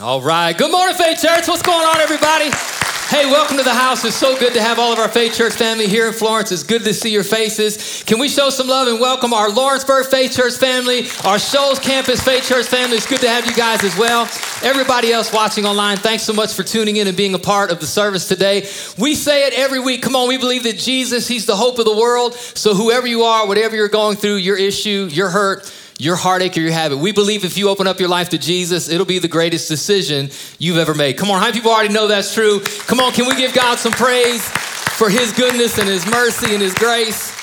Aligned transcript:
All 0.00 0.22
right. 0.22 0.56
Good 0.56 0.70
morning, 0.70 0.94
Faith 0.94 1.20
Church. 1.20 1.48
What's 1.48 1.62
going 1.62 1.84
on, 1.84 1.96
everybody? 1.98 2.50
Hey, 3.08 3.26
welcome 3.26 3.56
to 3.56 3.64
the 3.64 3.74
house. 3.74 4.04
It's 4.04 4.14
so 4.14 4.38
good 4.38 4.54
to 4.54 4.60
have 4.62 4.78
all 4.78 4.92
of 4.92 5.00
our 5.00 5.08
Faith 5.08 5.34
Church 5.34 5.54
family 5.54 5.88
here 5.88 6.06
in 6.06 6.12
Florence. 6.12 6.52
It's 6.52 6.62
good 6.62 6.84
to 6.84 6.94
see 6.94 7.10
your 7.10 7.24
faces. 7.24 8.04
Can 8.04 8.20
we 8.20 8.28
show 8.28 8.48
some 8.48 8.68
love 8.68 8.86
and 8.86 9.00
welcome 9.00 9.32
our 9.32 9.50
Lawrenceburg 9.50 10.06
Faith 10.06 10.36
Church 10.36 10.54
family, 10.54 11.08
our 11.24 11.40
Shoals 11.40 11.80
Campus 11.80 12.22
Faith 12.22 12.46
Church 12.46 12.66
family? 12.66 12.96
It's 12.96 13.08
good 13.08 13.22
to 13.22 13.28
have 13.28 13.44
you 13.44 13.56
guys 13.56 13.82
as 13.82 13.98
well. 13.98 14.28
Everybody 14.62 15.12
else 15.12 15.32
watching 15.32 15.66
online, 15.66 15.96
thanks 15.96 16.22
so 16.22 16.32
much 16.32 16.54
for 16.54 16.62
tuning 16.62 16.94
in 16.94 17.08
and 17.08 17.16
being 17.16 17.34
a 17.34 17.40
part 17.40 17.72
of 17.72 17.80
the 17.80 17.86
service 17.86 18.28
today. 18.28 18.68
We 18.98 19.16
say 19.16 19.48
it 19.48 19.54
every 19.54 19.80
week. 19.80 20.02
Come 20.02 20.14
on, 20.14 20.28
we 20.28 20.38
believe 20.38 20.62
that 20.62 20.78
Jesus, 20.78 21.26
He's 21.26 21.44
the 21.44 21.56
hope 21.56 21.80
of 21.80 21.86
the 21.86 21.96
world. 21.96 22.34
So, 22.34 22.72
whoever 22.72 23.08
you 23.08 23.22
are, 23.22 23.48
whatever 23.48 23.74
you're 23.74 23.88
going 23.88 24.16
through, 24.16 24.36
your 24.36 24.56
issue, 24.56 25.08
your 25.10 25.30
hurt, 25.30 25.72
your 25.98 26.16
heartache 26.16 26.56
or 26.56 26.60
your 26.60 26.72
habit. 26.72 26.98
We 26.98 27.12
believe 27.12 27.44
if 27.44 27.58
you 27.58 27.68
open 27.68 27.86
up 27.86 27.98
your 27.98 28.08
life 28.08 28.30
to 28.30 28.38
Jesus, 28.38 28.88
it'll 28.88 29.04
be 29.04 29.18
the 29.18 29.28
greatest 29.28 29.68
decision 29.68 30.30
you've 30.58 30.78
ever 30.78 30.94
made. 30.94 31.18
Come 31.18 31.30
on, 31.30 31.40
how 31.40 31.46
many 31.46 31.58
people 31.58 31.72
already 31.72 31.92
know 31.92 32.06
that's 32.06 32.32
true? 32.32 32.60
Come 32.86 33.00
on, 33.00 33.12
can 33.12 33.26
we 33.26 33.34
give 33.34 33.52
God 33.52 33.78
some 33.78 33.92
praise 33.92 34.48
for 34.48 35.10
his 35.10 35.32
goodness 35.32 35.78
and 35.78 35.88
his 35.88 36.06
mercy 36.06 36.54
and 36.54 36.62
his 36.62 36.74
grace? 36.74 37.34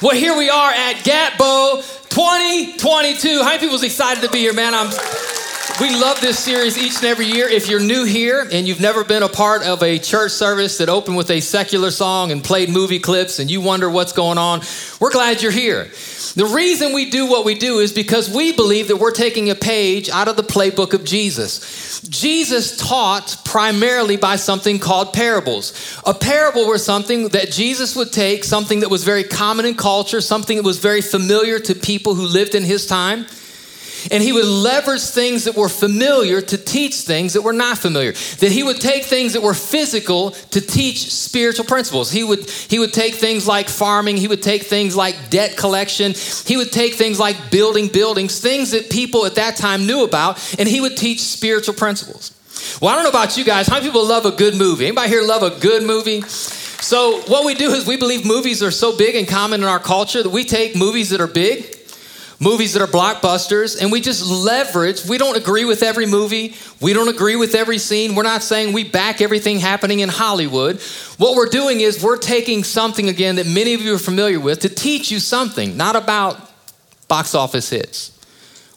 Well, 0.00 0.16
here 0.16 0.36
we 0.36 0.48
are 0.48 0.70
at 0.70 0.96
Gatbo 0.96 1.82
2022. 2.08 3.42
How 3.42 3.48
many 3.48 3.58
people's 3.58 3.82
excited 3.82 4.22
to 4.22 4.30
be 4.30 4.38
here, 4.38 4.54
man? 4.54 4.74
I'm 4.74 4.90
we 5.80 5.90
love 5.90 6.20
this 6.20 6.38
series 6.38 6.78
each 6.78 6.96
and 6.96 7.04
every 7.04 7.26
year. 7.26 7.48
If 7.48 7.68
you're 7.68 7.80
new 7.80 8.04
here 8.04 8.46
and 8.52 8.66
you've 8.66 8.80
never 8.80 9.02
been 9.02 9.22
a 9.24 9.28
part 9.28 9.62
of 9.62 9.82
a 9.82 9.98
church 9.98 10.30
service 10.30 10.78
that 10.78 10.88
opened 10.88 11.16
with 11.16 11.30
a 11.30 11.40
secular 11.40 11.90
song 11.90 12.30
and 12.30 12.44
played 12.44 12.68
movie 12.68 13.00
clips 13.00 13.40
and 13.40 13.50
you 13.50 13.60
wonder 13.60 13.90
what's 13.90 14.12
going 14.12 14.38
on, 14.38 14.60
we're 15.00 15.10
glad 15.10 15.42
you're 15.42 15.50
here. 15.50 15.84
The 16.36 16.50
reason 16.54 16.92
we 16.92 17.10
do 17.10 17.26
what 17.26 17.44
we 17.44 17.56
do 17.56 17.78
is 17.80 17.92
because 17.92 18.30
we 18.30 18.52
believe 18.52 18.88
that 18.88 18.98
we're 18.98 19.10
taking 19.10 19.50
a 19.50 19.54
page 19.54 20.08
out 20.10 20.28
of 20.28 20.36
the 20.36 20.42
playbook 20.42 20.92
of 20.94 21.04
Jesus. 21.04 22.00
Jesus 22.02 22.76
taught 22.76 23.36
primarily 23.44 24.16
by 24.16 24.36
something 24.36 24.78
called 24.78 25.12
parables. 25.12 26.00
A 26.06 26.14
parable 26.14 26.68
was 26.68 26.84
something 26.84 27.28
that 27.28 27.50
Jesus 27.50 27.96
would 27.96 28.12
take, 28.12 28.44
something 28.44 28.80
that 28.80 28.90
was 28.90 29.02
very 29.02 29.24
common 29.24 29.66
in 29.66 29.74
culture, 29.74 30.20
something 30.20 30.58
that 30.58 30.64
was 30.64 30.78
very 30.78 31.00
familiar 31.00 31.58
to 31.58 31.74
people 31.74 32.14
who 32.14 32.26
lived 32.26 32.54
in 32.54 32.62
his 32.62 32.86
time 32.86 33.26
and 34.10 34.22
he 34.22 34.32
would 34.32 34.44
leverage 34.44 35.02
things 35.02 35.44
that 35.44 35.56
were 35.56 35.68
familiar 35.68 36.40
to 36.40 36.58
teach 36.58 36.96
things 36.96 37.32
that 37.34 37.42
were 37.42 37.52
not 37.52 37.78
familiar. 37.78 38.12
That 38.12 38.52
he 38.52 38.62
would 38.62 38.80
take 38.80 39.04
things 39.04 39.32
that 39.32 39.42
were 39.42 39.54
physical 39.54 40.30
to 40.30 40.60
teach 40.60 41.12
spiritual 41.12 41.64
principles. 41.64 42.10
He 42.10 42.24
would, 42.24 42.48
he 42.48 42.78
would 42.78 42.92
take 42.92 43.14
things 43.14 43.46
like 43.46 43.68
farming, 43.68 44.16
he 44.16 44.28
would 44.28 44.42
take 44.42 44.64
things 44.64 44.96
like 44.96 45.30
debt 45.30 45.56
collection, 45.56 46.14
he 46.46 46.56
would 46.56 46.72
take 46.72 46.94
things 46.94 47.18
like 47.18 47.50
building 47.50 47.88
buildings, 47.88 48.40
things 48.40 48.70
that 48.72 48.90
people 48.90 49.26
at 49.26 49.36
that 49.36 49.56
time 49.56 49.86
knew 49.86 50.04
about, 50.04 50.54
and 50.58 50.68
he 50.68 50.80
would 50.80 50.96
teach 50.96 51.20
spiritual 51.20 51.74
principles. 51.74 52.32
Well, 52.80 52.90
I 52.90 52.94
don't 52.94 53.04
know 53.04 53.10
about 53.10 53.36
you 53.36 53.44
guys. 53.44 53.66
How 53.66 53.76
many 53.76 53.86
people 53.86 54.06
love 54.06 54.26
a 54.26 54.30
good 54.30 54.54
movie? 54.54 54.86
Anybody 54.86 55.08
here 55.08 55.22
love 55.22 55.42
a 55.42 55.58
good 55.60 55.82
movie? 55.82 56.22
So, 56.22 57.22
what 57.22 57.46
we 57.46 57.54
do 57.54 57.70
is 57.70 57.86
we 57.86 57.96
believe 57.96 58.26
movies 58.26 58.62
are 58.62 58.70
so 58.70 58.96
big 58.96 59.14
and 59.14 59.26
common 59.26 59.62
in 59.62 59.66
our 59.66 59.78
culture 59.78 60.22
that 60.22 60.30
we 60.30 60.44
take 60.44 60.76
movies 60.76 61.10
that 61.10 61.20
are 61.20 61.26
big 61.26 61.73
movies 62.44 62.74
that 62.74 62.82
are 62.82 62.86
blockbusters, 62.86 63.80
and 63.80 63.90
we 63.90 64.00
just 64.00 64.24
leverage. 64.24 65.04
We 65.04 65.18
don't 65.18 65.36
agree 65.36 65.64
with 65.64 65.82
every 65.82 66.06
movie, 66.06 66.54
we 66.80 66.92
don't 66.92 67.08
agree 67.08 67.34
with 67.34 67.54
every 67.54 67.78
scene. 67.78 68.14
We're 68.14 68.22
not 68.22 68.42
saying 68.42 68.72
we 68.72 68.84
back 68.84 69.20
everything 69.20 69.58
happening 69.58 70.00
in 70.00 70.10
Hollywood. 70.10 70.80
What 71.16 71.34
we're 71.34 71.48
doing 71.48 71.80
is 71.80 72.02
we're 72.02 72.18
taking 72.18 72.62
something 72.62 73.08
again 73.08 73.36
that 73.36 73.46
many 73.46 73.74
of 73.74 73.80
you 73.80 73.94
are 73.94 73.98
familiar 73.98 74.38
with 74.38 74.60
to 74.60 74.68
teach 74.68 75.10
you 75.10 75.18
something, 75.18 75.76
not 75.76 75.96
about 75.96 76.38
box 77.08 77.34
office 77.34 77.70
hits. 77.70 78.13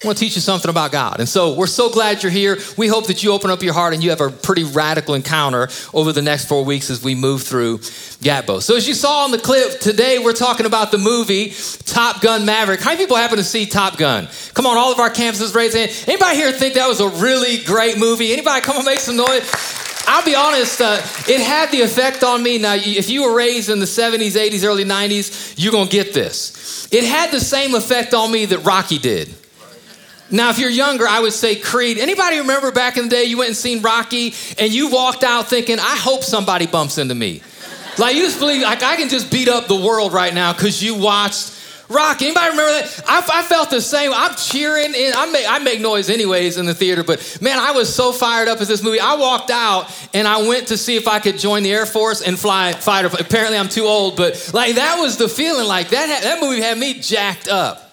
I 0.04 0.06
want 0.06 0.20
to 0.20 0.24
teach 0.24 0.36
you 0.36 0.42
something 0.42 0.70
about 0.70 0.92
God. 0.92 1.20
And 1.20 1.28
so 1.28 1.56
we're 1.56 1.66
so 1.66 1.90
glad 1.90 2.22
you're 2.22 2.32
here. 2.32 2.60
We 2.78 2.88
hope 2.88 3.08
that 3.08 3.24
you 3.24 3.32
open 3.32 3.50
up 3.50 3.64
your 3.64 3.74
heart 3.74 3.96
and 3.96 4.04
you 4.04 4.12
have 4.12 4.22
a 4.22 4.30
pretty 4.30 4.64
radical 4.64 5.16
encounter 5.16 5.70
over 5.92 6.12
the 6.12 6.22
next 6.22 6.46
four 6.46 6.64
weeks 6.64 6.92
as 6.92 7.04
we 7.04 7.16
move 7.16 7.42
through 7.42 7.80
Gatbo. 8.20 8.62
So, 8.62 8.76
as 8.76 8.88
you 8.88 8.94
saw 8.94 9.24
on 9.24 9.32
the 9.32 9.40
clip, 9.40 9.80
today 9.80 10.20
we're 10.20 10.34
talking 10.34 10.68
about 10.68 10.92
the 10.92 11.00
movie 11.00 11.52
Top 11.86 12.22
Gun 12.22 12.46
Maverick. 12.46 12.80
How 12.80 12.92
many 12.92 13.02
people 13.02 13.18
happen 13.18 13.38
to 13.38 13.44
see 13.44 13.66
Top 13.66 13.98
Gun? 13.98 14.28
Come 14.54 14.68
on, 14.68 14.78
all 14.78 14.92
of 14.92 15.00
our 15.00 15.10
campuses 15.10 15.56
raise 15.56 15.74
hand. 15.74 15.92
Anybody 16.08 16.36
here 16.36 16.52
think 16.52 16.76
that 16.76 16.88
was 16.88 17.00
a 17.00 17.10
really 17.10 17.64
great 17.64 17.98
movie? 17.98 18.32
Anybody 18.32 18.62
come 18.62 18.78
on, 18.78 18.86
make 18.86 19.00
some 19.00 19.16
noise? 19.16 19.52
I'll 20.06 20.24
be 20.24 20.36
honest, 20.36 20.80
uh, 20.80 21.02
it 21.28 21.42
had 21.42 21.72
the 21.72 21.82
effect 21.82 22.24
on 22.24 22.44
me. 22.44 22.60
Now, 22.60 22.76
if 22.76 23.10
you 23.10 23.24
were 23.24 23.36
raised 23.36 23.70
in 23.70 23.80
the 23.80 23.86
70s, 23.86 24.38
80s, 24.38 24.64
early 24.64 24.86
90s, 24.86 25.56
you're 25.58 25.72
going 25.72 25.88
to 25.88 25.92
get 25.92 26.14
this. 26.14 26.88
It 26.92 27.04
had 27.04 27.32
the 27.32 27.42
same 27.42 27.74
effect 27.74 28.14
on 28.14 28.32
me 28.32 28.46
that 28.46 28.60
Rocky 28.60 29.00
did. 29.00 29.34
Now, 30.30 30.50
if 30.50 30.60
you're 30.60 30.70
younger, 30.70 31.08
I 31.08 31.20
would 31.20 31.34
say 31.34 31.56
Creed. 31.56 31.98
Anybody 31.98 32.40
remember 32.40 32.72
back 32.72 32.98
in 32.98 33.06
the 33.06 33.10
day 33.10 33.24
you 33.24 33.38
went 33.38 33.50
and 33.50 33.58
seen 33.58 33.82
Rocky 33.82 34.34
and 34.60 34.74
you 34.74 34.90
walked 34.90 35.24
out 35.24 35.48
thinking, 35.48 35.80
I 35.80 35.96
hope 35.96 36.24
somebody 36.24 36.68
bumps 36.68 36.98
into 36.98 37.16
me. 37.16 37.42
Like 37.98 38.16
you 38.16 38.24
just 38.24 38.40
believe, 38.40 38.62
like 38.62 38.84
I 38.84 38.96
can 38.98 39.10
just 39.10 39.32
beat 39.32 39.48
up 39.48 39.68
the 39.68 39.76
world 39.76 40.14
right 40.14 40.34
now 40.34 40.54
because 40.54 40.84
you 40.84 40.96
watched 40.96 41.54
Rocky. 41.90 42.26
Anybody 42.26 42.50
remember 42.52 42.72
that? 42.72 43.04
I, 43.08 43.40
I 43.40 43.44
felt 43.44 43.70
the 43.70 43.82
same. 43.82 44.12
I'm 44.14 44.36
cheering 44.36 44.94
and 44.96 45.16
I 45.16 45.32
make, 45.32 45.46
I 45.48 45.60
make 45.60 45.80
noise 45.80 46.10
anyways 46.10 46.58
in 46.58 46.66
the 46.66 46.76
theater, 46.76 47.04
but 47.04 47.38
man, 47.42 47.58
I 47.58 47.72
was 47.72 47.94
so 47.94 48.12
fired 48.12 48.50
up 48.50 48.60
at 48.60 48.68
this 48.68 48.84
movie. 48.84 49.00
I 49.00 49.16
walked 49.16 49.50
out 49.50 49.90
and 50.14 50.28
I 50.28 50.46
went 50.48 50.68
to 50.68 50.78
see 50.78 50.98
if 50.98 51.08
I 51.08 51.20
could 51.20 51.38
join 51.38 51.64
the 51.64 51.72
Air 51.72 51.86
Force 51.86 52.22
and 52.22 52.38
fly 52.38 52.74
fighter. 52.74 53.10
Apparently 53.18 53.58
I'm 53.58 53.70
too 53.70 53.86
old, 53.86 54.18
but 54.18 54.52
like 54.54 54.76
that 54.76 55.00
was 55.00 55.16
the 55.18 55.30
feeling 55.30 55.68
like 55.68 55.90
that, 55.90 56.22
that 56.22 56.42
movie 56.42 56.62
had 56.62 56.78
me 56.78 56.96
jacked 56.96 57.48
up. 57.48 57.87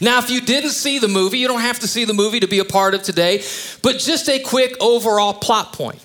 Now, 0.00 0.18
if 0.18 0.30
you 0.30 0.40
didn't 0.40 0.70
see 0.70 0.98
the 0.98 1.08
movie, 1.08 1.38
you 1.38 1.48
don't 1.48 1.60
have 1.60 1.80
to 1.80 1.88
see 1.88 2.04
the 2.04 2.14
movie 2.14 2.40
to 2.40 2.48
be 2.48 2.58
a 2.58 2.64
part 2.64 2.94
of 2.94 3.02
today, 3.02 3.42
but 3.82 3.98
just 3.98 4.28
a 4.28 4.38
quick 4.40 4.76
overall 4.80 5.34
plot 5.34 5.72
point. 5.72 6.00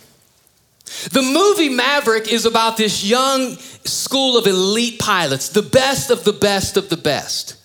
The 1.11 1.21
movie 1.21 1.69
Maverick 1.69 2.31
is 2.31 2.45
about 2.45 2.77
this 2.77 3.03
young 3.03 3.55
school 3.85 4.37
of 4.37 4.47
elite 4.47 4.99
pilots, 4.99 5.49
the 5.49 5.61
best 5.61 6.11
of 6.11 6.23
the 6.23 6.33
best 6.33 6.77
of 6.77 6.89
the 6.89 6.97
best. 6.97 7.55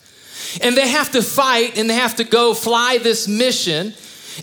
And 0.62 0.76
they 0.76 0.88
have 0.88 1.10
to 1.12 1.22
fight 1.22 1.76
and 1.78 1.88
they 1.88 1.94
have 1.94 2.16
to 2.16 2.24
go 2.24 2.54
fly 2.54 2.98
this 2.98 3.26
mission. 3.26 3.94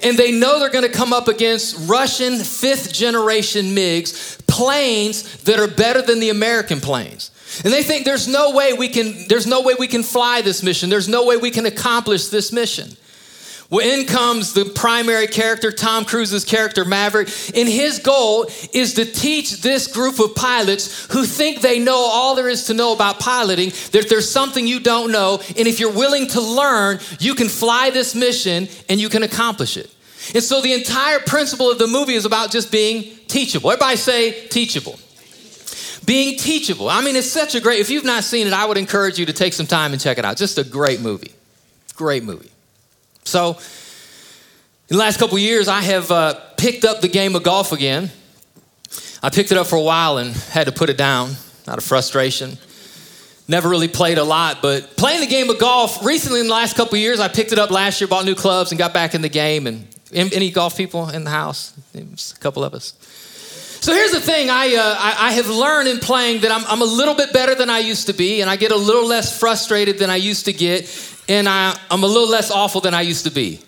And 0.04 0.18
they 0.18 0.32
know 0.32 0.60
they're 0.60 0.70
going 0.70 0.90
to 0.90 0.98
come 0.98 1.14
up 1.14 1.28
against 1.28 1.90
Russian 1.90 2.40
fifth 2.40 2.94
generation 2.94 3.76
MiGs, 3.76 4.46
planes 4.48 5.44
that 5.44 5.60
are 5.60 5.68
better 5.68 6.02
than 6.02 6.20
the 6.20 6.30
American 6.30 6.80
planes. 6.80 7.31
And 7.64 7.74
they 7.74 7.84
think 7.84 8.06
there's 8.06 8.28
no 8.28 8.52
way 8.52 8.74
we 8.74 8.88
can 8.88 9.28
there's 9.28 9.48
no 9.48 9.62
way 9.62 9.76
we 9.78 9.88
can 9.88 10.04
fly 10.04 10.42
this 10.42 10.64
mission. 10.64 10.90
There's 10.90 11.10
no 11.10 11.26
way 11.26 11.38
we 11.38 11.52
can 11.52 11.66
accomplish 11.66 12.28
this 12.28 12.52
mission. 12.52 12.96
Well, 13.70 13.88
in 13.88 14.06
comes 14.06 14.52
the 14.52 14.66
primary 14.66 15.28
character, 15.28 15.72
Tom 15.72 16.04
Cruise's 16.04 16.44
character, 16.44 16.84
Maverick, 16.84 17.30
and 17.56 17.70
his 17.70 18.00
goal 18.00 18.50
is 18.74 18.96
to 18.96 19.06
teach 19.06 19.62
this 19.62 19.88
group 19.88 20.20
of 20.20 20.36
pilots 20.36 21.06
who 21.14 21.24
think 21.24 21.62
they 21.62 21.80
know 21.80 21.96
all 21.96 22.36
there 22.36 22.50
is 22.50 22.66
to 22.66 22.74
know 22.74 22.92
about 22.92 23.22
piloting, 23.22 23.70
that 23.94 24.08
there's 24.10 24.30
something 24.30 24.68
you 24.68 24.82
don't 24.82 25.10
know, 25.10 25.40
and 25.56 25.70
if 25.70 25.80
you're 25.80 25.94
willing 25.94 26.28
to 26.28 26.42
learn, 26.42 27.00
you 27.20 27.34
can 27.34 27.48
fly 27.48 27.92
this 27.92 28.14
mission 28.14 28.68
and 28.90 29.00
you 29.00 29.08
can 29.08 29.24
accomplish 29.24 29.78
it. 29.78 29.90
And 30.36 30.44
so 30.44 30.62
the 30.62 30.74
entire 30.74 31.20
principle 31.20 31.72
of 31.72 31.80
the 31.80 31.88
movie 31.88 32.16
is 32.16 32.26
about 32.26 32.52
just 32.52 32.74
being 32.74 33.04
teachable. 33.28 33.72
Everybody 33.72 33.96
say 33.96 34.48
teachable 34.48 35.00
being 36.12 36.36
teachable. 36.36 36.90
I 36.90 37.02
mean, 37.02 37.16
it's 37.16 37.32
such 37.32 37.56
a 37.56 37.62
great, 37.62 37.80
if 37.80 37.90
you've 37.90 38.04
not 38.04 38.26
seen 38.26 38.46
it, 38.46 38.52
I 38.52 38.66
would 38.66 38.78
encourage 38.78 39.18
you 39.18 39.26
to 39.28 39.32
take 39.32 39.54
some 39.54 39.66
time 39.66 39.94
and 39.94 40.02
check 40.02 40.18
it 40.18 40.26
out. 40.26 40.36
Just 40.36 40.58
a 40.58 40.64
great 40.66 41.00
movie. 41.00 41.32
Great 41.96 42.22
movie. 42.22 42.52
So, 43.24 43.52
in 44.90 44.98
the 44.98 44.98
last 44.98 45.20
couple 45.20 45.40
years, 45.40 45.70
I 45.70 45.80
have 45.80 46.12
uh, 46.12 46.34
picked 46.58 46.84
up 46.84 47.00
the 47.00 47.08
game 47.08 47.34
of 47.34 47.44
golf 47.44 47.72
again. 47.72 48.12
I 49.24 49.30
picked 49.30 49.54
it 49.54 49.58
up 49.58 49.68
for 49.68 49.78
a 49.78 49.82
while 49.82 50.18
and 50.18 50.36
had 50.36 50.66
to 50.66 50.74
put 50.74 50.90
it 50.90 50.98
down 50.98 51.32
out 51.66 51.78
of 51.78 51.84
frustration. 51.86 52.58
Never 53.48 53.70
really 53.70 53.88
played 53.88 54.18
a 54.18 54.26
lot, 54.26 54.62
but 54.62 54.98
playing 54.98 55.22
the 55.22 55.28
game 55.28 55.50
of 55.50 55.60
golf 55.60 56.04
recently 56.04 56.42
in 56.42 56.48
the 56.48 56.54
last 56.54 56.76
couple 56.76 56.98
years, 56.98 57.22
I 57.22 57.30
picked 57.30 57.54
it 57.54 57.58
up 57.58 57.72
last 57.72 58.02
year, 58.02 58.10
bought 58.10 58.26
new 58.26 58.36
clubs, 58.36 58.74
and 58.74 58.78
got 58.78 58.94
back 58.94 59.16
in 59.16 59.22
the 59.22 59.30
game. 59.30 59.66
And 59.66 59.88
any 60.14 60.52
golf 60.52 60.76
people 60.76 61.08
in 61.08 61.24
the 61.24 61.30
house? 61.30 61.74
a 61.96 62.40
couple 62.40 62.66
of 62.66 62.74
us. 62.74 62.96
So 63.82 63.96
here's 63.96 64.12
the 64.12 64.22
thing 64.22 64.52
I, 64.52 64.76
uh, 64.76 64.96
I, 65.00 65.30
I, 65.30 65.32
have 65.32 65.50
learned 65.50 65.88
in 65.88 65.98
playing 65.98 66.42
that 66.42 66.52
I'm, 66.52 66.64
I'm 66.68 66.84
a 66.84 66.86
little 66.86 67.16
bit 67.16 67.34
better 67.34 67.56
than 67.56 67.72
I 67.72 67.80
used 67.80 68.06
to 68.08 68.14
be, 68.14 68.42
and 68.42 68.50
I 68.50 68.56
get 68.56 68.72
a 68.72 68.76
little 68.76 69.08
less 69.08 69.40
frustrated 69.40 69.98
than 69.98 70.12
I 70.12 70.18
used 70.18 70.46
to 70.46 70.54
get, 70.54 70.88
and 71.28 71.50
I, 71.50 71.76
I'm 71.90 72.04
a 72.04 72.06
little 72.06 72.30
less 72.30 72.52
awful 72.52 72.82
than 72.82 72.94
I 72.94 73.02
used 73.02 73.26
to 73.26 73.32
be. 73.32 73.60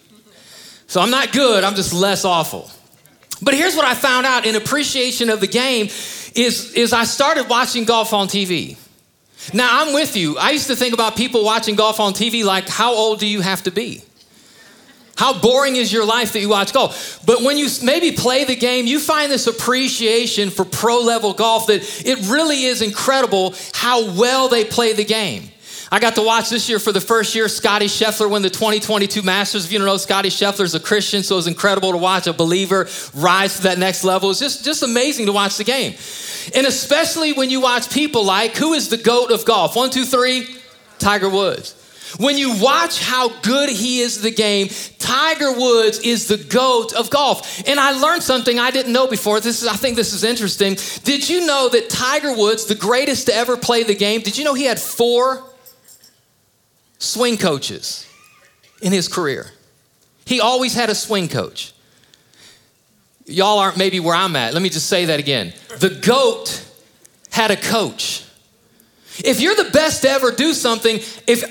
So 0.85 1.01
I'm 1.01 1.09
not 1.09 1.31
good, 1.31 1.63
I'm 1.63 1.73
just 1.73 1.93
less 1.93 2.25
awful. 2.25 2.69
But 3.41 3.55
here's 3.55 3.75
what 3.75 3.85
I 3.85 3.95
found 3.95 4.27
out 4.27 4.45
in 4.45 4.55
appreciation 4.55 5.31
of 5.31 5.41
the 5.41 5.47
game 5.47 5.87
is, 6.35 6.71
is 6.75 6.93
I 6.93 7.05
started 7.05 7.49
watching 7.49 7.83
golf 7.83 8.13
on 8.13 8.27
TV. 8.27 8.77
Now 9.51 9.81
I'm 9.81 9.95
with 9.95 10.15
you. 10.15 10.37
I 10.37 10.51
used 10.51 10.67
to 10.67 10.75
think 10.75 10.93
about 10.93 11.17
people 11.17 11.43
watching 11.43 11.73
golf 11.73 11.99
on 11.99 12.13
TV 12.13 12.45
like, 12.45 12.69
how 12.69 12.93
old 12.93 13.19
do 13.19 13.25
you 13.25 13.41
have 13.41 13.63
to 13.63 13.71
be? 13.71 14.03
How 15.23 15.39
boring 15.39 15.77
is 15.77 15.93
your 15.93 16.03
life 16.03 16.33
that 16.33 16.41
you 16.41 16.49
watch 16.49 16.73
golf? 16.73 17.21
But 17.25 17.43
when 17.43 17.57
you 17.57 17.69
maybe 17.81 18.11
play 18.11 18.43
the 18.43 18.57
game, 18.57 18.85
you 18.85 18.99
find 18.99 19.31
this 19.31 19.47
appreciation 19.47 20.49
for 20.49 20.65
pro 20.65 20.99
level 20.99 21.31
golf 21.31 21.67
that 21.67 21.79
it 22.05 22.29
really 22.29 22.65
is 22.65 22.81
incredible 22.81 23.55
how 23.73 24.11
well 24.11 24.49
they 24.49 24.65
play 24.65 24.91
the 24.91 25.05
game. 25.05 25.49
I 25.89 26.01
got 26.01 26.15
to 26.15 26.21
watch 26.21 26.49
this 26.49 26.67
year 26.67 26.77
for 26.77 26.91
the 26.91 26.99
first 26.99 27.35
year 27.35 27.47
Scottie 27.47 27.85
Scheffler 27.85 28.29
win 28.29 28.41
the 28.41 28.49
2022 28.49 29.21
Masters. 29.21 29.63
If 29.63 29.71
you 29.71 29.77
don't 29.77 29.87
know, 29.87 29.95
Scottie 29.95 30.27
Scheffler 30.27 30.65
is 30.65 30.75
a 30.75 30.79
Christian, 30.81 31.23
so 31.23 31.35
it 31.35 31.37
was 31.37 31.47
incredible 31.47 31.93
to 31.93 31.97
watch 31.97 32.27
a 32.27 32.33
believer 32.33 32.89
rise 33.13 33.55
to 33.55 33.63
that 33.63 33.77
next 33.77 34.03
level. 34.03 34.29
It's 34.29 34.41
just, 34.41 34.65
just 34.65 34.83
amazing 34.83 35.27
to 35.27 35.31
watch 35.31 35.55
the 35.55 35.63
game. 35.63 35.93
And 36.53 36.67
especially 36.67 37.31
when 37.31 37.49
you 37.49 37.61
watch 37.61 37.89
people 37.89 38.25
like, 38.25 38.57
who 38.57 38.73
is 38.73 38.89
the 38.89 38.97
GOAT 38.97 39.31
of 39.31 39.45
golf? 39.45 39.77
One, 39.77 39.89
two, 39.89 40.03
three, 40.03 40.53
Tiger 40.99 41.29
Woods. 41.29 41.75
When 42.19 42.37
you 42.37 42.59
watch 42.59 43.01
how 43.01 43.29
good 43.41 43.69
he 43.69 44.01
is 44.01 44.21
the 44.21 44.31
game, 44.31 44.69
Tiger 44.99 45.51
Woods 45.51 45.99
is 45.99 46.27
the 46.27 46.37
GOAT 46.37 46.93
of 46.93 47.09
golf. 47.09 47.67
And 47.67 47.79
I 47.79 47.91
learned 47.91 48.23
something 48.23 48.59
I 48.59 48.71
didn't 48.71 48.93
know 48.93 49.07
before. 49.07 49.39
This 49.39 49.61
is, 49.61 49.67
I 49.67 49.75
think 49.75 49.95
this 49.95 50.13
is 50.13 50.23
interesting. 50.23 50.77
Did 51.03 51.27
you 51.27 51.45
know 51.45 51.69
that 51.69 51.89
Tiger 51.89 52.35
Woods, 52.35 52.65
the 52.65 52.75
greatest 52.75 53.27
to 53.27 53.35
ever 53.35 53.57
play 53.57 53.83
the 53.83 53.95
game, 53.95 54.21
did 54.21 54.37
you 54.37 54.43
know 54.43 54.53
he 54.53 54.65
had 54.65 54.79
four 54.79 55.43
swing 57.03 57.37
coaches 57.37 58.07
in 58.81 58.91
his 58.91 59.07
career. 59.07 59.51
He 60.25 60.39
always 60.39 60.73
had 60.73 60.89
a 60.89 60.95
swing 60.95 61.27
coach. 61.27 61.73
Y'all 63.25 63.59
aren't 63.59 63.77
maybe 63.77 63.99
where 63.99 64.15
I'm 64.15 64.35
at. 64.35 64.53
Let 64.53 64.61
me 64.61 64.69
just 64.69 64.87
say 64.87 65.05
that 65.05 65.19
again. 65.19 65.53
The 65.79 65.89
GOAT 65.89 66.65
had 67.29 67.51
a 67.51 67.55
coach. 67.57 68.25
If 69.23 69.41
you're 69.41 69.55
the 69.55 69.69
best 69.71 70.01
to 70.03 70.09
ever 70.09 70.31
do 70.31 70.53
something, 70.53 70.97
if 71.27 71.43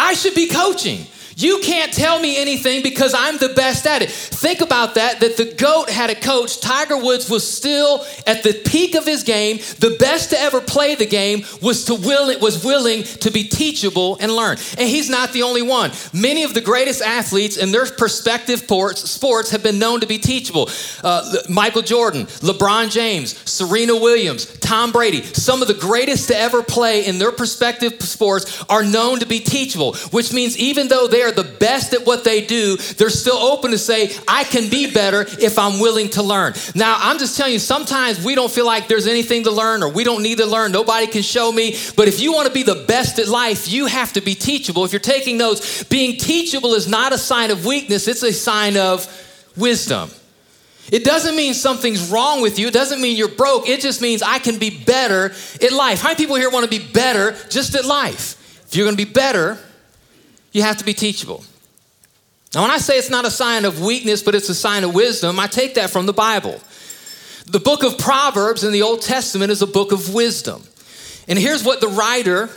I, 0.00 0.14
should 0.14 0.34
be 0.34 0.46
coaching. 0.48 1.06
You 1.38 1.60
can't 1.62 1.92
tell 1.92 2.18
me 2.18 2.36
anything 2.36 2.82
because 2.82 3.14
I'm 3.16 3.36
the 3.38 3.50
best 3.50 3.86
at 3.86 4.02
it. 4.02 4.10
Think 4.10 4.60
about 4.60 4.96
that 4.96 5.20
that 5.20 5.36
the 5.36 5.44
GOAT 5.44 5.88
had 5.88 6.10
a 6.10 6.16
coach. 6.16 6.60
Tiger 6.60 6.96
Woods 6.96 7.30
was 7.30 7.48
still 7.48 8.04
at 8.26 8.42
the 8.42 8.60
peak 8.66 8.96
of 8.96 9.06
his 9.06 9.22
game. 9.22 9.58
The 9.78 9.96
best 10.00 10.30
to 10.30 10.38
ever 10.38 10.60
play 10.60 10.96
the 10.96 11.06
game 11.06 11.44
was 11.62 11.84
to 11.84 11.94
will 11.94 12.28
it 12.28 12.40
was 12.40 12.64
willing 12.64 13.04
to 13.04 13.30
be 13.30 13.44
teachable 13.44 14.18
and 14.20 14.32
learn. 14.32 14.56
And 14.78 14.88
he's 14.88 15.08
not 15.08 15.32
the 15.32 15.44
only 15.44 15.62
one. 15.62 15.92
Many 16.12 16.42
of 16.42 16.54
the 16.54 16.60
greatest 16.60 17.02
athletes 17.02 17.56
in 17.56 17.70
their 17.70 17.86
perspective 17.86 18.58
sports, 18.58 19.50
have 19.50 19.62
been 19.62 19.78
known 19.78 20.00
to 20.00 20.06
be 20.06 20.18
teachable. 20.18 20.68
Uh, 21.04 21.36
Michael 21.48 21.82
Jordan, 21.82 22.26
LeBron 22.26 22.90
James, 22.90 23.38
Serena 23.48 23.94
Williams, 23.94 24.46
Tom 24.58 24.90
Brady, 24.90 25.22
some 25.22 25.62
of 25.62 25.68
the 25.68 25.74
greatest 25.74 26.28
to 26.28 26.36
ever 26.36 26.64
play 26.64 27.06
in 27.06 27.18
their 27.18 27.30
perspective 27.30 28.02
sports 28.02 28.64
are 28.68 28.82
known 28.82 29.20
to 29.20 29.26
be 29.26 29.38
teachable, 29.38 29.94
which 30.10 30.32
means 30.32 30.58
even 30.58 30.88
though 30.88 31.06
they 31.06 31.22
are 31.22 31.27
the 31.32 31.44
best 31.44 31.92
at 31.92 32.06
what 32.06 32.24
they 32.24 32.44
do, 32.44 32.76
they're 32.76 33.10
still 33.10 33.36
open 33.36 33.70
to 33.72 33.78
say, 33.78 34.10
I 34.26 34.44
can 34.44 34.68
be 34.68 34.90
better 34.90 35.22
if 35.40 35.58
I'm 35.58 35.80
willing 35.80 36.08
to 36.10 36.22
learn. 36.22 36.54
Now, 36.74 36.96
I'm 36.98 37.18
just 37.18 37.36
telling 37.36 37.52
you, 37.52 37.58
sometimes 37.58 38.24
we 38.24 38.34
don't 38.34 38.50
feel 38.50 38.66
like 38.66 38.88
there's 38.88 39.06
anything 39.06 39.44
to 39.44 39.50
learn 39.50 39.82
or 39.82 39.90
we 39.90 40.04
don't 40.04 40.22
need 40.22 40.38
to 40.38 40.46
learn. 40.46 40.72
Nobody 40.72 41.06
can 41.06 41.22
show 41.22 41.50
me. 41.50 41.76
But 41.96 42.08
if 42.08 42.20
you 42.20 42.32
want 42.32 42.48
to 42.48 42.54
be 42.54 42.62
the 42.62 42.84
best 42.86 43.18
at 43.18 43.28
life, 43.28 43.68
you 43.68 43.86
have 43.86 44.12
to 44.14 44.20
be 44.20 44.34
teachable. 44.34 44.84
If 44.84 44.92
you're 44.92 45.00
taking 45.00 45.38
notes, 45.38 45.84
being 45.84 46.16
teachable 46.16 46.74
is 46.74 46.88
not 46.88 47.12
a 47.12 47.18
sign 47.18 47.50
of 47.50 47.64
weakness, 47.66 48.08
it's 48.08 48.22
a 48.22 48.32
sign 48.32 48.76
of 48.76 49.06
wisdom. 49.56 50.10
It 50.90 51.04
doesn't 51.04 51.36
mean 51.36 51.52
something's 51.52 52.10
wrong 52.10 52.40
with 52.40 52.58
you. 52.58 52.68
It 52.68 52.74
doesn't 52.74 53.00
mean 53.00 53.16
you're 53.16 53.28
broke. 53.28 53.68
It 53.68 53.80
just 53.80 54.00
means 54.00 54.22
I 54.22 54.38
can 54.38 54.58
be 54.58 54.70
better 54.70 55.32
at 55.62 55.72
life. 55.72 56.00
How 56.00 56.08
many 56.08 56.16
people 56.16 56.36
here 56.36 56.50
want 56.50 56.64
to 56.64 56.70
be 56.70 56.84
better 56.92 57.36
just 57.50 57.74
at 57.74 57.84
life? 57.84 58.64
If 58.66 58.76
you're 58.76 58.86
going 58.86 58.96
to 58.96 59.04
be 59.04 59.10
better, 59.10 59.58
you 60.52 60.62
have 60.62 60.76
to 60.78 60.84
be 60.84 60.94
teachable. 60.94 61.44
Now, 62.54 62.62
when 62.62 62.70
I 62.70 62.78
say 62.78 62.96
it's 62.96 63.10
not 63.10 63.26
a 63.26 63.30
sign 63.30 63.64
of 63.64 63.82
weakness, 63.82 64.22
but 64.22 64.34
it's 64.34 64.48
a 64.48 64.54
sign 64.54 64.84
of 64.84 64.94
wisdom, 64.94 65.38
I 65.38 65.46
take 65.46 65.74
that 65.74 65.90
from 65.90 66.06
the 66.06 66.12
Bible. 66.12 66.60
The 67.46 67.60
book 67.60 67.82
of 67.82 67.98
Proverbs 67.98 68.64
in 68.64 68.72
the 68.72 68.82
Old 68.82 69.02
Testament 69.02 69.50
is 69.50 69.62
a 69.62 69.66
book 69.66 69.92
of 69.92 70.14
wisdom. 70.14 70.62
And 71.28 71.38
here's 71.38 71.62
what 71.62 71.80
the 71.80 71.88
writer, 71.88 72.48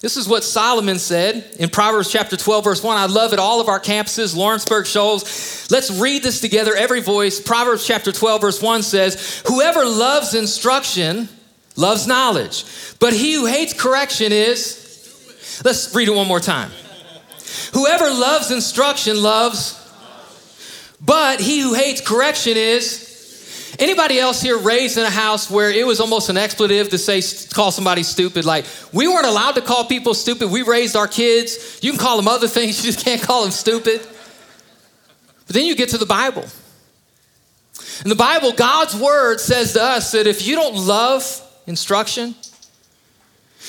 this 0.00 0.16
is 0.16 0.28
what 0.28 0.44
Solomon 0.44 0.98
said 0.98 1.56
in 1.58 1.68
Proverbs 1.68 2.10
chapter 2.10 2.36
12, 2.36 2.64
verse 2.64 2.82
1. 2.82 2.96
I 2.96 3.06
love 3.06 3.32
it. 3.32 3.38
All 3.38 3.60
of 3.60 3.68
our 3.68 3.80
campuses, 3.80 4.36
Lawrenceburg 4.36 4.86
Shoals. 4.86 5.70
Let's 5.70 5.90
read 5.90 6.22
this 6.22 6.40
together, 6.40 6.74
every 6.74 7.00
voice. 7.00 7.40
Proverbs 7.40 7.86
chapter 7.86 8.12
12, 8.12 8.40
verse 8.40 8.62
1 8.62 8.82
says, 8.82 9.42
Whoever 9.46 9.84
loves 9.84 10.34
instruction 10.34 11.28
loves 11.76 12.06
knowledge, 12.06 12.64
but 12.98 13.12
he 13.12 13.34
who 13.34 13.46
hates 13.46 13.72
correction 13.72 14.32
is. 14.32 15.60
Let's 15.64 15.94
read 15.94 16.08
it 16.08 16.14
one 16.14 16.28
more 16.28 16.40
time. 16.40 16.70
Whoever 17.72 18.10
loves 18.10 18.50
instruction 18.50 19.22
loves, 19.22 19.76
but 21.00 21.40
he 21.40 21.60
who 21.60 21.74
hates 21.74 22.00
correction 22.00 22.56
is. 22.56 23.08
Anybody 23.78 24.18
else 24.18 24.42
here 24.42 24.58
raised 24.58 24.98
in 24.98 25.04
a 25.04 25.10
house 25.10 25.50
where 25.50 25.70
it 25.70 25.86
was 25.86 26.00
almost 26.00 26.28
an 26.28 26.36
expletive 26.36 26.90
to 26.90 26.98
say, 26.98 27.22
call 27.54 27.70
somebody 27.70 28.02
stupid? 28.02 28.44
Like, 28.44 28.66
we 28.92 29.08
weren't 29.08 29.26
allowed 29.26 29.52
to 29.52 29.62
call 29.62 29.86
people 29.86 30.12
stupid. 30.12 30.50
We 30.50 30.62
raised 30.62 30.96
our 30.96 31.08
kids. 31.08 31.78
You 31.82 31.92
can 31.92 31.98
call 31.98 32.18
them 32.18 32.28
other 32.28 32.48
things, 32.56 32.84
you 32.84 32.92
just 32.92 33.04
can't 33.04 33.22
call 33.22 33.42
them 33.42 33.52
stupid. 33.52 34.00
But 35.46 35.56
then 35.56 35.64
you 35.64 35.74
get 35.74 35.90
to 35.90 35.98
the 35.98 36.06
Bible. 36.06 36.44
In 38.04 38.08
the 38.08 38.16
Bible, 38.16 38.52
God's 38.52 38.94
word 38.94 39.40
says 39.40 39.72
to 39.74 39.82
us 39.82 40.12
that 40.12 40.26
if 40.26 40.46
you 40.46 40.56
don't 40.56 40.76
love 40.76 41.24
instruction, 41.66 42.34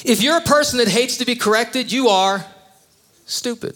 if 0.04 0.22
you're 0.22 0.38
a 0.38 0.42
person 0.42 0.78
that 0.80 0.88
hates 0.88 1.18
to 1.18 1.26
be 1.26 1.36
corrected, 1.36 1.92
you 1.92 2.10
are 2.10 2.46
stupid. 3.32 3.76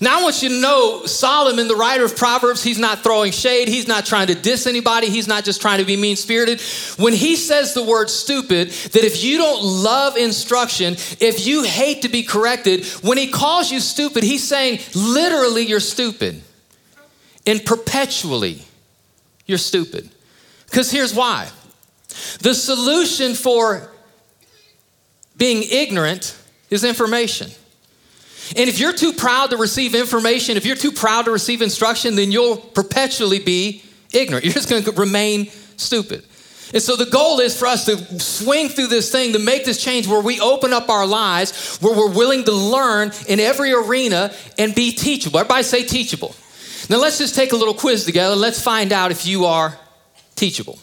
Now, 0.00 0.20
I 0.20 0.22
want 0.22 0.42
you 0.42 0.50
to 0.50 0.60
know 0.60 1.06
Solomon, 1.06 1.66
the 1.66 1.76
writer 1.76 2.04
of 2.04 2.16
Proverbs, 2.16 2.62
he's 2.62 2.78
not 2.78 3.02
throwing 3.02 3.32
shade. 3.32 3.68
He's 3.68 3.88
not 3.88 4.04
trying 4.04 4.26
to 4.26 4.34
diss 4.34 4.66
anybody. 4.66 5.08
He's 5.08 5.26
not 5.26 5.44
just 5.44 5.62
trying 5.62 5.78
to 5.78 5.84
be 5.84 5.96
mean 5.96 6.16
spirited. 6.16 6.60
When 6.98 7.14
he 7.14 7.36
says 7.36 7.72
the 7.72 7.82
word 7.82 8.10
stupid, 8.10 8.68
that 8.68 9.04
if 9.04 9.24
you 9.24 9.38
don't 9.38 9.62
love 9.62 10.16
instruction, 10.16 10.94
if 11.20 11.46
you 11.46 11.62
hate 11.62 12.02
to 12.02 12.08
be 12.08 12.22
corrected, 12.22 12.84
when 13.02 13.16
he 13.16 13.28
calls 13.28 13.72
you 13.72 13.80
stupid, 13.80 14.24
he's 14.24 14.46
saying 14.46 14.80
literally 14.94 15.64
you're 15.64 15.80
stupid. 15.80 16.42
And 17.46 17.64
perpetually 17.64 18.62
you're 19.46 19.58
stupid. 19.58 20.10
Because 20.66 20.90
here's 20.90 21.14
why 21.14 21.48
the 22.40 22.54
solution 22.54 23.34
for 23.34 23.90
being 25.36 25.62
ignorant 25.62 26.36
is 26.72 26.84
information. 26.84 27.50
And 28.56 28.68
if 28.68 28.78
you're 28.78 28.92
too 28.92 29.12
proud 29.12 29.50
to 29.50 29.56
receive 29.56 29.94
information, 29.94 30.56
if 30.56 30.66
you're 30.66 30.76
too 30.76 30.92
proud 30.92 31.26
to 31.26 31.30
receive 31.30 31.62
instruction, 31.62 32.16
then 32.16 32.32
you'll 32.32 32.56
perpetually 32.56 33.38
be 33.38 33.82
ignorant. 34.12 34.44
You're 34.44 34.54
just 34.54 34.68
going 34.68 34.84
to 34.84 34.92
remain 34.92 35.48
stupid. 35.76 36.24
And 36.74 36.82
so 36.82 36.96
the 36.96 37.06
goal 37.06 37.40
is 37.40 37.58
for 37.58 37.66
us 37.66 37.84
to 37.84 38.18
swing 38.18 38.68
through 38.68 38.86
this 38.86 39.12
thing, 39.12 39.34
to 39.34 39.38
make 39.38 39.64
this 39.64 39.82
change 39.82 40.08
where 40.08 40.22
we 40.22 40.40
open 40.40 40.72
up 40.72 40.88
our 40.88 41.06
lives, 41.06 41.76
where 41.78 41.94
we're 41.96 42.10
willing 42.10 42.44
to 42.44 42.52
learn 42.52 43.12
in 43.28 43.40
every 43.40 43.72
arena 43.72 44.32
and 44.58 44.74
be 44.74 44.92
teachable. 44.92 45.38
Everybody 45.38 45.62
say 45.64 45.84
teachable. 45.84 46.34
Now 46.88 46.96
let's 46.96 47.18
just 47.18 47.34
take 47.34 47.52
a 47.52 47.56
little 47.56 47.74
quiz 47.74 48.06
together. 48.06 48.34
Let's 48.34 48.60
find 48.60 48.92
out 48.92 49.10
if 49.10 49.26
you 49.26 49.44
are 49.44 49.78
teachable. 50.34 50.78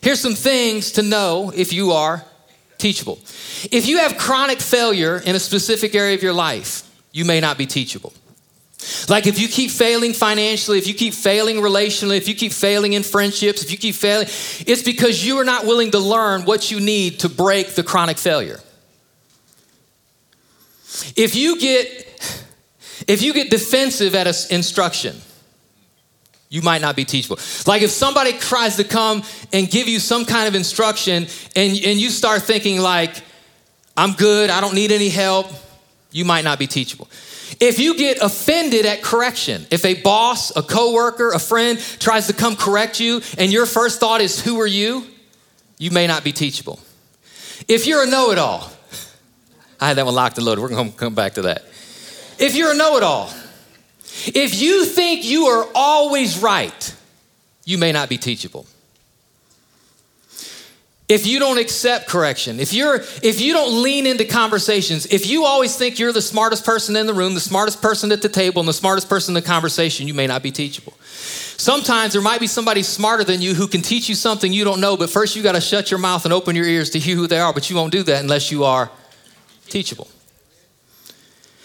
Here's 0.00 0.20
some 0.20 0.34
things 0.34 0.92
to 0.92 1.02
know 1.02 1.52
if 1.54 1.72
you 1.72 1.90
are 1.92 2.24
teachable. 2.78 3.18
If 3.70 3.86
you 3.86 3.98
have 3.98 4.16
chronic 4.16 4.60
failure 4.60 5.18
in 5.18 5.34
a 5.36 5.40
specific 5.40 5.94
area 5.94 6.14
of 6.14 6.22
your 6.22 6.32
life, 6.32 6.88
you 7.12 7.24
may 7.24 7.40
not 7.40 7.58
be 7.58 7.66
teachable. 7.66 8.12
Like 9.08 9.26
if 9.26 9.40
you 9.40 9.48
keep 9.48 9.70
failing 9.70 10.12
financially, 10.12 10.78
if 10.78 10.86
you 10.86 10.94
keep 10.94 11.12
failing 11.12 11.56
relationally, 11.56 12.16
if 12.16 12.28
you 12.28 12.34
keep 12.34 12.52
failing 12.52 12.92
in 12.92 13.02
friendships, 13.02 13.62
if 13.62 13.72
you 13.72 13.76
keep 13.76 13.96
failing, 13.96 14.28
it's 14.66 14.82
because 14.82 15.26
you 15.26 15.38
are 15.38 15.44
not 15.44 15.66
willing 15.66 15.90
to 15.90 15.98
learn 15.98 16.42
what 16.42 16.70
you 16.70 16.78
need 16.78 17.20
to 17.20 17.28
break 17.28 17.74
the 17.74 17.82
chronic 17.82 18.18
failure. 18.18 18.60
If 21.16 21.34
you 21.34 21.58
get 21.58 22.04
if 23.06 23.22
you 23.22 23.32
get 23.32 23.50
defensive 23.50 24.14
at 24.14 24.26
an 24.26 24.34
instruction, 24.50 25.16
you 26.48 26.62
might 26.62 26.80
not 26.80 26.96
be 26.96 27.04
teachable. 27.04 27.38
Like 27.66 27.82
if 27.82 27.90
somebody 27.90 28.32
tries 28.32 28.76
to 28.76 28.84
come 28.84 29.22
and 29.52 29.70
give 29.70 29.88
you 29.88 29.98
some 29.98 30.24
kind 30.24 30.48
of 30.48 30.54
instruction 30.54 31.26
and, 31.54 31.72
and 31.84 31.98
you 31.98 32.10
start 32.10 32.42
thinking 32.42 32.80
like, 32.80 33.22
I'm 33.96 34.12
good, 34.12 34.48
I 34.50 34.60
don't 34.60 34.74
need 34.74 34.92
any 34.92 35.08
help, 35.08 35.46
you 36.10 36.24
might 36.24 36.44
not 36.44 36.58
be 36.58 36.66
teachable. 36.66 37.08
If 37.60 37.78
you 37.78 37.96
get 37.96 38.18
offended 38.22 38.86
at 38.86 39.02
correction, 39.02 39.66
if 39.70 39.84
a 39.84 40.00
boss, 40.00 40.54
a 40.56 40.62
coworker, 40.62 41.32
a 41.32 41.38
friend 41.38 41.78
tries 41.98 42.28
to 42.28 42.32
come 42.32 42.56
correct 42.56 43.00
you 43.00 43.20
and 43.36 43.52
your 43.52 43.66
first 43.66 44.00
thought 44.00 44.20
is, 44.20 44.40
who 44.40 44.60
are 44.60 44.66
you? 44.66 45.04
You 45.78 45.90
may 45.90 46.06
not 46.06 46.24
be 46.24 46.32
teachable. 46.32 46.78
If 47.66 47.86
you're 47.86 48.02
a 48.02 48.06
know-it-all, 48.06 48.70
I 49.80 49.88
had 49.88 49.96
that 49.96 50.06
one 50.06 50.14
locked 50.14 50.38
and 50.38 50.46
loaded. 50.46 50.62
We're 50.62 50.68
gonna 50.68 50.92
come 50.92 51.14
back 51.14 51.34
to 51.34 51.42
that. 51.42 51.64
If 52.38 52.54
you're 52.54 52.72
a 52.72 52.76
know-it-all, 52.76 53.32
if 54.26 54.60
you 54.60 54.84
think 54.84 55.24
you 55.24 55.46
are 55.46 55.68
always 55.74 56.38
right, 56.38 56.94
you 57.64 57.78
may 57.78 57.92
not 57.92 58.08
be 58.08 58.18
teachable. 58.18 58.66
If 61.08 61.26
you 61.26 61.38
don't 61.38 61.58
accept 61.58 62.06
correction, 62.06 62.60
if 62.60 62.74
you're 62.74 62.96
if 63.22 63.40
you 63.40 63.54
don't 63.54 63.82
lean 63.82 64.06
into 64.06 64.26
conversations, 64.26 65.06
if 65.06 65.26
you 65.26 65.44
always 65.44 65.74
think 65.74 65.98
you're 65.98 66.12
the 66.12 66.20
smartest 66.20 66.66
person 66.66 66.96
in 66.96 67.06
the 67.06 67.14
room, 67.14 67.32
the 67.32 67.40
smartest 67.40 67.80
person 67.80 68.12
at 68.12 68.20
the 68.20 68.28
table, 68.28 68.60
and 68.60 68.68
the 68.68 68.74
smartest 68.74 69.08
person 69.08 69.34
in 69.34 69.42
the 69.42 69.46
conversation, 69.46 70.06
you 70.06 70.12
may 70.12 70.26
not 70.26 70.42
be 70.42 70.50
teachable. 70.50 70.92
Sometimes 71.00 72.12
there 72.12 72.22
might 72.22 72.40
be 72.40 72.46
somebody 72.46 72.82
smarter 72.82 73.24
than 73.24 73.40
you 73.40 73.54
who 73.54 73.66
can 73.66 73.80
teach 73.80 74.08
you 74.10 74.14
something 74.14 74.52
you 74.52 74.64
don't 74.64 74.80
know, 74.80 74.98
but 74.98 75.08
first 75.08 75.34
you 75.34 75.42
got 75.42 75.52
to 75.52 75.62
shut 75.62 75.90
your 75.90 75.98
mouth 75.98 76.24
and 76.26 76.34
open 76.34 76.54
your 76.54 76.66
ears 76.66 76.90
to 76.90 76.98
hear 76.98 77.16
who 77.16 77.26
they 77.26 77.40
are, 77.40 77.54
but 77.54 77.70
you 77.70 77.76
won't 77.76 77.90
do 77.90 78.02
that 78.02 78.22
unless 78.22 78.52
you 78.52 78.64
are 78.64 78.90
teachable. 79.68 80.08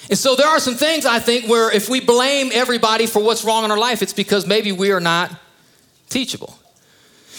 And 0.10 0.18
so 0.18 0.36
there 0.36 0.48
are 0.48 0.60
some 0.60 0.76
things 0.76 1.06
I 1.06 1.20
think 1.20 1.48
where 1.48 1.72
if 1.72 1.90
we 1.90 2.02
blame 2.02 2.52
everybody 2.54 3.06
for 3.06 3.22
what's 3.24 3.46
wrong 3.46 3.64
in 3.64 3.72
our 3.72 3.78
life, 3.78 4.02
it's 4.02 4.14
because 4.14 4.46
maybe 4.46 4.72
we 4.72 4.92
are 4.92 5.00
not 5.00 5.32
teachable. 6.10 6.58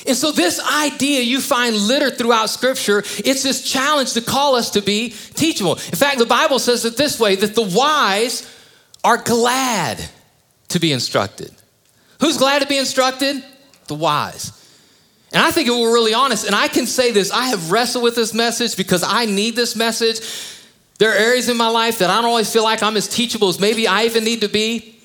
And 0.07 0.17
so, 0.17 0.33
this 0.33 0.61
idea 0.61 1.23
you 1.23 1.41
find 1.41 1.75
littered 1.75 2.19
throughout 2.19 2.51
Scripture, 2.51 2.99
it's 2.99 3.43
this 3.43 3.63
challenge 3.63 4.13
to 4.15 4.21
call 4.21 4.55
us 4.55 4.71
to 4.71 4.83
be 4.83 5.11
teachable. 5.35 5.77
In 5.77 5.97
fact, 5.97 6.19
the 6.19 6.27
Bible 6.27 6.59
says 6.59 6.85
it 6.85 6.97
this 6.97 7.19
way 7.19 7.37
that 7.37 7.55
the 7.55 7.63
wise 7.63 8.47
are 9.03 9.17
glad 9.17 10.03
to 10.69 10.79
be 10.79 10.93
instructed. 10.93 11.53
Who's 12.21 12.37
glad 12.37 12.61
to 12.61 12.69
be 12.69 12.77
instructed? 12.77 13.43
The 13.87 13.95
wise. 13.95 14.61
And 15.33 15.43
I 15.43 15.51
think 15.51 15.69
if 15.69 15.75
we're 15.75 15.93
really 15.93 16.15
honest, 16.15 16.47
and 16.47 16.55
I 16.55 16.69
can 16.69 16.87
say 16.87 17.11
this, 17.11 17.31
I 17.31 17.47
have 17.47 17.73
wrestled 17.73 18.05
with 18.05 18.15
this 18.15 18.35
message 18.35 18.77
because 18.77 19.03
I 19.03 19.25
need 19.25 19.57
this 19.57 19.75
message. 19.75 20.21
There 20.99 21.11
are 21.11 21.17
areas 21.17 21.49
in 21.49 21.57
my 21.57 21.69
life 21.69 21.99
that 21.99 22.11
I 22.11 22.17
don't 22.17 22.27
always 22.27 22.53
feel 22.53 22.63
like 22.63 22.83
I'm 22.83 22.97
as 22.97 23.09
teachable 23.09 23.49
as 23.49 23.59
maybe 23.59 23.87
I 23.87 24.05
even 24.05 24.25
need 24.25 24.43
to 24.43 24.49
be. 24.49 24.97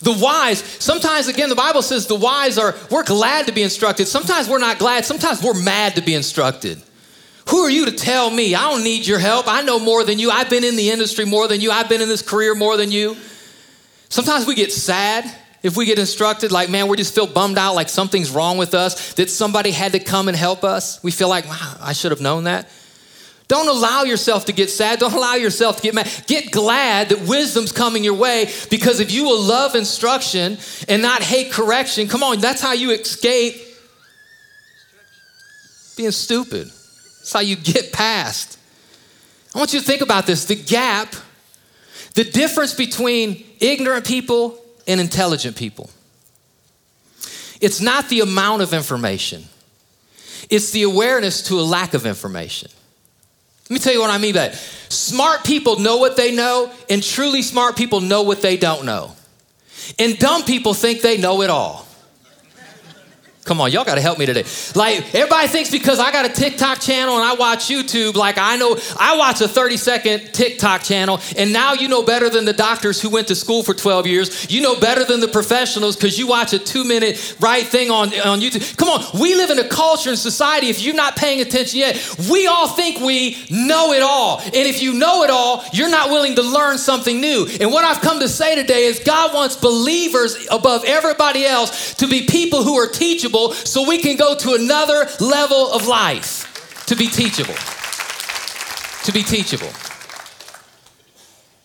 The 0.00 0.12
wise, 0.12 0.58
sometimes 0.58 1.28
again, 1.28 1.48
the 1.48 1.54
Bible 1.54 1.82
says 1.82 2.06
the 2.06 2.14
wise 2.14 2.58
are, 2.58 2.74
we're 2.90 3.04
glad 3.04 3.46
to 3.46 3.52
be 3.52 3.62
instructed. 3.62 4.06
Sometimes 4.06 4.48
we're 4.48 4.58
not 4.58 4.78
glad, 4.78 5.06
sometimes 5.06 5.42
we're 5.42 5.60
mad 5.62 5.94
to 5.96 6.02
be 6.02 6.14
instructed. 6.14 6.82
Who 7.48 7.60
are 7.60 7.70
you 7.70 7.86
to 7.86 7.92
tell 7.92 8.30
me? 8.30 8.54
I 8.54 8.70
don't 8.70 8.84
need 8.84 9.06
your 9.06 9.18
help. 9.18 9.48
I 9.48 9.62
know 9.62 9.78
more 9.78 10.04
than 10.04 10.18
you. 10.18 10.30
I've 10.30 10.50
been 10.50 10.64
in 10.64 10.76
the 10.76 10.90
industry 10.90 11.24
more 11.24 11.48
than 11.48 11.62
you. 11.62 11.70
I've 11.70 11.88
been 11.88 12.02
in 12.02 12.08
this 12.08 12.20
career 12.20 12.54
more 12.54 12.76
than 12.76 12.90
you. 12.92 13.16
Sometimes 14.10 14.46
we 14.46 14.54
get 14.54 14.70
sad 14.70 15.24
if 15.62 15.76
we 15.76 15.86
get 15.86 15.98
instructed, 15.98 16.52
like, 16.52 16.70
man, 16.70 16.86
we 16.86 16.96
just 16.96 17.14
feel 17.14 17.26
bummed 17.26 17.58
out, 17.58 17.74
like 17.74 17.88
something's 17.88 18.30
wrong 18.30 18.58
with 18.58 18.74
us, 18.74 19.14
that 19.14 19.28
somebody 19.28 19.70
had 19.70 19.92
to 19.92 19.98
come 19.98 20.28
and 20.28 20.36
help 20.36 20.62
us. 20.62 21.02
We 21.02 21.10
feel 21.10 21.28
like, 21.28 21.46
wow, 21.46 21.76
I 21.80 21.94
should 21.94 22.12
have 22.12 22.20
known 22.20 22.44
that. 22.44 22.68
Don't 23.48 23.68
allow 23.68 24.02
yourself 24.02 24.44
to 24.44 24.52
get 24.52 24.68
sad. 24.68 24.98
Don't 24.98 25.14
allow 25.14 25.34
yourself 25.34 25.76
to 25.76 25.82
get 25.82 25.94
mad. 25.94 26.08
Get 26.26 26.52
glad 26.52 27.08
that 27.08 27.26
wisdom's 27.26 27.72
coming 27.72 28.04
your 28.04 28.14
way 28.14 28.50
because 28.70 29.00
if 29.00 29.10
you 29.10 29.24
will 29.24 29.40
love 29.40 29.74
instruction 29.74 30.58
and 30.86 31.00
not 31.00 31.22
hate 31.22 31.50
correction, 31.50 32.08
come 32.08 32.22
on, 32.22 32.40
that's 32.40 32.60
how 32.60 32.74
you 32.74 32.90
escape 32.90 33.54
being 35.96 36.10
stupid. 36.10 36.68
That's 36.68 37.32
how 37.32 37.40
you 37.40 37.56
get 37.56 37.90
past. 37.90 38.58
I 39.54 39.58
want 39.58 39.72
you 39.72 39.80
to 39.80 39.86
think 39.86 40.02
about 40.02 40.26
this 40.26 40.44
the 40.44 40.54
gap, 40.54 41.14
the 42.14 42.24
difference 42.24 42.74
between 42.74 43.44
ignorant 43.60 44.06
people 44.06 44.62
and 44.86 45.00
intelligent 45.00 45.56
people. 45.56 45.88
It's 47.60 47.80
not 47.80 48.08
the 48.08 48.20
amount 48.20 48.60
of 48.60 48.74
information, 48.74 49.44
it's 50.50 50.70
the 50.70 50.82
awareness 50.82 51.42
to 51.48 51.58
a 51.58 51.62
lack 51.62 51.94
of 51.94 52.04
information. 52.04 52.70
Let 53.68 53.74
me 53.74 53.78
tell 53.80 53.92
you 53.92 54.00
what 54.00 54.10
I 54.10 54.18
mean 54.18 54.34
by 54.34 54.48
that. 54.48 54.54
Smart 54.88 55.44
people 55.44 55.78
know 55.78 55.98
what 55.98 56.16
they 56.16 56.34
know, 56.34 56.72
and 56.88 57.02
truly 57.02 57.42
smart 57.42 57.76
people 57.76 58.00
know 58.00 58.22
what 58.22 58.40
they 58.40 58.56
don't 58.56 58.84
know. 58.84 59.12
And 59.98 60.18
dumb 60.18 60.44
people 60.44 60.74
think 60.74 61.02
they 61.02 61.18
know 61.18 61.42
it 61.42 61.50
all. 61.50 61.87
Come 63.48 63.62
on, 63.62 63.72
y'all 63.72 63.86
got 63.86 63.94
to 63.94 64.02
help 64.02 64.18
me 64.18 64.26
today. 64.26 64.44
Like, 64.74 65.14
everybody 65.14 65.48
thinks 65.48 65.70
because 65.70 65.98
I 65.98 66.12
got 66.12 66.26
a 66.26 66.28
TikTok 66.28 66.82
channel 66.82 67.14
and 67.14 67.24
I 67.24 67.32
watch 67.32 67.70
YouTube, 67.70 68.14
like 68.14 68.36
I 68.36 68.58
know, 68.58 68.76
I 68.94 69.16
watch 69.16 69.40
a 69.40 69.48
30 69.48 69.78
second 69.78 70.34
TikTok 70.34 70.82
channel, 70.82 71.18
and 71.34 71.50
now 71.50 71.72
you 71.72 71.88
know 71.88 72.02
better 72.02 72.28
than 72.28 72.44
the 72.44 72.52
doctors 72.52 73.00
who 73.00 73.08
went 73.08 73.28
to 73.28 73.34
school 73.34 73.62
for 73.62 73.72
12 73.72 74.06
years. 74.06 74.50
You 74.50 74.60
know 74.60 74.78
better 74.78 75.02
than 75.02 75.20
the 75.20 75.28
professionals 75.28 75.96
because 75.96 76.18
you 76.18 76.26
watch 76.26 76.52
a 76.52 76.58
two 76.58 76.84
minute 76.84 77.36
right 77.40 77.64
thing 77.64 77.90
on, 77.90 78.08
on 78.20 78.42
YouTube. 78.42 78.76
Come 78.76 78.90
on, 78.90 79.18
we 79.18 79.34
live 79.34 79.48
in 79.48 79.58
a 79.58 79.68
culture 79.68 80.10
and 80.10 80.18
society, 80.18 80.66
if 80.66 80.82
you're 80.82 80.94
not 80.94 81.16
paying 81.16 81.40
attention 81.40 81.78
yet, 81.78 82.18
we 82.30 82.46
all 82.48 82.68
think 82.68 83.00
we 83.00 83.46
know 83.50 83.94
it 83.94 84.02
all. 84.02 84.40
And 84.42 84.54
if 84.56 84.82
you 84.82 84.92
know 84.92 85.22
it 85.22 85.30
all, 85.30 85.64
you're 85.72 85.88
not 85.88 86.10
willing 86.10 86.34
to 86.34 86.42
learn 86.42 86.76
something 86.76 87.18
new. 87.18 87.46
And 87.62 87.72
what 87.72 87.86
I've 87.86 88.02
come 88.02 88.20
to 88.20 88.28
say 88.28 88.56
today 88.56 88.84
is 88.84 88.98
God 88.98 89.32
wants 89.32 89.56
believers 89.56 90.36
above 90.50 90.84
everybody 90.84 91.46
else 91.46 91.94
to 91.94 92.06
be 92.06 92.26
people 92.26 92.62
who 92.62 92.74
are 92.74 92.86
teachable 92.86 93.37
so 93.52 93.88
we 93.88 93.98
can 93.98 94.16
go 94.16 94.34
to 94.36 94.54
another 94.54 95.08
level 95.20 95.72
of 95.72 95.86
life 95.86 96.84
to 96.86 96.96
be 96.96 97.08
teachable. 97.08 97.54
To 99.04 99.12
be 99.12 99.22
teachable. 99.22 99.72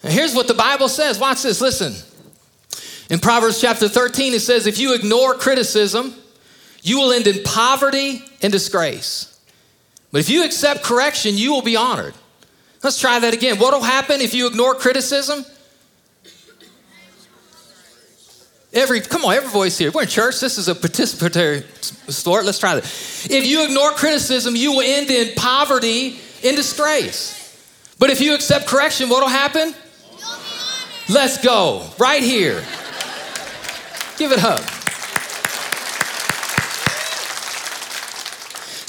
And 0.03 0.11
here's 0.11 0.35
what 0.35 0.47
the 0.47 0.53
Bible 0.53 0.89
says. 0.89 1.19
Watch 1.19 1.43
this. 1.43 1.61
Listen. 1.61 1.93
In 3.09 3.19
Proverbs 3.19 3.59
chapter 3.59 3.87
13, 3.87 4.33
it 4.33 4.41
says, 4.41 4.67
If 4.67 4.79
you 4.79 4.93
ignore 4.93 5.35
criticism, 5.35 6.15
you 6.81 6.99
will 6.99 7.11
end 7.11 7.27
in 7.27 7.43
poverty 7.43 8.23
and 8.41 8.51
disgrace. 8.51 9.39
But 10.11 10.19
if 10.19 10.29
you 10.29 10.45
accept 10.45 10.83
correction, 10.83 11.35
you 11.35 11.51
will 11.51 11.61
be 11.61 11.75
honored. 11.75 12.13
Let's 12.83 12.99
try 12.99 13.19
that 13.19 13.33
again. 13.33 13.59
What 13.59 13.73
will 13.73 13.81
happen 13.83 14.19
if 14.19 14.33
you 14.33 14.47
ignore 14.47 14.75
criticism? 14.75 15.45
Every, 18.73 19.01
come 19.01 19.23
on, 19.23 19.35
every 19.35 19.49
voice 19.49 19.77
here. 19.77 19.91
We're 19.91 20.03
in 20.03 20.07
church. 20.07 20.39
This 20.39 20.57
is 20.57 20.67
a 20.67 20.73
participatory 20.73 21.63
sport. 22.11 22.45
Let's 22.45 22.57
try 22.57 22.73
that. 22.73 22.83
If 22.83 23.45
you 23.45 23.65
ignore 23.65 23.91
criticism, 23.91 24.55
you 24.55 24.71
will 24.71 24.81
end 24.81 25.11
in 25.11 25.35
poverty 25.35 26.19
in 26.41 26.55
disgrace. 26.55 27.39
But 27.99 28.09
if 28.09 28.19
you 28.19 28.33
accept 28.33 28.65
correction, 28.65 29.09
what 29.09 29.21
will 29.21 29.29
happen? 29.29 29.75
Let's 31.07 31.37
go. 31.43 31.87
Right 31.99 32.23
here. 32.23 32.63
Give 34.17 34.31
it 34.31 34.43
up. 34.43 34.63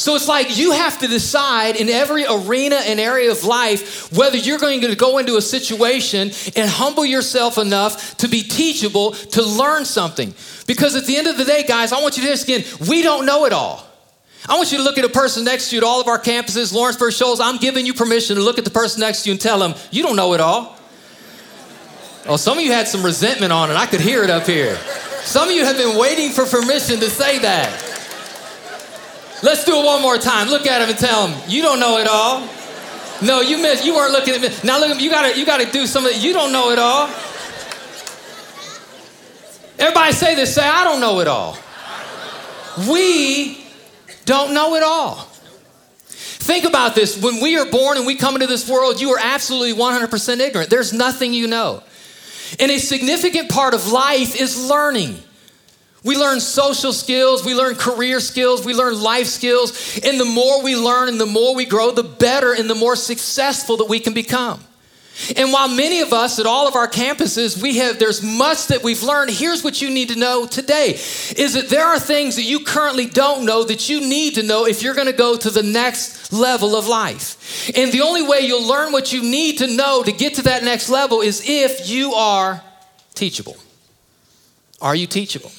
So 0.05 0.15
it's 0.15 0.29
like 0.29 0.59
you 0.59 0.73
have 0.73 0.99
to 0.99 1.09
decide 1.09 1.77
in 1.77 1.89
every 1.89 2.27
arena 2.27 2.77
and 2.77 3.01
area 3.01 3.31
of 3.31 3.43
life 3.45 4.13
whether 4.13 4.37
you're 4.37 4.59
going 4.59 4.83
to 4.83 4.95
go 4.95 5.17
into 5.17 5.39
a 5.39 5.41
situation 5.41 6.31
and 6.55 6.69
humble 6.69 7.07
yourself 7.07 7.57
enough 7.57 8.19
to 8.19 8.29
be 8.29 8.43
teachable, 8.43 9.13
to 9.13 9.43
learn 9.43 9.87
something. 9.87 10.35
Because 10.67 10.95
at 10.95 11.07
the 11.07 11.17
end 11.17 11.27
of 11.27 11.39
the 11.39 11.47
day, 11.47 11.63
guys, 11.63 11.91
I 11.91 12.03
want 12.03 12.19
you 12.19 12.25
to 12.25 12.43
again, 12.43 12.65
we 12.87 13.01
don't 13.01 13.25
know 13.25 13.47
it 13.47 13.55
all. 13.55 13.87
I 14.47 14.57
want 14.57 14.73
you 14.73 14.77
to 14.77 14.85
look 14.85 14.99
at 14.99 15.07
a 15.07 15.09
person 15.09 15.43
next 15.43 15.71
to 15.71 15.77
you 15.77 15.81
at 15.81 15.87
all 15.87 16.03
of 16.03 16.07
our 16.07 16.19
campuses, 16.19 16.75
Lawrenceburg 16.75 17.15
Shoals. 17.15 17.41
I'm 17.41 17.57
giving 17.57 17.87
you 17.87 17.95
permission 17.95 18.37
to 18.37 18.43
look 18.43 18.59
at 18.59 18.67
the 18.67 18.71
person 18.71 19.01
next 19.01 19.23
to 19.23 19.31
you 19.31 19.33
and 19.33 19.41
tell 19.41 19.59
them, 19.59 19.73
you 19.91 20.03
don't 20.03 20.17
know 20.17 20.35
it 20.35 20.41
all. 20.43 20.79
Oh, 22.27 22.37
some 22.37 22.59
of 22.59 22.65
you 22.65 22.73
had 22.73 22.89
some 22.89 23.03
resentment 23.03 23.55
on 23.55 23.71
it. 23.71 23.77
I 23.77 23.87
could 23.87 24.03
hear 24.03 24.23
it 24.23 24.29
up 24.29 24.47
here. 24.47 24.77
Some 25.23 25.49
of 25.49 25.55
you 25.55 25.65
have 25.65 25.79
been 25.79 25.97
waiting 25.97 26.29
for 26.29 26.45
permission 26.45 27.01
to 27.01 27.09
say 27.09 27.39
that. 27.39 27.94
Let's 29.45 29.65
do 29.65 29.79
it 29.79 29.85
one 29.85 30.01
more 30.01 30.17
time. 30.17 30.49
Look 30.49 30.67
at 30.67 30.81
him 30.81 30.89
and 30.89 30.99
tell 30.99 31.29
him, 31.29 31.39
you 31.47 31.61
don't 31.61 31.79
know 31.79 31.99
it 31.99 32.09
all. 32.09 32.49
No, 33.23 33.43
you 33.43 33.59
missed. 33.59 33.85
You 33.85 33.95
weren't 33.95 34.13
looking 34.13 34.35
at 34.35 34.41
me. 34.41 34.49
Now 34.65 34.81
look, 34.81 34.89
at 34.89 35.01
you 35.03 35.11
gotta, 35.11 35.39
you 35.39 35.45
gotta 35.45 35.71
do 35.71 35.87
some 35.87 36.07
of 36.07 36.13
it. 36.13 36.25
You 36.25 36.33
don't 36.33 36.51
know 36.51 36.71
it 36.71 36.79
all. 36.79 37.09
Everybody 39.79 40.13
say 40.13 40.35
this. 40.35 40.55
Say, 40.55 40.67
I 40.67 40.85
don't 40.85 40.99
know 40.99 41.21
it 41.21 41.29
all. 41.29 41.59
We 42.89 43.63
don't 44.25 44.55
know 44.55 44.77
it 44.77 44.83
all. 44.83 45.17
Think 46.07 46.65
about 46.65 46.95
this. 46.95 47.21
When 47.23 47.43
we 47.43 47.59
are 47.59 47.67
born 47.67 47.99
and 47.99 48.07
we 48.07 48.17
come 48.17 48.35
into 48.37 48.47
this 48.47 48.69
world, 48.69 48.99
you 48.99 49.11
are 49.11 49.21
absolutely 49.21 49.75
100% 49.75 50.41
ignorant. 50.41 50.71
There's 50.71 50.95
nothing 50.95 51.35
you 51.35 51.49
know. 51.49 51.83
And 52.59 52.71
a 52.71 52.79
significant 52.79 53.51
part 53.51 53.75
of 53.75 53.93
life 53.93 54.41
is 54.41 54.69
learning. 54.69 55.19
We 56.05 56.17
learn 56.19 56.39
social 56.41 56.93
skills, 56.93 57.47
we 57.47 57.55
learn 57.55 57.77
career 57.77 58.21
skills, 58.21 58.65
we 58.65 58.75
learn 58.75 59.01
life 59.01 59.27
skills. 59.27 59.99
And 60.05 60.21
the 60.21 60.27
more 60.27 60.63
we 60.63 60.77
learn 60.77 61.09
and 61.09 61.19
the 61.19 61.27
more 61.27 61.55
we 61.55 61.65
grow, 61.65 61.93
the 61.93 62.03
better 62.03 62.53
and 62.53 62.69
the 62.69 62.75
more 62.75 62.95
successful 62.95 63.79
that 63.79 63.89
we 63.89 64.01
can 64.01 64.13
become. 64.13 64.63
And 65.37 65.53
while 65.53 65.69
many 65.69 66.01
of 66.01 66.13
us 66.13 66.39
at 66.39 66.47
all 66.47 66.67
of 66.67 66.75
our 66.75 66.89
campuses, 66.89 67.63
we 67.63 67.79
have 67.79 67.99
there's 67.99 68.23
much 68.23 68.67
that 68.67 68.83
we've 68.83 69.03
learned, 69.03 69.31
here's 69.31 69.63
what 69.63 69.81
you 69.81 69.89
need 69.89 70.09
to 70.09 70.19
know 70.19 70.47
today 70.47 70.91
is 71.37 71.55
that 71.55 71.69
there 71.69 71.87
are 71.87 72.01
things 72.01 72.37
that 72.37 72.43
you 72.43 72.65
currently 72.65 73.07
don't 73.07 73.47
know 73.47 73.63
that 73.65 73.89
you 73.89 74.01
need 74.01 74.35
to 74.35 74.43
know 74.43 74.67
if 74.67 74.83
you're 74.83 74.95
going 74.95 75.07
to 75.07 75.13
go 75.13 75.37
to 75.37 75.51
the 75.51 75.63
next 75.63 76.33
level 76.33 76.75
of 76.75 76.89
life. 76.89 77.71
And 77.77 77.93
the 77.93 78.03
only 78.03 78.23
way 78.23 78.41
you'll 78.41 78.67
learn 78.67 78.93
what 78.93 79.13
you 79.13 79.23
need 79.23 79.59
to 79.59 79.69
know 79.69 80.03
to 80.03 80.13
get 80.13 80.35
to 80.35 80.43
that 80.43 80.65
next 80.65 80.91
level 80.91 81.21
is 81.21 81.43
if 81.47 81.89
you 81.89 82.13
are 82.15 82.61
teachable. 83.15 83.57
Are 84.81 84.97
you 84.97 85.07
teachable? 85.07 85.53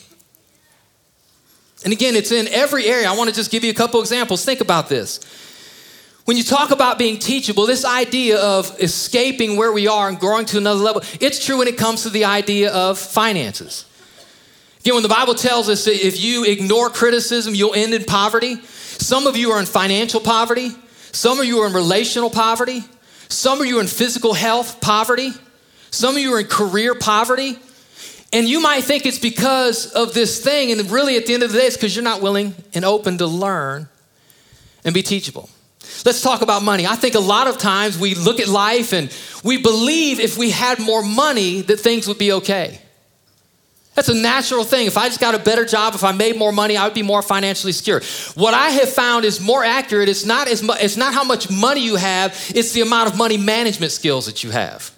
And 1.85 1.93
again, 1.93 2.15
it's 2.15 2.31
in 2.31 2.47
every 2.49 2.85
area. 2.87 3.07
I 3.07 3.15
want 3.15 3.29
to 3.29 3.35
just 3.35 3.51
give 3.51 3.63
you 3.63 3.69
a 3.71 3.75
couple 3.75 4.01
examples. 4.01 4.43
Think 4.43 4.59
about 4.59 4.89
this. 4.89 5.19
When 6.25 6.35
you 6.35 6.43
talk 6.43 6.71
about 6.71 6.97
being 6.97 7.19
teachable, 7.19 7.67
this 7.67 7.85
idea 7.85 8.39
of 8.39 8.75
escaping 8.81 9.55
where 9.55 9.71
we 9.71 9.87
are 9.87 10.09
and 10.09 10.19
growing 10.19 10.47
to 10.47 10.57
another 10.57 10.79
level, 10.79 11.03
it's 11.21 11.45
true 11.45 11.59
when 11.59 11.67
it 11.67 11.77
comes 11.77 12.01
to 12.01 12.09
the 12.09 12.25
idea 12.25 12.73
of 12.73 12.97
finances. 12.97 13.85
Again, 14.79 14.95
when 14.95 15.03
the 15.03 15.09
Bible 15.09 15.35
tells 15.35 15.69
us 15.69 15.85
that 15.85 15.93
if 15.93 16.19
you 16.19 16.43
ignore 16.43 16.89
criticism, 16.89 17.53
you'll 17.53 17.75
end 17.75 17.93
in 17.93 18.03
poverty. 18.03 18.55
Some 18.63 19.27
of 19.27 19.37
you 19.37 19.51
are 19.51 19.59
in 19.59 19.67
financial 19.67 20.19
poverty. 20.19 20.71
Some 21.11 21.39
of 21.39 21.45
you 21.45 21.59
are 21.59 21.67
in 21.67 21.73
relational 21.73 22.31
poverty. 22.31 22.83
Some 23.29 23.61
of 23.61 23.67
you 23.67 23.77
are 23.77 23.81
in 23.81 23.87
physical 23.87 24.33
health 24.33 24.81
poverty. 24.81 25.31
Some 25.91 26.15
of 26.15 26.21
you 26.21 26.33
are 26.33 26.39
in 26.39 26.47
career 26.47 26.95
poverty. 26.95 27.59
And 28.35 28.49
you 28.49 28.59
might 28.59 28.83
think 28.83 29.05
it's 29.05 29.17
because 29.17 29.93
of 29.93 30.13
this 30.13 30.43
thing, 30.43 30.69
and 30.69 30.91
really 30.91 31.15
at 31.15 31.25
the 31.25 31.33
end 31.33 31.43
of 31.43 31.53
the 31.53 31.57
day, 31.57 31.67
it's 31.67 31.77
because 31.77 31.95
you're 31.95 32.03
not 32.03 32.21
willing 32.21 32.53
and 32.73 32.83
open 32.83 33.17
to 33.19 33.27
learn 33.27 33.87
and 34.83 34.93
be 34.93 35.01
teachable. 35.01 35.49
Let's 36.03 36.21
talk 36.21 36.41
about 36.41 36.61
money. 36.61 36.85
I 36.85 36.95
think 36.95 37.15
a 37.15 37.19
lot 37.21 37.47
of 37.47 37.57
times 37.57 37.97
we 37.97 38.13
look 38.13 38.41
at 38.41 38.49
life 38.49 38.91
and 38.91 39.09
we 39.45 39.61
believe 39.61 40.19
if 40.19 40.37
we 40.37 40.49
had 40.51 40.79
more 40.79 41.01
money 41.01 41.61
that 41.61 41.79
things 41.79 42.09
would 42.09 42.17
be 42.17 42.33
okay. 42.33 42.81
That's 43.93 44.09
a 44.09 44.13
natural 44.13 44.65
thing. 44.65 44.85
If 44.85 44.97
I 44.97 45.07
just 45.07 45.21
got 45.21 45.33
a 45.33 45.39
better 45.39 45.63
job, 45.63 45.95
if 45.95 46.03
I 46.03 46.11
made 46.11 46.35
more 46.35 46.51
money, 46.51 46.75
I 46.75 46.83
would 46.83 46.93
be 46.93 47.03
more 47.03 47.21
financially 47.21 47.71
secure. 47.71 48.01
What 48.33 48.53
I 48.53 48.71
have 48.71 48.89
found 48.89 49.23
is 49.23 49.39
more 49.39 49.63
accurate. 49.63 50.09
It's 50.09 50.25
not 50.25 50.49
as 50.49 50.61
mu- 50.61 50.73
it's 50.77 50.97
not 50.97 51.13
how 51.13 51.23
much 51.23 51.49
money 51.49 51.85
you 51.85 51.95
have, 51.95 52.31
it's 52.53 52.73
the 52.73 52.81
amount 52.81 53.09
of 53.09 53.17
money 53.17 53.37
management 53.37 53.93
skills 53.93 54.25
that 54.25 54.43
you 54.43 54.51
have. 54.51 54.91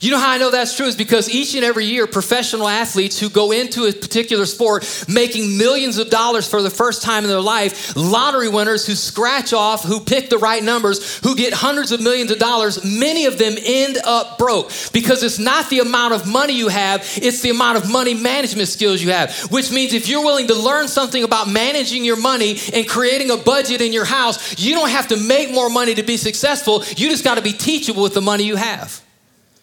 You 0.00 0.12
know 0.12 0.18
how 0.18 0.30
I 0.30 0.38
know 0.38 0.50
that's 0.50 0.76
true 0.76 0.86
is 0.86 0.94
because 0.94 1.28
each 1.28 1.56
and 1.56 1.64
every 1.64 1.86
year, 1.86 2.06
professional 2.06 2.68
athletes 2.68 3.18
who 3.18 3.28
go 3.28 3.50
into 3.50 3.84
a 3.84 3.92
particular 3.92 4.46
sport 4.46 5.04
making 5.08 5.58
millions 5.58 5.98
of 5.98 6.08
dollars 6.08 6.48
for 6.48 6.62
the 6.62 6.70
first 6.70 7.02
time 7.02 7.24
in 7.24 7.30
their 7.30 7.40
life, 7.40 7.96
lottery 7.96 8.48
winners 8.48 8.86
who 8.86 8.94
scratch 8.94 9.52
off, 9.52 9.82
who 9.82 9.98
pick 9.98 10.30
the 10.30 10.38
right 10.38 10.62
numbers, 10.62 11.18
who 11.18 11.34
get 11.34 11.52
hundreds 11.52 11.90
of 11.90 12.00
millions 12.00 12.30
of 12.30 12.38
dollars, 12.38 12.84
many 12.84 13.26
of 13.26 13.38
them 13.38 13.54
end 13.64 13.98
up 14.04 14.38
broke 14.38 14.70
because 14.92 15.22
it's 15.24 15.40
not 15.40 15.68
the 15.68 15.80
amount 15.80 16.14
of 16.14 16.28
money 16.28 16.52
you 16.52 16.68
have, 16.68 17.00
it's 17.16 17.40
the 17.40 17.50
amount 17.50 17.76
of 17.76 17.90
money 17.90 18.14
management 18.14 18.68
skills 18.68 19.02
you 19.02 19.10
have. 19.10 19.34
Which 19.50 19.72
means 19.72 19.94
if 19.94 20.08
you're 20.08 20.24
willing 20.24 20.46
to 20.46 20.54
learn 20.54 20.86
something 20.86 21.24
about 21.24 21.48
managing 21.48 22.04
your 22.04 22.20
money 22.20 22.56
and 22.72 22.88
creating 22.88 23.30
a 23.30 23.36
budget 23.36 23.80
in 23.80 23.92
your 23.92 24.04
house, 24.04 24.58
you 24.58 24.74
don't 24.74 24.90
have 24.90 25.08
to 25.08 25.16
make 25.16 25.50
more 25.50 25.68
money 25.68 25.94
to 25.96 26.04
be 26.04 26.16
successful. 26.16 26.84
You 26.96 27.08
just 27.08 27.24
got 27.24 27.34
to 27.34 27.42
be 27.42 27.52
teachable 27.52 28.04
with 28.04 28.14
the 28.14 28.20
money 28.20 28.44
you 28.44 28.56
have. 28.56 29.02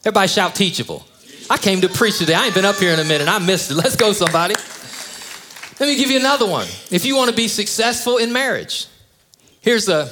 Everybody 0.06 0.28
shout 0.28 0.54
teachable. 0.54 1.04
I 1.50 1.58
came 1.58 1.82
to 1.82 1.90
preach 1.90 2.20
today. 2.20 2.36
I 2.36 2.46
ain't 2.46 2.54
been 2.54 2.64
up 2.64 2.76
here 2.76 2.94
in 2.94 3.00
a 3.00 3.04
minute. 3.04 3.28
I 3.28 3.40
missed 3.40 3.72
it. 3.72 3.74
Let's 3.84 3.96
go, 3.96 4.14
somebody. 4.14 4.54
Let 5.80 5.90
me 5.90 5.96
give 5.98 6.12
you 6.12 6.20
another 6.20 6.46
one. 6.46 6.68
If 6.92 7.06
you 7.06 7.16
want 7.16 7.32
to 7.32 7.36
be 7.36 7.48
successful 7.48 8.18
in 8.18 8.32
marriage, 8.32 8.86
here's 9.62 9.90
a 9.90 10.10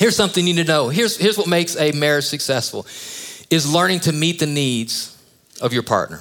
here's 0.00 0.16
something 0.16 0.44
you 0.44 0.54
need 0.54 0.66
to 0.66 0.72
know. 0.72 0.88
Here's, 0.88 1.16
here's 1.16 1.38
what 1.38 1.46
makes 1.46 1.76
a 1.76 1.92
marriage 1.92 2.24
successful 2.24 2.84
is 3.48 3.72
learning 3.72 4.00
to 4.00 4.12
meet 4.12 4.40
the 4.40 4.46
needs 4.46 5.16
of 5.60 5.72
your 5.72 5.84
partner. 5.84 6.20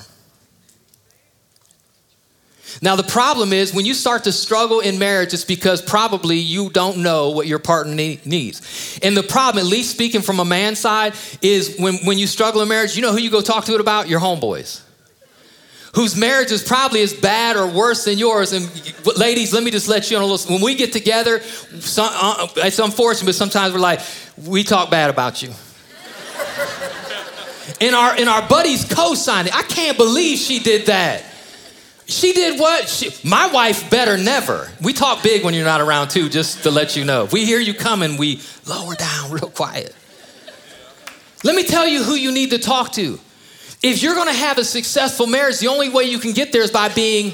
Now, 2.84 2.96
the 2.96 3.04
problem 3.04 3.54
is 3.54 3.76
when 3.76 3.86
you 3.86 3.94
start 3.94 4.24
to 4.24 4.32
struggle 4.32 4.80
in 4.80 4.98
marriage, 4.98 5.36
it's 5.36 5.46
because 5.46 5.84
probably 5.84 6.38
you 6.38 6.72
don't 6.72 6.98
know 6.98 7.30
what 7.30 7.46
your 7.46 7.60
partner 7.60 7.94
needs. 7.94 9.00
And 9.04 9.16
the 9.16 9.22
problem, 9.22 9.64
at 9.64 9.70
least 9.70 9.92
speaking 9.92 10.22
from 10.22 10.40
a 10.40 10.46
man's 10.46 10.80
side, 10.80 11.14
is 11.44 11.78
when, 11.78 11.98
when 12.06 12.18
you 12.18 12.26
struggle 12.26 12.60
in 12.62 12.68
marriage, 12.68 12.96
you 12.96 13.04
know 13.04 13.12
who 13.12 13.20
you 13.20 13.30
go 13.30 13.42
talk 13.42 13.66
to 13.66 13.76
it 13.76 13.82
about? 13.82 14.10
Your 14.10 14.20
homeboys. 14.20 14.82
Whose 15.94 16.16
marriage 16.16 16.52
is 16.52 16.64
probably 16.64 17.04
as 17.04 17.14
bad 17.14 17.56
or 17.56 17.68
worse 17.68 18.06
than 18.06 18.18
yours. 18.18 18.52
And 18.52 18.66
ladies, 19.16 19.54
let 19.54 19.62
me 19.62 19.70
just 19.70 19.88
let 19.88 20.10
you 20.10 20.18
know. 20.18 20.36
When 20.48 20.62
we 20.62 20.74
get 20.74 20.92
together, 20.92 21.42
some, 21.42 22.10
uh, 22.12 22.48
it's 22.58 22.80
unfortunate, 22.80 23.28
but 23.28 23.36
sometimes 23.36 23.74
we're 23.74 23.80
like, 23.80 24.00
we 24.48 24.64
talk 24.64 24.90
bad 24.90 25.12
about 25.12 25.44
you. 25.44 25.50
and 27.82 27.94
our 27.94 28.16
and 28.16 28.30
our 28.30 28.48
buddies 28.48 28.92
co-signed 28.92 29.50
it. 29.50 29.56
I 29.56 29.64
can't 29.64 29.98
believe 29.98 30.40
she 30.40 30.60
did 30.60 30.88
that. 30.88 31.26
She 32.12 32.34
did 32.34 32.60
what? 32.60 32.90
She, 32.90 33.10
my 33.28 33.48
wife 33.48 33.90
better 33.90 34.18
never. 34.18 34.70
We 34.82 34.92
talk 34.92 35.24
big 35.24 35.46
when 35.46 35.54
you're 35.54 35.64
not 35.64 35.80
around 35.80 36.10
too, 36.10 36.28
just 36.28 36.64
to 36.64 36.72
let 36.72 36.98
you 36.98 37.06
know. 37.06 37.24
If 37.24 37.32
we 37.32 37.46
hear 37.46 37.60
you 37.60 37.74
coming, 37.74 38.18
we 38.18 38.42
lower 38.66 38.96
down 38.96 39.32
real 39.32 39.50
quiet. 39.50 39.96
Let 41.46 41.56
me 41.56 41.64
tell 41.64 41.88
you 41.88 42.04
who 42.04 42.14
you 42.16 42.34
need 42.34 42.50
to 42.52 42.60
talk 42.60 42.92
to. 42.94 43.18
If 43.82 44.04
you're 44.04 44.14
gonna 44.14 44.34
have 44.34 44.58
a 44.58 44.66
successful 44.66 45.26
marriage, 45.26 45.60
the 45.60 45.70
only 45.70 45.88
way 45.88 46.04
you 46.04 46.20
can 46.20 46.34
get 46.34 46.52
there 46.52 46.62
is 46.62 46.70
by 46.70 46.90
being 46.90 47.34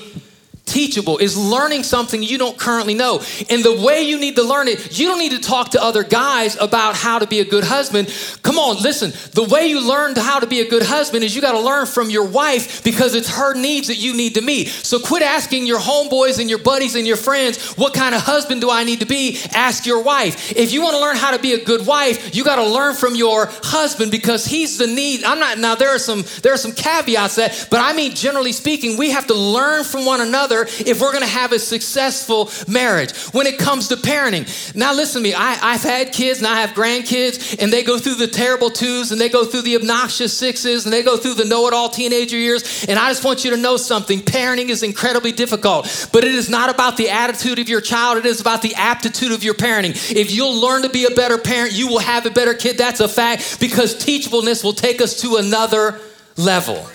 teachable 0.68 1.18
is 1.18 1.38
learning 1.38 1.84
something 1.84 2.22
you 2.22 2.38
don't 2.38 2.58
currently 2.58 2.94
know. 2.94 3.22
And 3.50 3.64
the 3.64 3.82
way 3.82 4.02
you 4.02 4.20
need 4.20 4.36
to 4.36 4.44
learn 4.44 4.68
it, 4.68 5.00
you 5.00 5.08
don't 5.08 5.20
need 5.20 5.32
to 5.32 5.40
talk 5.40 5.72
to 5.72 5.82
other 5.82 6.04
guys 6.04 6.56
about 6.58 6.96
how 6.96 7.20
to 7.20 7.28
be 7.28 7.40
a 7.40 7.46
good 7.46 7.64
husband. 7.64 8.14
Come 8.44 8.58
on, 8.58 8.82
listen. 8.82 9.12
The 9.32 9.44
way 9.44 9.68
you 9.68 9.88
learn 9.88 10.16
how 10.16 10.40
to 10.40 10.48
be 10.48 10.62
a 10.62 10.70
good 10.70 10.84
husband 10.84 11.24
is 11.24 11.36
you 11.36 11.42
got 11.42 11.54
to 11.54 11.60
learn 11.60 11.86
from 11.86 12.10
your 12.10 12.28
wife 12.28 12.84
because 12.84 13.16
it's 13.16 13.30
her 13.30 13.54
needs 13.54 13.88
that 13.88 13.98
you 13.98 14.16
need 14.16 14.36
to 14.36 14.42
meet. 14.42 14.68
So 14.68 15.00
quit 15.00 15.24
asking 15.24 15.66
your 15.66 15.80
homeboys 15.80 16.40
and 16.40 16.50
your 16.50 16.60
buddies 16.60 16.96
and 16.96 17.08
your 17.08 17.18
friends, 17.18 17.78
what 17.78 17.94
kind 17.94 18.14
of 18.14 18.22
husband 18.22 18.62
do 18.62 18.70
I 18.70 18.84
need 18.84 19.00
to 19.00 19.06
be? 19.06 19.40
Ask 19.54 19.86
your 19.86 20.04
wife. 20.04 20.52
If 20.52 20.74
you 20.74 20.82
want 20.82 20.96
to 20.96 21.02
learn 21.02 21.16
how 21.16 21.32
to 21.32 21.40
be 21.40 21.54
a 21.54 21.64
good 21.64 21.86
wife, 21.86 22.36
you 22.36 22.44
got 22.44 22.58
to 22.58 22.66
learn 22.66 22.96
from 22.96 23.16
your 23.16 23.48
husband 23.64 24.12
because 24.12 24.46
he's 24.46 24.78
the 24.78 24.88
need. 24.88 25.24
I'm 25.24 25.40
not 25.40 25.58
now 25.58 25.76
there 25.76 25.90
are 25.90 26.00
some 26.00 26.24
there 26.42 26.54
are 26.54 26.58
some 26.58 26.74
caveats 26.74 27.36
that, 27.36 27.68
but 27.70 27.80
I 27.80 27.94
mean 27.94 28.14
generally 28.16 28.52
speaking, 28.52 28.98
we 28.98 29.12
have 29.12 29.28
to 29.28 29.34
learn 29.34 29.84
from 29.84 30.06
one 30.06 30.22
another 30.22 30.57
if 30.64 31.02
we're 31.02 31.12
to 31.18 31.30
have 31.30 31.52
a 31.52 31.60
successful 31.60 32.50
marriage. 32.68 33.16
When 33.34 33.48
it 33.48 33.58
comes 33.60 33.90
to 33.90 33.96
parenting, 33.96 34.76
now 34.76 34.94
listen 34.94 35.22
to 35.22 35.30
me. 35.30 35.34
I, 35.34 35.58
I've 35.74 35.84
had 35.84 36.14
kids 36.14 36.40
and 36.40 36.48
I 36.48 36.62
have 36.62 36.72
grandkids, 36.72 37.62
and 37.62 37.72
they 37.72 37.84
go 37.84 37.98
through 37.98 38.16
the 38.16 38.28
terrible 38.28 38.70
twos 38.70 39.12
and 39.12 39.20
they 39.20 39.30
go 39.30 39.46
through 39.46 39.64
the 39.64 39.76
obnoxious 39.76 40.36
sixes 40.36 40.86
and 40.86 40.94
they 40.94 41.04
go 41.04 41.18
through 41.18 41.36
the 41.36 41.46
know 41.46 41.68
it 41.68 41.74
all 41.74 41.90
teenager 41.90 42.38
years. 42.38 42.86
And 42.88 42.98
I 42.98 43.10
just 43.10 43.24
want 43.24 43.44
you 43.44 43.52
to 43.52 43.58
know 43.58 43.78
something 43.78 44.20
parenting 44.20 44.70
is 44.70 44.84
incredibly 44.84 45.32
difficult, 45.32 46.10
but 46.12 46.24
it 46.24 46.34
is 46.34 46.50
not 46.50 46.70
about 46.70 46.98
the 46.98 47.10
attitude 47.10 47.60
of 47.60 47.70
your 47.70 47.82
child, 47.82 48.18
it 48.18 48.26
is 48.26 48.42
about 48.42 48.62
the 48.62 48.76
aptitude 48.76 49.32
of 49.32 49.44
your 49.44 49.54
parenting. 49.54 49.92
If 50.16 50.32
you'll 50.32 50.60
learn 50.60 50.84
to 50.84 50.90
be 50.90 51.06
a 51.06 51.12
better 51.12 51.38
parent, 51.38 51.74
you 51.74 51.88
will 51.88 52.00
have 52.00 52.26
a 52.26 52.32
better 52.32 52.54
kid. 52.54 52.78
That's 52.78 53.00
a 53.00 53.08
fact 53.08 53.60
because 53.60 53.96
teachableness 53.96 54.64
will 54.64 54.74
take 54.74 55.02
us 55.02 55.22
to 55.22 55.38
another 55.38 56.00
level. 56.38 56.88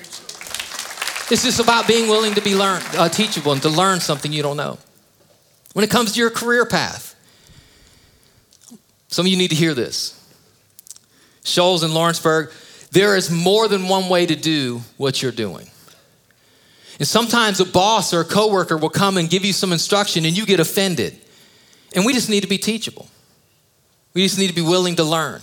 It's 1.32 1.44
just 1.44 1.60
about 1.60 1.88
being 1.88 2.10
willing 2.10 2.34
to 2.34 2.42
be 2.42 2.54
learn, 2.54 2.82
uh, 2.94 3.08
teachable 3.08 3.52
and 3.52 3.62
to 3.62 3.70
learn 3.70 4.00
something 4.00 4.34
you 4.34 4.42
don't 4.42 4.58
know. 4.58 4.76
When 5.72 5.82
it 5.82 5.88
comes 5.88 6.12
to 6.12 6.20
your 6.20 6.28
career 6.28 6.66
path, 6.66 7.14
some 9.08 9.24
of 9.24 9.32
you 9.32 9.38
need 9.38 9.48
to 9.48 9.56
hear 9.56 9.72
this. 9.72 10.22
Shoals 11.42 11.84
in 11.84 11.94
Lawrenceburg, 11.94 12.52
there 12.90 13.16
is 13.16 13.30
more 13.30 13.66
than 13.66 13.88
one 13.88 14.10
way 14.10 14.26
to 14.26 14.36
do 14.36 14.82
what 14.98 15.22
you're 15.22 15.32
doing. 15.32 15.70
And 16.98 17.08
sometimes 17.08 17.60
a 17.60 17.64
boss 17.64 18.12
or 18.12 18.20
a 18.20 18.26
coworker 18.26 18.76
will 18.76 18.90
come 18.90 19.16
and 19.16 19.30
give 19.30 19.42
you 19.42 19.54
some 19.54 19.72
instruction 19.72 20.26
and 20.26 20.36
you 20.36 20.44
get 20.44 20.60
offended. 20.60 21.18
And 21.94 22.04
we 22.04 22.12
just 22.12 22.28
need 22.28 22.42
to 22.42 22.46
be 22.46 22.58
teachable. 22.58 23.08
We 24.12 24.22
just 24.24 24.38
need 24.38 24.48
to 24.48 24.54
be 24.54 24.60
willing 24.60 24.96
to 24.96 25.04
learn. 25.04 25.40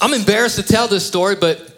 I'm 0.00 0.12
embarrassed 0.12 0.56
to 0.56 0.64
tell 0.64 0.88
this 0.88 1.06
story, 1.06 1.36
but 1.36 1.77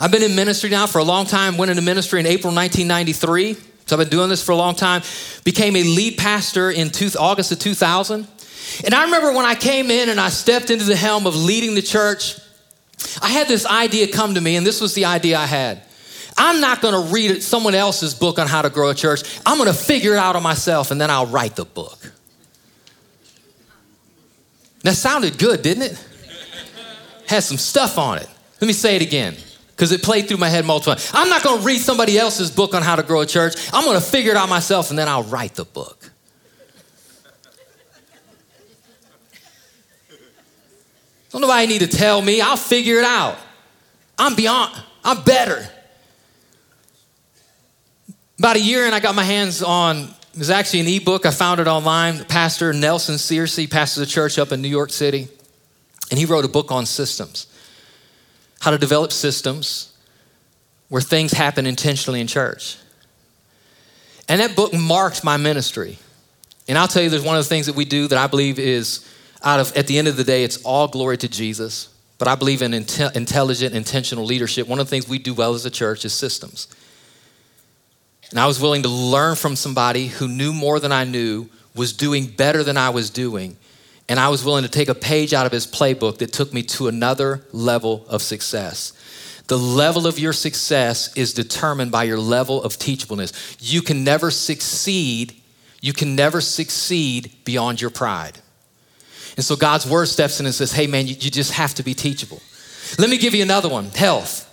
I've 0.00 0.12
been 0.12 0.22
in 0.22 0.36
ministry 0.36 0.70
now 0.70 0.86
for 0.86 0.98
a 0.98 1.04
long 1.04 1.26
time. 1.26 1.56
Went 1.56 1.70
into 1.70 1.82
ministry 1.82 2.20
in 2.20 2.26
April 2.26 2.54
1993. 2.54 3.54
So 3.86 3.96
I've 3.96 3.98
been 3.98 4.08
doing 4.08 4.28
this 4.28 4.44
for 4.44 4.52
a 4.52 4.56
long 4.56 4.74
time. 4.74 5.02
Became 5.44 5.74
a 5.74 5.82
lead 5.82 6.18
pastor 6.18 6.70
in 6.70 6.90
two, 6.90 7.10
August 7.18 7.50
of 7.52 7.58
2000. 7.58 8.26
And 8.84 8.94
I 8.94 9.04
remember 9.04 9.32
when 9.32 9.46
I 9.46 9.54
came 9.54 9.90
in 9.90 10.08
and 10.08 10.20
I 10.20 10.28
stepped 10.28 10.70
into 10.70 10.84
the 10.84 10.94
helm 10.94 11.26
of 11.26 11.34
leading 11.34 11.74
the 11.74 11.82
church, 11.82 12.38
I 13.22 13.28
had 13.28 13.48
this 13.48 13.66
idea 13.66 14.08
come 14.08 14.34
to 14.34 14.40
me, 14.40 14.56
and 14.56 14.66
this 14.66 14.80
was 14.80 14.94
the 14.94 15.06
idea 15.06 15.38
I 15.38 15.46
had. 15.46 15.82
I'm 16.36 16.60
not 16.60 16.80
going 16.82 16.94
to 16.94 17.12
read 17.12 17.42
someone 17.42 17.74
else's 17.74 18.14
book 18.14 18.38
on 18.38 18.46
how 18.46 18.62
to 18.62 18.70
grow 18.70 18.90
a 18.90 18.94
church. 18.94 19.40
I'm 19.46 19.56
going 19.56 19.72
to 19.72 19.78
figure 19.78 20.12
it 20.14 20.18
out 20.18 20.36
on 20.36 20.42
myself, 20.42 20.90
and 20.90 21.00
then 21.00 21.10
I'll 21.10 21.26
write 21.26 21.56
the 21.56 21.64
book. 21.64 22.12
That 24.82 24.94
sounded 24.94 25.38
good, 25.38 25.62
didn't 25.62 25.84
it? 25.84 26.04
Had 27.26 27.42
some 27.42 27.56
stuff 27.56 27.98
on 27.98 28.18
it. 28.18 28.28
Let 28.60 28.66
me 28.66 28.72
say 28.72 28.94
it 28.96 29.02
again 29.02 29.36
because 29.78 29.92
it 29.92 30.02
played 30.02 30.26
through 30.26 30.38
my 30.38 30.48
head 30.48 30.64
multiple 30.64 30.96
times. 30.96 31.08
I'm 31.14 31.28
not 31.28 31.44
going 31.44 31.60
to 31.60 31.64
read 31.64 31.78
somebody 31.78 32.18
else's 32.18 32.50
book 32.50 32.74
on 32.74 32.82
how 32.82 32.96
to 32.96 33.04
grow 33.04 33.20
a 33.20 33.26
church. 33.26 33.54
I'm 33.72 33.84
going 33.84 33.96
to 33.96 34.04
figure 34.04 34.32
it 34.32 34.36
out 34.36 34.48
myself 34.48 34.90
and 34.90 34.98
then 34.98 35.06
I'll 35.06 35.22
write 35.22 35.54
the 35.54 35.64
book. 35.64 36.10
Don't 41.30 41.42
nobody 41.42 41.68
need 41.68 41.82
to 41.82 41.86
tell 41.86 42.20
me. 42.20 42.40
I'll 42.40 42.56
figure 42.56 42.98
it 42.98 43.04
out. 43.04 43.38
I'm 44.18 44.34
beyond, 44.34 44.74
I'm 45.04 45.22
better. 45.22 45.64
About 48.40 48.56
a 48.56 48.60
year 48.60 48.84
and 48.84 48.96
I 48.96 48.98
got 48.98 49.14
my 49.14 49.22
hands 49.22 49.62
on, 49.62 50.12
it 50.32 50.38
was 50.38 50.50
actually 50.50 50.80
an 50.80 50.88
ebook. 50.88 51.24
I 51.24 51.30
found 51.30 51.60
it 51.60 51.68
online. 51.68 52.24
Pastor 52.24 52.72
Nelson 52.72 53.14
Searcy 53.14 53.70
pastors 53.70 54.02
a 54.02 54.10
church 54.10 54.40
up 54.40 54.50
in 54.50 54.60
New 54.60 54.66
York 54.66 54.90
City. 54.90 55.28
And 56.10 56.18
he 56.18 56.24
wrote 56.24 56.44
a 56.44 56.48
book 56.48 56.72
on 56.72 56.84
systems 56.84 57.46
how 58.60 58.70
to 58.70 58.78
develop 58.78 59.12
systems 59.12 59.92
where 60.88 61.02
things 61.02 61.32
happen 61.32 61.66
intentionally 61.66 62.20
in 62.20 62.26
church. 62.26 62.76
And 64.28 64.40
that 64.40 64.56
book 64.56 64.72
marked 64.74 65.24
my 65.24 65.36
ministry. 65.36 65.98
And 66.68 66.76
I'll 66.76 66.88
tell 66.88 67.02
you, 67.02 67.08
there's 67.08 67.22
one 67.22 67.36
of 67.36 67.44
the 67.44 67.48
things 67.48 67.66
that 67.66 67.76
we 67.76 67.84
do 67.84 68.08
that 68.08 68.18
I 68.18 68.26
believe 68.26 68.58
is 68.58 69.06
out 69.42 69.60
of, 69.60 69.76
at 69.76 69.86
the 69.86 69.98
end 69.98 70.08
of 70.08 70.16
the 70.16 70.24
day, 70.24 70.44
it's 70.44 70.62
all 70.62 70.88
glory 70.88 71.16
to 71.18 71.28
Jesus. 71.28 71.88
But 72.18 72.28
I 72.28 72.34
believe 72.34 72.62
in 72.62 72.72
inte- 72.72 73.14
intelligent, 73.14 73.74
intentional 73.74 74.24
leadership. 74.24 74.66
One 74.66 74.80
of 74.80 74.86
the 74.86 74.90
things 74.90 75.08
we 75.08 75.18
do 75.18 75.34
well 75.34 75.54
as 75.54 75.64
a 75.64 75.70
church 75.70 76.04
is 76.04 76.12
systems. 76.12 76.66
And 78.30 78.38
I 78.38 78.46
was 78.46 78.60
willing 78.60 78.82
to 78.82 78.88
learn 78.88 79.36
from 79.36 79.56
somebody 79.56 80.08
who 80.08 80.28
knew 80.28 80.52
more 80.52 80.80
than 80.80 80.92
I 80.92 81.04
knew, 81.04 81.48
was 81.74 81.92
doing 81.92 82.26
better 82.26 82.62
than 82.62 82.76
I 82.76 82.90
was 82.90 83.08
doing, 83.08 83.56
and 84.08 84.18
I 84.18 84.28
was 84.28 84.44
willing 84.44 84.64
to 84.64 84.70
take 84.70 84.88
a 84.88 84.94
page 84.94 85.34
out 85.34 85.46
of 85.46 85.52
his 85.52 85.66
playbook 85.66 86.18
that 86.18 86.32
took 86.32 86.52
me 86.52 86.62
to 86.64 86.88
another 86.88 87.44
level 87.52 88.06
of 88.08 88.22
success. 88.22 88.92
The 89.48 89.58
level 89.58 90.06
of 90.06 90.18
your 90.18 90.32
success 90.32 91.14
is 91.16 91.32
determined 91.32 91.90
by 91.90 92.04
your 92.04 92.18
level 92.18 92.62
of 92.62 92.76
teachableness. 92.76 93.56
You 93.60 93.82
can 93.82 94.04
never 94.04 94.30
succeed, 94.30 95.34
you 95.80 95.92
can 95.92 96.14
never 96.14 96.40
succeed 96.40 97.32
beyond 97.44 97.80
your 97.80 97.90
pride. 97.90 98.38
And 99.36 99.44
so 99.44 99.56
God's 99.56 99.88
word 99.88 100.06
steps 100.06 100.40
in 100.40 100.46
and 100.46 100.54
says, 100.54 100.72
hey, 100.72 100.86
man, 100.86 101.06
you, 101.06 101.14
you 101.14 101.30
just 101.30 101.52
have 101.52 101.74
to 101.74 101.82
be 101.82 101.94
teachable. 101.94 102.42
Let 102.98 103.08
me 103.08 103.18
give 103.18 103.34
you 103.34 103.42
another 103.42 103.68
one 103.68 103.86
health. 103.86 104.44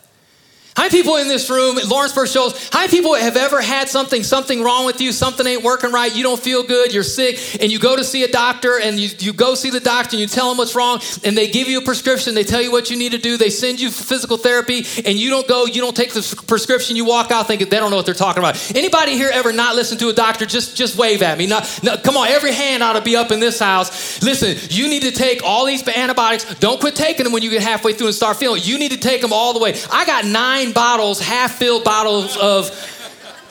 How 0.76 0.84
many 0.84 0.92
people 0.92 1.16
in 1.16 1.30
this 1.30 1.50
room, 1.50 1.78
Lawrenceburg 1.88 2.28
Shoals, 2.28 2.68
how 2.68 2.80
many 2.80 2.92
people 2.92 3.16
have 3.16 3.38
ever 3.38 3.62
had 3.62 3.88
something, 3.88 4.24
something 4.24 4.62
wrong 4.62 4.86
with 4.86 5.00
you, 5.00 5.14
something 5.14 5.48
ain't 5.48 5.64
working 5.64 5.94
right, 5.94 6.14
you 6.14 6.22
don't 6.22 6.40
feel 6.40 6.64
good, 6.64 6.94
you're 6.94 7.02
sick, 7.02 7.62
and 7.62 7.72
you 7.72 7.80
go 7.80 7.96
to 7.96 8.04
see 8.04 8.26
a 8.26 8.28
doctor 8.28 8.78
and 8.78 9.00
you, 9.00 9.08
you 9.20 9.32
go 9.32 9.56
see 9.56 9.70
the 9.70 9.80
doctor 9.80 10.18
and 10.18 10.20
you 10.20 10.28
tell 10.28 10.50
them 10.50 10.58
what's 10.58 10.76
wrong, 10.76 11.00
and 11.24 11.38
they 11.38 11.48
give 11.48 11.70
you 11.70 11.80
a 11.80 11.82
prescription, 11.82 12.36
they 12.36 12.44
tell 12.44 12.62
you 12.62 12.74
what 12.74 12.90
you 12.90 12.98
need 12.98 13.14
to 13.14 13.18
do, 13.18 13.38
they 13.38 13.50
send 13.50 13.80
you 13.80 13.90
physical 13.90 14.36
therapy, 14.36 14.86
and 15.06 15.18
you 15.18 15.30
don't 15.30 15.48
go, 15.48 15.66
you 15.66 15.80
don't 15.80 15.96
take 15.96 16.12
the 16.12 16.44
prescription, 16.46 16.98
you 16.98 17.06
walk 17.06 17.32
out 17.32 17.48
thinking 17.48 17.70
they 17.70 17.78
don't 17.78 17.90
know 17.90 17.96
what 17.96 18.06
they're 18.06 18.14
talking 18.14 18.44
about. 18.44 18.76
Anybody 18.76 19.14
here 19.14 19.30
ever 19.32 19.54
not 19.54 19.76
listen 19.76 19.98
to 20.00 20.10
a 20.10 20.14
doctor? 20.14 20.46
Just, 20.46 20.76
just 20.76 20.98
wave 20.98 21.22
at 21.22 21.38
me. 21.38 21.48
Come 21.48 22.18
on, 22.18 22.28
every 22.28 22.52
hand 22.52 22.84
ought 22.84 22.94
to 22.94 23.02
be 23.02 23.16
up 23.16 23.32
in 23.32 23.40
this 23.40 23.60
house. 23.60 24.22
Listen, 24.22 24.58
you 24.70 24.90
need 24.90 25.04
to 25.04 25.12
take 25.12 25.42
all 25.42 25.66
these 25.66 25.88
antibiotics. 25.88 26.54
Don't 26.56 26.82
quit 26.82 26.98
taking 26.98 27.24
them 27.24 27.32
when 27.32 27.44
you 27.44 27.50
get 27.50 27.64
halfway 27.64 27.94
through 27.94 28.08
and 28.08 28.16
start 28.16 28.36
feeling. 28.36 28.62
You 28.62 28.78
need 28.78 28.92
to 28.92 28.98
take 28.98 29.22
them 29.22 29.32
all 29.32 29.54
the 29.54 29.60
way. 29.60 29.74
I 29.90 30.06
got 30.06 30.26
nine 30.26 30.65
nine 30.66 30.74
bottles, 30.74 31.20
half 31.20 31.56
filled 31.56 31.84
bottles 31.84 32.38
of. 32.38 32.92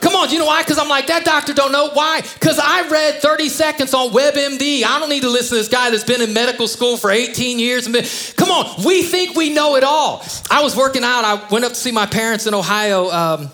Come 0.00 0.16
on, 0.16 0.29
you 0.29 0.38
know 0.38 0.44
why? 0.44 0.62
Because 0.62 0.79
I'm 0.79 0.88
like, 0.88 1.07
that 1.07 1.24
doctor 1.24 1.55
don't 1.55 1.72
know. 1.72 1.88
Why? 1.94 2.20
Because 2.20 2.59
I 2.62 2.87
read 2.90 3.22
30 3.22 3.48
seconds 3.48 3.94
on 3.94 4.11
WebMD. 4.11 4.85
I 4.85 4.98
don't 4.98 5.09
need 5.09 5.22
to 5.22 5.31
listen 5.31 5.50
to 5.50 5.55
this 5.55 5.68
guy 5.68 5.88
that's 5.88 6.05
been 6.05 6.20
in 6.20 6.35
medical 6.35 6.68
school 6.68 6.98
for 6.98 7.11
18 7.11 7.59
years. 7.59 7.87
Come 8.35 8.50
on, 8.50 8.85
we 8.85 9.03
think 9.03 9.35
we 9.35 9.55
know 9.55 9.77
it 9.77 9.85
all. 9.85 10.22
I 10.50 10.62
was 10.62 10.77
working 10.77 11.05
out. 11.05 11.24
I 11.24 11.48
went 11.48 11.64
up 11.64 11.70
to 11.70 11.79
see 11.79 11.90
my 11.90 12.05
parents 12.05 12.46
in 12.46 12.53
Ohio 12.53 13.11
um, 13.11 13.50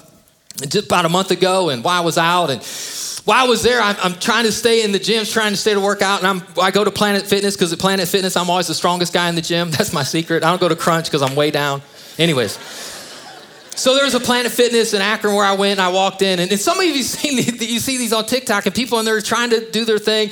just 0.62 0.86
about 0.86 1.04
a 1.04 1.08
month 1.08 1.30
ago, 1.30 1.68
and 1.68 1.84
while 1.84 2.02
I 2.02 2.04
was 2.04 2.18
out, 2.18 2.50
and 2.50 2.60
while 3.24 3.44
I 3.44 3.48
was 3.48 3.62
there, 3.62 3.80
I'm, 3.80 3.96
I'm, 4.02 4.14
trying 4.14 4.44
to 4.44 4.52
stay 4.52 4.82
in 4.82 4.90
the 4.90 4.98
gym, 4.98 5.24
trying 5.24 5.52
to 5.52 5.56
stay 5.56 5.74
to 5.74 5.80
work 5.80 6.02
out, 6.02 6.18
and 6.18 6.26
I'm, 6.26 6.42
I 6.60 6.72
go 6.72 6.82
to 6.82 6.90
Planet 6.90 7.28
Fitness 7.28 7.54
because 7.54 7.72
at 7.72 7.78
Planet 7.78 8.08
Fitness, 8.08 8.36
I'm 8.36 8.50
always 8.50 8.66
the 8.66 8.74
strongest 8.74 9.12
guy 9.12 9.28
in 9.28 9.36
the 9.36 9.40
gym. 9.40 9.70
That's 9.70 9.92
my 9.92 10.02
secret. 10.02 10.42
I 10.42 10.50
don't 10.50 10.60
go 10.60 10.68
to 10.68 10.74
Crunch 10.74 11.04
because 11.04 11.22
I'm 11.22 11.36
way 11.36 11.52
down. 11.52 11.82
Anyways. 12.18 12.58
So 13.80 13.94
there 13.94 14.04
was 14.04 14.12
a 14.12 14.20
Planet 14.20 14.52
Fitness 14.52 14.92
in 14.92 15.00
Akron 15.00 15.34
where 15.34 15.46
I 15.46 15.54
went 15.54 15.80
and 15.80 15.80
I 15.80 15.88
walked 15.88 16.20
in. 16.20 16.38
And, 16.38 16.50
and 16.50 16.60
some 16.60 16.78
of 16.78 16.84
you 16.84 17.02
seen 17.02 17.38
you 17.38 17.80
see 17.80 17.96
these 17.96 18.12
on 18.12 18.26
TikTok 18.26 18.66
and 18.66 18.74
people 18.74 18.98
in 18.98 19.06
they're 19.06 19.22
trying 19.22 19.50
to 19.50 19.70
do 19.70 19.86
their 19.86 19.98
thing. 19.98 20.28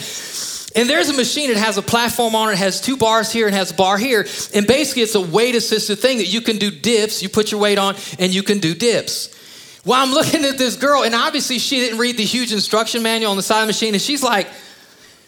And 0.77 0.87
there's 0.87 1.09
a 1.09 1.17
machine, 1.17 1.49
it 1.49 1.57
has 1.57 1.79
a 1.79 1.83
platform 1.83 2.35
on 2.35 2.51
it, 2.51 2.53
it 2.53 2.59
has 2.59 2.79
two 2.79 2.99
bars 2.99 3.33
here 3.33 3.47
and 3.47 3.57
has 3.57 3.71
a 3.71 3.75
bar 3.75 3.97
here. 3.97 4.27
And 4.55 4.67
basically 4.67 5.01
it's 5.01 5.15
a 5.15 5.21
weight 5.23 5.55
assisted 5.55 5.99
thing 5.99 6.19
that 6.19 6.27
you 6.27 6.43
can 6.43 6.59
do 6.59 6.71
dips, 6.71 7.23
you 7.23 7.31
put 7.31 7.51
your 7.51 7.59
weight 7.59 7.79
on, 7.79 7.97
and 8.19 8.35
you 8.35 8.43
can 8.43 8.59
do 8.59 8.75
dips. 8.75 9.35
Well, 9.83 9.99
I'm 9.99 10.13
looking 10.15 10.45
at 10.45 10.59
this 10.59 10.77
girl, 10.77 11.03
and 11.05 11.15
obviously 11.15 11.59
she 11.59 11.81
didn't 11.81 11.99
read 11.99 12.19
the 12.19 12.25
huge 12.25 12.53
instruction 12.53 13.03
manual 13.03 13.31
on 13.31 13.39
the 13.39 13.43
side 13.43 13.63
of 13.63 13.63
the 13.63 13.69
machine, 13.69 13.95
and 13.95 14.03
she's 14.03 14.23
like, 14.23 14.47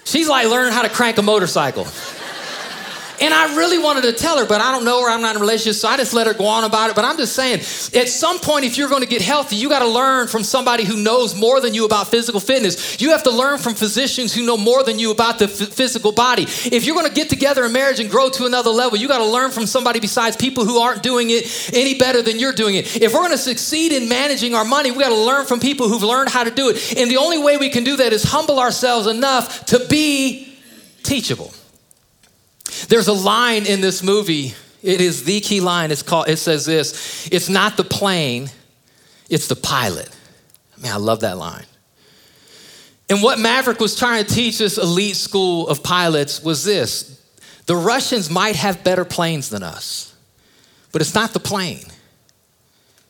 she's 0.04 0.28
like 0.28 0.46
learning 0.46 0.74
how 0.74 0.82
to 0.82 0.90
crank 0.90 1.16
a 1.16 1.22
motorcycle. 1.22 1.86
And 3.20 3.34
I 3.34 3.54
really 3.54 3.78
wanted 3.78 4.02
to 4.02 4.12
tell 4.12 4.38
her, 4.38 4.46
but 4.46 4.62
I 4.62 4.72
don't 4.72 4.84
know 4.84 5.02
her. 5.02 5.10
I'm 5.10 5.20
not 5.20 5.36
in 5.36 5.36
a 5.36 5.40
relationship, 5.40 5.74
so 5.74 5.88
I 5.88 5.98
just 5.98 6.14
let 6.14 6.26
her 6.26 6.32
go 6.32 6.46
on 6.46 6.64
about 6.64 6.88
it. 6.88 6.96
But 6.96 7.04
I'm 7.04 7.18
just 7.18 7.34
saying, 7.34 7.58
at 7.58 8.08
some 8.08 8.38
point, 8.38 8.64
if 8.64 8.78
you're 8.78 8.88
going 8.88 9.02
to 9.02 9.08
get 9.08 9.20
healthy, 9.20 9.56
you 9.56 9.68
got 9.68 9.80
to 9.80 9.88
learn 9.88 10.26
from 10.26 10.42
somebody 10.42 10.84
who 10.84 10.96
knows 10.96 11.34
more 11.34 11.60
than 11.60 11.74
you 11.74 11.84
about 11.84 12.08
physical 12.08 12.40
fitness. 12.40 12.98
You 13.00 13.10
have 13.10 13.22
to 13.24 13.30
learn 13.30 13.58
from 13.58 13.74
physicians 13.74 14.32
who 14.32 14.46
know 14.46 14.56
more 14.56 14.82
than 14.82 14.98
you 14.98 15.10
about 15.10 15.38
the 15.38 15.44
f- 15.44 15.68
physical 15.68 16.12
body. 16.12 16.44
If 16.44 16.86
you're 16.86 16.94
going 16.94 17.08
to 17.08 17.14
get 17.14 17.28
together 17.28 17.64
in 17.66 17.72
marriage 17.72 18.00
and 18.00 18.10
grow 18.10 18.30
to 18.30 18.46
another 18.46 18.70
level, 18.70 18.96
you 18.96 19.06
got 19.06 19.18
to 19.18 19.26
learn 19.26 19.50
from 19.50 19.66
somebody 19.66 20.00
besides 20.00 20.36
people 20.36 20.64
who 20.64 20.78
aren't 20.78 21.02
doing 21.02 21.28
it 21.28 21.70
any 21.74 21.98
better 21.98 22.22
than 22.22 22.38
you're 22.38 22.54
doing 22.54 22.76
it. 22.76 22.96
If 23.02 23.12
we're 23.12 23.20
going 23.20 23.32
to 23.32 23.38
succeed 23.38 23.92
in 23.92 24.08
managing 24.08 24.54
our 24.54 24.64
money, 24.64 24.92
we 24.92 24.98
got 24.98 25.10
to 25.10 25.14
learn 25.14 25.44
from 25.44 25.60
people 25.60 25.88
who've 25.88 26.02
learned 26.02 26.30
how 26.30 26.44
to 26.44 26.50
do 26.50 26.70
it. 26.70 26.96
And 26.96 27.10
the 27.10 27.18
only 27.18 27.38
way 27.38 27.58
we 27.58 27.68
can 27.68 27.84
do 27.84 27.96
that 27.96 28.14
is 28.14 28.22
humble 28.22 28.58
ourselves 28.58 29.06
enough 29.06 29.66
to 29.66 29.86
be 29.88 30.56
teachable. 31.02 31.52
There's 32.88 33.08
a 33.08 33.12
line 33.12 33.66
in 33.66 33.80
this 33.80 34.02
movie. 34.02 34.54
It 34.82 35.00
is 35.00 35.24
the 35.24 35.40
key 35.40 35.60
line. 35.60 35.90
It's 35.90 36.02
called, 36.02 36.28
it 36.28 36.36
says 36.36 36.64
this 36.66 37.28
It's 37.30 37.48
not 37.48 37.76
the 37.76 37.84
plane, 37.84 38.50
it's 39.28 39.48
the 39.48 39.56
pilot. 39.56 40.08
Man, 40.80 40.92
I 40.92 40.96
love 40.96 41.20
that 41.20 41.36
line. 41.36 41.66
And 43.10 43.22
what 43.22 43.38
Maverick 43.38 43.80
was 43.80 43.96
trying 43.96 44.24
to 44.24 44.34
teach 44.34 44.58
this 44.58 44.78
elite 44.78 45.16
school 45.16 45.68
of 45.68 45.82
pilots 45.82 46.42
was 46.42 46.64
this 46.64 47.20
the 47.66 47.76
Russians 47.76 48.30
might 48.30 48.56
have 48.56 48.82
better 48.82 49.04
planes 49.04 49.48
than 49.48 49.62
us, 49.62 50.14
but 50.92 51.00
it's 51.02 51.14
not 51.14 51.32
the 51.32 51.40
plane, 51.40 51.84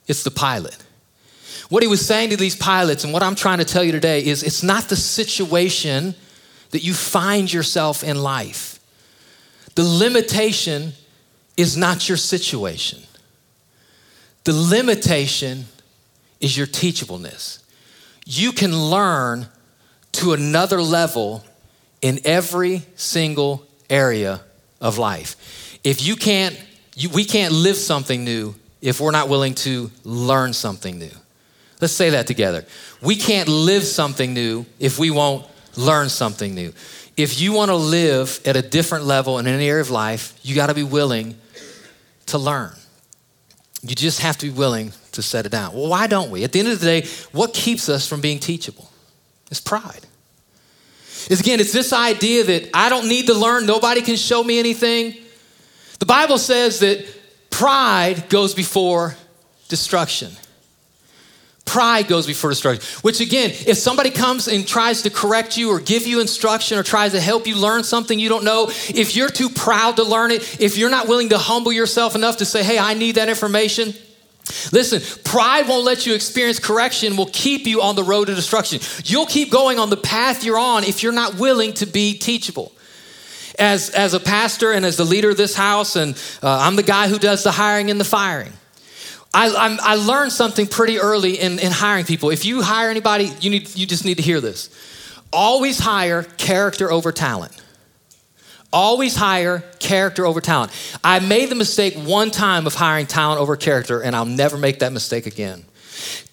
it's 0.06 0.22
the 0.22 0.30
pilot. 0.30 0.76
What 1.68 1.85
he 1.85 1.88
was 1.88 2.04
saying 2.04 2.30
to 2.30 2.37
these 2.37 2.56
pilots, 2.56 3.04
and 3.04 3.12
what 3.12 3.22
I'm 3.22 3.37
trying 3.37 3.59
to 3.59 3.64
tell 3.64 3.85
you 3.85 3.92
today, 3.92 4.24
is 4.24 4.42
it's 4.42 4.62
not 4.62 4.88
the 4.88 4.96
situation 4.96 6.16
that 6.70 6.83
you 6.83 6.94
find 6.94 7.52
yourself 7.52 8.02
in 8.02 8.20
life. 8.20 8.69
The 9.74 9.85
limitation 9.85 10.92
is 11.56 11.76
not 11.76 12.09
your 12.09 12.18
situation. 12.18 13.00
The 14.44 14.52
limitation 14.52 15.66
is 16.40 16.56
your 16.56 16.66
teachableness. 16.66 17.62
You 18.24 18.52
can 18.52 18.74
learn 18.74 19.46
to 20.12 20.33
another 20.33 20.83
level 20.83 21.44
in 22.00 22.20
every 22.24 22.83
single 22.96 23.66
area 23.88 24.40
of 24.80 24.98
life. 24.98 25.78
If 25.85 26.06
you 26.06 26.16
can't, 26.16 26.59
you, 26.96 27.11
we 27.11 27.24
can't 27.24 27.52
live 27.52 27.76
something 27.76 28.24
new 28.24 28.54
if 28.80 29.00
we're 29.00 29.11
not 29.11 29.28
willing 29.28 29.54
to 29.56 29.90
learn 30.04 30.52
something 30.52 30.98
new. 30.98 31.11
Let's 31.80 31.92
say 31.92 32.11
that 32.11 32.26
together. 32.26 32.64
We 33.02 33.16
can't 33.16 33.48
live 33.48 33.85
something 33.85 34.35
new 34.35 34.66
if 34.78 34.98
we 34.98 35.11
won't 35.11 35.46
learn 35.76 36.09
something 36.09 36.54
new 36.54 36.72
if 37.22 37.40
you 37.40 37.52
want 37.52 37.70
to 37.70 37.76
live 37.76 38.40
at 38.44 38.56
a 38.56 38.62
different 38.62 39.04
level 39.04 39.38
in 39.38 39.46
any 39.46 39.68
area 39.68 39.80
of 39.80 39.90
life, 39.90 40.38
you 40.42 40.54
got 40.54 40.66
to 40.66 40.74
be 40.74 40.83
willing 40.83 41.37
to 42.26 42.38
learn. 42.38 42.72
You 43.83 43.94
just 43.94 44.20
have 44.20 44.37
to 44.38 44.46
be 44.46 44.52
willing 44.52 44.92
to 45.12 45.22
set 45.22 45.46
it 45.46 45.52
down. 45.52 45.74
Well, 45.74 45.88
why 45.88 46.06
don't 46.06 46.30
we? 46.30 46.44
At 46.44 46.52
the 46.52 46.59
end 46.59 46.68
of 46.68 46.80
the 46.80 46.87
day, 46.87 47.09
what 47.33 47.54
keeps 47.54 47.88
us 47.88 48.06
from 48.06 48.20
being 48.20 48.38
teachable? 48.38 48.90
It's 49.50 49.61
pride. 49.61 50.06
It's 51.28 51.40
again, 51.40 51.61
it's 51.61 51.72
this 51.72 51.92
idea 51.92 52.44
that 52.44 52.70
I 52.74 52.88
don't 52.88 53.09
need 53.09 53.26
to 53.26 53.35
learn, 53.35 53.66
nobody 53.66 54.02
can 54.02 54.16
show 54.16 54.42
me 54.42 54.59
anything. 54.59 55.16
The 55.98 56.06
Bible 56.06 56.38
says 56.38 56.80
that 56.80 57.04
pride 57.50 58.28
goes 58.28 58.54
before 58.54 59.16
destruction. 59.68 60.33
Pride 61.70 62.09
goes 62.09 62.26
before 62.26 62.50
destruction. 62.50 62.85
Which, 63.02 63.20
again, 63.20 63.50
if 63.50 63.76
somebody 63.76 64.11
comes 64.11 64.48
and 64.48 64.66
tries 64.66 65.02
to 65.02 65.11
correct 65.11 65.56
you 65.56 65.70
or 65.70 65.78
give 65.78 66.04
you 66.04 66.20
instruction 66.20 66.76
or 66.76 66.83
tries 66.83 67.12
to 67.12 67.20
help 67.20 67.46
you 67.46 67.54
learn 67.54 67.85
something 67.85 68.18
you 68.18 68.28
don't 68.28 68.42
know, 68.42 68.66
if 68.88 69.14
you're 69.14 69.28
too 69.28 69.48
proud 69.48 69.94
to 69.94 70.02
learn 70.02 70.33
it, 70.33 70.61
if 70.61 70.76
you're 70.76 70.90
not 70.90 71.06
willing 71.06 71.28
to 71.28 71.38
humble 71.38 71.70
yourself 71.70 72.16
enough 72.16 72.38
to 72.38 72.44
say, 72.44 72.64
hey, 72.64 72.76
I 72.76 72.94
need 72.94 73.14
that 73.14 73.28
information, 73.28 73.94
Listen, 74.72 75.00
pride 75.22 75.68
won't 75.68 75.85
let 75.85 76.06
you 76.06 76.14
experience 76.14 76.59
correction, 76.59 77.16
will 77.16 77.30
keep 77.33 77.68
you 77.68 77.83
on 77.83 77.94
the 77.94 78.02
road 78.02 78.24
to 78.24 78.35
destruction. 78.35 78.80
You'll 79.04 79.26
keep 79.26 79.52
going 79.52 79.78
on 79.78 79.90
the 79.90 79.96
path 79.96 80.42
you're 80.42 80.59
on 80.59 80.83
if 80.83 81.04
you're 81.04 81.12
not 81.12 81.37
willing 81.37 81.72
to 81.74 81.87
be 81.87 82.18
teachable. 82.18 82.72
As, 83.61 83.90
as 83.90 84.12
a 84.12 84.18
pastor 84.18 84.72
and 84.72 84.85
as 84.85 84.96
the 84.96 85.04
leader 85.04 85.30
of 85.30 85.37
this 85.37 85.54
house, 85.54 85.94
and 85.94 86.20
uh, 86.42 86.59
I'm 86.62 86.74
the 86.74 86.83
guy 86.83 87.06
who 87.06 87.18
does 87.18 87.44
the 87.44 87.52
hiring 87.52 87.92
and 87.92 88.00
the 88.00 88.04
firing. 88.04 88.52
I, 89.32 89.54
I'm, 89.54 89.78
i 89.82 89.94
learned 89.94 90.32
something 90.32 90.66
pretty 90.66 90.98
early 90.98 91.38
in, 91.38 91.58
in 91.58 91.70
hiring 91.70 92.04
people. 92.04 92.30
If 92.30 92.44
you 92.44 92.62
hire 92.62 92.90
anybody, 92.90 93.30
you, 93.40 93.50
need, 93.50 93.74
you 93.76 93.86
just 93.86 94.04
need 94.04 94.16
to 94.16 94.22
hear 94.22 94.40
this. 94.40 94.70
Always 95.32 95.78
hire 95.78 96.24
character 96.24 96.90
over 96.90 97.12
talent. 97.12 97.56
Always 98.72 99.16
hire 99.16 99.60
character 99.78 100.26
over 100.26 100.40
talent. 100.40 100.72
I 101.02 101.20
made 101.20 101.48
the 101.48 101.54
mistake 101.54 101.94
one 101.94 102.30
time 102.30 102.66
of 102.66 102.74
hiring 102.74 103.06
talent 103.06 103.40
over 103.40 103.56
character, 103.56 104.00
and 104.00 104.14
I'll 104.14 104.24
never 104.24 104.56
make 104.56 104.80
that 104.80 104.92
mistake 104.92 105.26
again. 105.26 105.64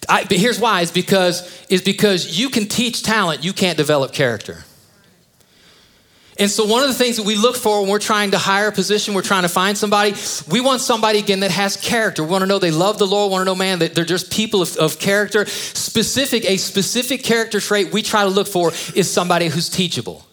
I, 0.08 0.22
but 0.22 0.36
here's 0.36 0.60
why: 0.60 0.82
is 0.82 0.92
because 0.92 1.66
is 1.68 1.82
because 1.82 2.38
you 2.38 2.48
can 2.48 2.66
teach 2.68 3.02
talent, 3.02 3.44
you 3.44 3.52
can't 3.52 3.76
develop 3.76 4.12
character. 4.12 4.64
And 6.40 6.48
so, 6.48 6.64
one 6.64 6.84
of 6.84 6.88
the 6.88 6.94
things 6.94 7.16
that 7.16 7.24
we 7.24 7.34
look 7.34 7.56
for 7.56 7.80
when 7.80 7.90
we're 7.90 7.98
trying 7.98 8.30
to 8.30 8.38
hire 8.38 8.68
a 8.68 8.72
position, 8.72 9.12
we're 9.14 9.22
trying 9.22 9.42
to 9.42 9.48
find 9.48 9.76
somebody, 9.76 10.14
we 10.48 10.60
want 10.60 10.80
somebody 10.80 11.18
again 11.18 11.40
that 11.40 11.50
has 11.50 11.76
character. 11.76 12.22
We 12.22 12.30
want 12.30 12.42
to 12.42 12.46
know 12.46 12.60
they 12.60 12.70
love 12.70 12.98
the 12.98 13.08
Lord, 13.08 13.30
we 13.30 13.32
want 13.32 13.40
to 13.42 13.44
know, 13.46 13.56
man, 13.56 13.80
that 13.80 13.96
they're 13.96 14.04
just 14.04 14.30
people 14.30 14.62
of, 14.62 14.76
of 14.76 15.00
character. 15.00 15.46
Specific, 15.46 16.44
a 16.44 16.56
specific 16.56 17.24
character 17.24 17.58
trait 17.58 17.92
we 17.92 18.02
try 18.02 18.22
to 18.22 18.30
look 18.30 18.46
for 18.46 18.68
is 18.94 19.10
somebody 19.10 19.48
who's 19.48 19.68
teachable. 19.68 20.24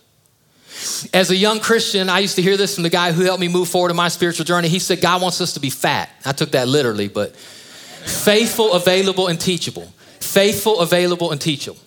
As 1.12 1.32
a 1.32 1.36
young 1.36 1.60
Christian, 1.60 2.10
I 2.10 2.20
used 2.20 2.36
to 2.36 2.44
hear 2.44 2.58
this 2.58 2.76
from 2.76 2.84
the 2.84 2.90
guy 2.92 3.12
who 3.12 3.24
helped 3.24 3.42
me 3.42 3.48
move 3.48 3.68
forward 3.70 3.90
in 3.90 3.96
my 3.96 4.10
spiritual 4.10 4.46
journey. 4.46 4.68
He 4.68 4.78
said, 4.78 5.02
God 5.02 5.22
wants 5.24 5.42
us 5.42 5.54
to 5.54 5.60
be 5.60 5.72
fat. 5.72 6.10
I 6.24 6.34
took 6.34 6.52
that 6.52 6.68
literally, 6.68 7.08
but 7.08 7.36
faithful, 7.36 8.74
available, 8.74 9.28
and 9.28 9.42
teachable. 9.42 9.92
Faithful, 10.20 10.82
available, 10.82 11.32
and 11.32 11.42
teachable. 11.42 11.80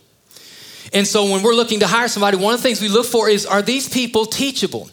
And 0.92 1.06
so 1.06 1.30
when 1.30 1.42
we're 1.42 1.54
looking 1.54 1.80
to 1.80 1.86
hire 1.86 2.08
somebody, 2.08 2.36
one 2.36 2.54
of 2.54 2.60
the 2.60 2.68
things 2.68 2.80
we 2.80 2.88
look 2.88 3.06
for 3.06 3.28
is 3.28 3.46
are 3.46 3.62
these 3.62 3.88
people 3.88 4.26
teachable? 4.26 4.90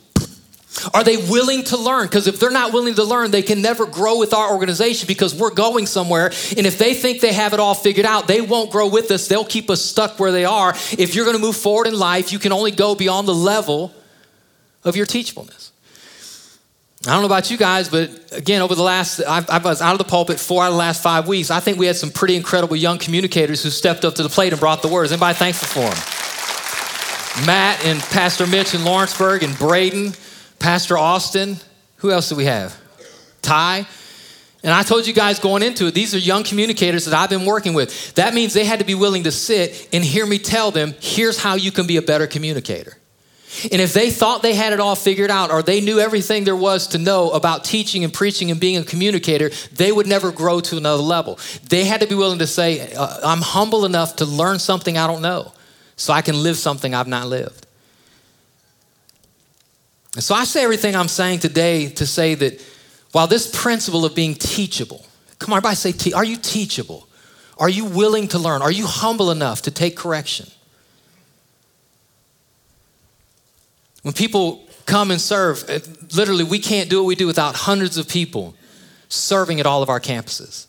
Are 0.93 1.03
they 1.03 1.17
willing 1.17 1.63
to 1.65 1.77
learn? 1.77 2.05
Because 2.05 2.27
if 2.27 2.39
they're 2.39 2.51
not 2.51 2.73
willing 2.73 2.95
to 2.95 3.03
learn, 3.03 3.31
they 3.31 3.41
can 3.41 3.61
never 3.61 3.85
grow 3.85 4.19
with 4.19 4.33
our 4.33 4.51
organization 4.51 5.07
because 5.07 5.33
we're 5.33 5.53
going 5.53 5.85
somewhere. 5.85 6.27
And 6.57 6.67
if 6.67 6.77
they 6.77 6.93
think 6.93 7.21
they 7.21 7.33
have 7.33 7.53
it 7.53 7.59
all 7.59 7.73
figured 7.73 8.05
out, 8.05 8.27
they 8.27 8.41
won't 8.41 8.71
grow 8.71 8.87
with 8.87 9.09
us. 9.11 9.27
They'll 9.27 9.45
keep 9.45 9.69
us 9.69 9.81
stuck 9.81 10.19
where 10.19 10.31
they 10.31 10.45
are. 10.45 10.71
If 10.97 11.15
you're 11.15 11.25
going 11.25 11.37
to 11.37 11.41
move 11.41 11.55
forward 11.55 11.87
in 11.87 11.97
life, 11.97 12.33
you 12.33 12.39
can 12.39 12.51
only 12.51 12.71
go 12.71 12.93
beyond 12.93 13.27
the 13.27 13.33
level 13.33 13.93
of 14.83 14.95
your 14.95 15.05
teachableness. 15.05 15.71
I 17.07 17.11
don't 17.11 17.21
know 17.21 17.27
about 17.27 17.51
you 17.51 17.57
guys, 17.57 17.87
but 17.87 18.09
again, 18.31 18.63
over 18.63 18.73
the 18.73 18.81
last, 18.81 19.19
I've, 19.19 19.47
I 19.47 19.59
was 19.59 19.79
out 19.79 19.91
of 19.91 19.99
the 19.99 20.05
pulpit 20.05 20.39
four 20.39 20.63
out 20.63 20.67
of 20.67 20.73
the 20.73 20.79
last 20.79 21.03
five 21.03 21.27
weeks. 21.27 21.51
I 21.51 21.59
think 21.59 21.77
we 21.77 21.85
had 21.85 21.95
some 21.95 22.09
pretty 22.09 22.35
incredible 22.35 22.75
young 22.75 22.97
communicators 22.97 23.61
who 23.61 23.69
stepped 23.69 24.03
up 24.03 24.15
to 24.15 24.23
the 24.23 24.29
plate 24.29 24.53
and 24.53 24.59
brought 24.59 24.81
the 24.81 24.87
words. 24.87 25.11
Anybody 25.11 25.37
thankful 25.37 25.67
for 25.67 25.93
them? 25.93 27.45
Matt 27.45 27.85
and 27.85 27.99
Pastor 27.99 28.47
Mitch 28.47 28.73
in 28.73 28.83
Lawrenceburg 28.83 29.43
and 29.43 29.55
Braden, 29.59 30.13
Pastor 30.57 30.97
Austin. 30.97 31.57
Who 31.97 32.09
else 32.09 32.29
do 32.29 32.35
we 32.35 32.45
have? 32.45 32.75
Ty. 33.43 33.85
And 34.63 34.73
I 34.73 34.81
told 34.81 35.05
you 35.05 35.13
guys 35.13 35.37
going 35.37 35.61
into 35.61 35.85
it, 35.85 35.93
these 35.93 36.15
are 36.15 36.17
young 36.17 36.43
communicators 36.43 37.05
that 37.05 37.13
I've 37.13 37.29
been 37.29 37.45
working 37.45 37.75
with. 37.75 38.15
That 38.15 38.33
means 38.33 38.53
they 38.53 38.65
had 38.65 38.79
to 38.79 38.85
be 38.85 38.95
willing 38.95 39.25
to 39.25 39.31
sit 39.31 39.89
and 39.93 40.03
hear 40.03 40.25
me 40.25 40.39
tell 40.39 40.71
them, 40.71 40.95
here's 40.99 41.37
how 41.37 41.53
you 41.53 41.71
can 41.71 41.85
be 41.85 41.97
a 41.97 42.01
better 42.01 42.25
communicator. 42.25 42.97
And 43.71 43.81
if 43.81 43.93
they 43.93 44.09
thought 44.09 44.41
they 44.41 44.53
had 44.53 44.73
it 44.73 44.79
all 44.79 44.95
figured 44.95 45.31
out 45.31 45.51
or 45.51 45.63
they 45.63 45.81
knew 45.81 45.99
everything 45.99 46.43
there 46.43 46.55
was 46.55 46.87
to 46.87 46.97
know 46.97 47.31
about 47.31 47.63
teaching 47.63 48.03
and 48.03 48.13
preaching 48.13 48.51
and 48.51 48.59
being 48.59 48.77
a 48.77 48.83
communicator, 48.83 49.49
they 49.73 49.91
would 49.91 50.07
never 50.07 50.31
grow 50.31 50.59
to 50.61 50.77
another 50.77 51.01
level. 51.01 51.39
They 51.69 51.85
had 51.85 52.01
to 52.01 52.07
be 52.07 52.15
willing 52.15 52.39
to 52.39 52.47
say, 52.47 52.93
uh, 52.93 53.19
I'm 53.23 53.41
humble 53.41 53.85
enough 53.85 54.17
to 54.17 54.25
learn 54.25 54.59
something 54.59 54.97
I 54.97 55.07
don't 55.07 55.21
know 55.21 55.53
so 55.95 56.13
I 56.13 56.21
can 56.21 56.41
live 56.41 56.57
something 56.57 56.93
I've 56.93 57.07
not 57.07 57.27
lived. 57.27 57.65
And 60.15 60.23
so 60.23 60.33
I 60.33 60.45
say 60.45 60.63
everything 60.63 60.95
I'm 60.95 61.07
saying 61.07 61.39
today 61.39 61.89
to 61.89 62.05
say 62.05 62.35
that 62.35 62.61
while 63.11 63.27
this 63.27 63.49
principle 63.53 64.05
of 64.05 64.15
being 64.15 64.35
teachable, 64.35 65.05
come 65.39 65.53
on, 65.53 65.57
everybody 65.57 65.75
say, 65.75 66.11
are 66.13 66.25
you 66.25 66.37
teachable? 66.37 67.07
Are 67.57 67.69
you 67.69 67.85
willing 67.85 68.27
to 68.29 68.39
learn? 68.39 68.61
Are 68.61 68.71
you 68.71 68.85
humble 68.85 69.31
enough 69.31 69.63
to 69.63 69.71
take 69.71 69.95
correction? 69.95 70.47
When 74.05 74.13
people 74.13 74.63
come 74.85 75.09
and 75.09 75.19
serve, 75.19 75.67
literally, 76.15 76.43
we 76.43 76.59
can't 76.59 76.91
do 76.91 76.99
what 76.99 77.07
we 77.07 77.15
do 77.15 77.25
without 77.25 77.55
hundreds 77.55 77.97
of 77.97 78.07
people 78.07 78.53
serving 79.09 79.59
at 79.59 79.65
all 79.65 79.81
of 79.81 79.89
our 79.89 79.99
campuses. 79.99 80.67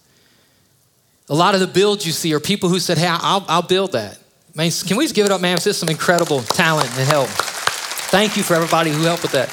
A 1.29 1.35
lot 1.35 1.53
of 1.53 1.61
the 1.61 1.67
builds 1.67 2.07
you 2.07 2.13
see 2.13 2.33
are 2.33 2.41
people 2.41 2.71
who 2.71 2.79
said, 2.79 2.97
Hey, 2.97 3.09
I'll, 3.11 3.45
I'll 3.47 3.61
build 3.61 3.93
that. 3.93 4.19
Man, 4.55 4.71
can 4.71 4.97
we 4.97 5.05
just 5.05 5.15
give 5.15 5.27
it 5.27 5.33
up, 5.33 5.43
man? 5.43 5.59
Just 5.59 5.81
some 5.81 5.91
incredible 5.91 6.41
talent 6.41 6.89
and 6.97 7.07
help. 7.07 7.29
Thank 7.29 8.39
you 8.39 8.43
for 8.43 8.55
everybody 8.55 8.91
who 8.91 9.03
helped 9.03 9.23
with 9.23 9.33
that. 9.33 9.49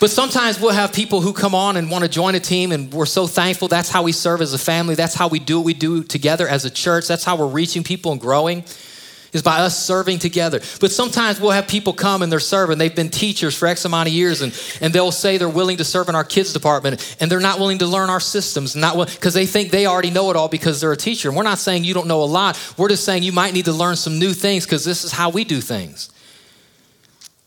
But 0.00 0.08
sometimes 0.08 0.58
we'll 0.58 0.72
have 0.72 0.94
people 0.94 1.20
who 1.20 1.34
come 1.34 1.54
on 1.54 1.76
and 1.76 1.90
want 1.90 2.02
to 2.02 2.08
join 2.08 2.34
a 2.34 2.40
team, 2.40 2.72
and 2.72 2.90
we're 2.90 3.04
so 3.04 3.26
thankful. 3.26 3.68
That's 3.68 3.90
how 3.90 4.04
we 4.04 4.12
serve 4.12 4.40
as 4.40 4.54
a 4.54 4.58
family. 4.58 4.94
That's 4.94 5.14
how 5.14 5.28
we 5.28 5.38
do 5.38 5.58
what 5.58 5.66
we 5.66 5.74
do 5.74 6.02
together 6.02 6.48
as 6.48 6.64
a 6.64 6.70
church. 6.70 7.08
That's 7.08 7.24
how 7.24 7.36
we're 7.36 7.46
reaching 7.46 7.84
people 7.84 8.12
and 8.12 8.18
growing 8.18 8.64
is 9.32 9.42
by 9.42 9.58
us 9.58 9.84
serving 9.84 10.18
together. 10.18 10.60
But 10.80 10.92
sometimes 10.92 11.40
we'll 11.40 11.50
have 11.50 11.68
people 11.68 11.92
come 11.92 12.22
and 12.22 12.30
they're 12.30 12.40
serving. 12.40 12.78
They've 12.78 12.94
been 12.94 13.10
teachers 13.10 13.56
for 13.56 13.66
X 13.66 13.84
amount 13.84 14.08
of 14.08 14.14
years 14.14 14.40
and, 14.40 14.52
and 14.80 14.92
they'll 14.92 15.12
say 15.12 15.38
they're 15.38 15.48
willing 15.48 15.76
to 15.78 15.84
serve 15.84 16.08
in 16.08 16.14
our 16.14 16.24
kids 16.24 16.52
department 16.52 17.16
and 17.20 17.30
they're 17.30 17.40
not 17.40 17.58
willing 17.58 17.78
to 17.78 17.86
learn 17.86 18.10
our 18.10 18.20
systems, 18.20 18.76
not 18.76 18.96
because 19.08 19.34
they 19.34 19.46
think 19.46 19.70
they 19.70 19.86
already 19.86 20.10
know 20.10 20.30
it 20.30 20.36
all 20.36 20.48
because 20.48 20.80
they're 20.80 20.92
a 20.92 20.96
teacher. 20.96 21.28
And 21.28 21.36
we're 21.36 21.42
not 21.42 21.58
saying 21.58 21.84
you 21.84 21.94
don't 21.94 22.08
know 22.08 22.22
a 22.22 22.24
lot. 22.24 22.58
We're 22.76 22.88
just 22.88 23.04
saying 23.04 23.22
you 23.22 23.32
might 23.32 23.54
need 23.54 23.66
to 23.66 23.72
learn 23.72 23.96
some 23.96 24.18
new 24.18 24.32
things 24.32 24.64
because 24.64 24.84
this 24.84 25.04
is 25.04 25.12
how 25.12 25.30
we 25.30 25.44
do 25.44 25.60
things. 25.60 26.10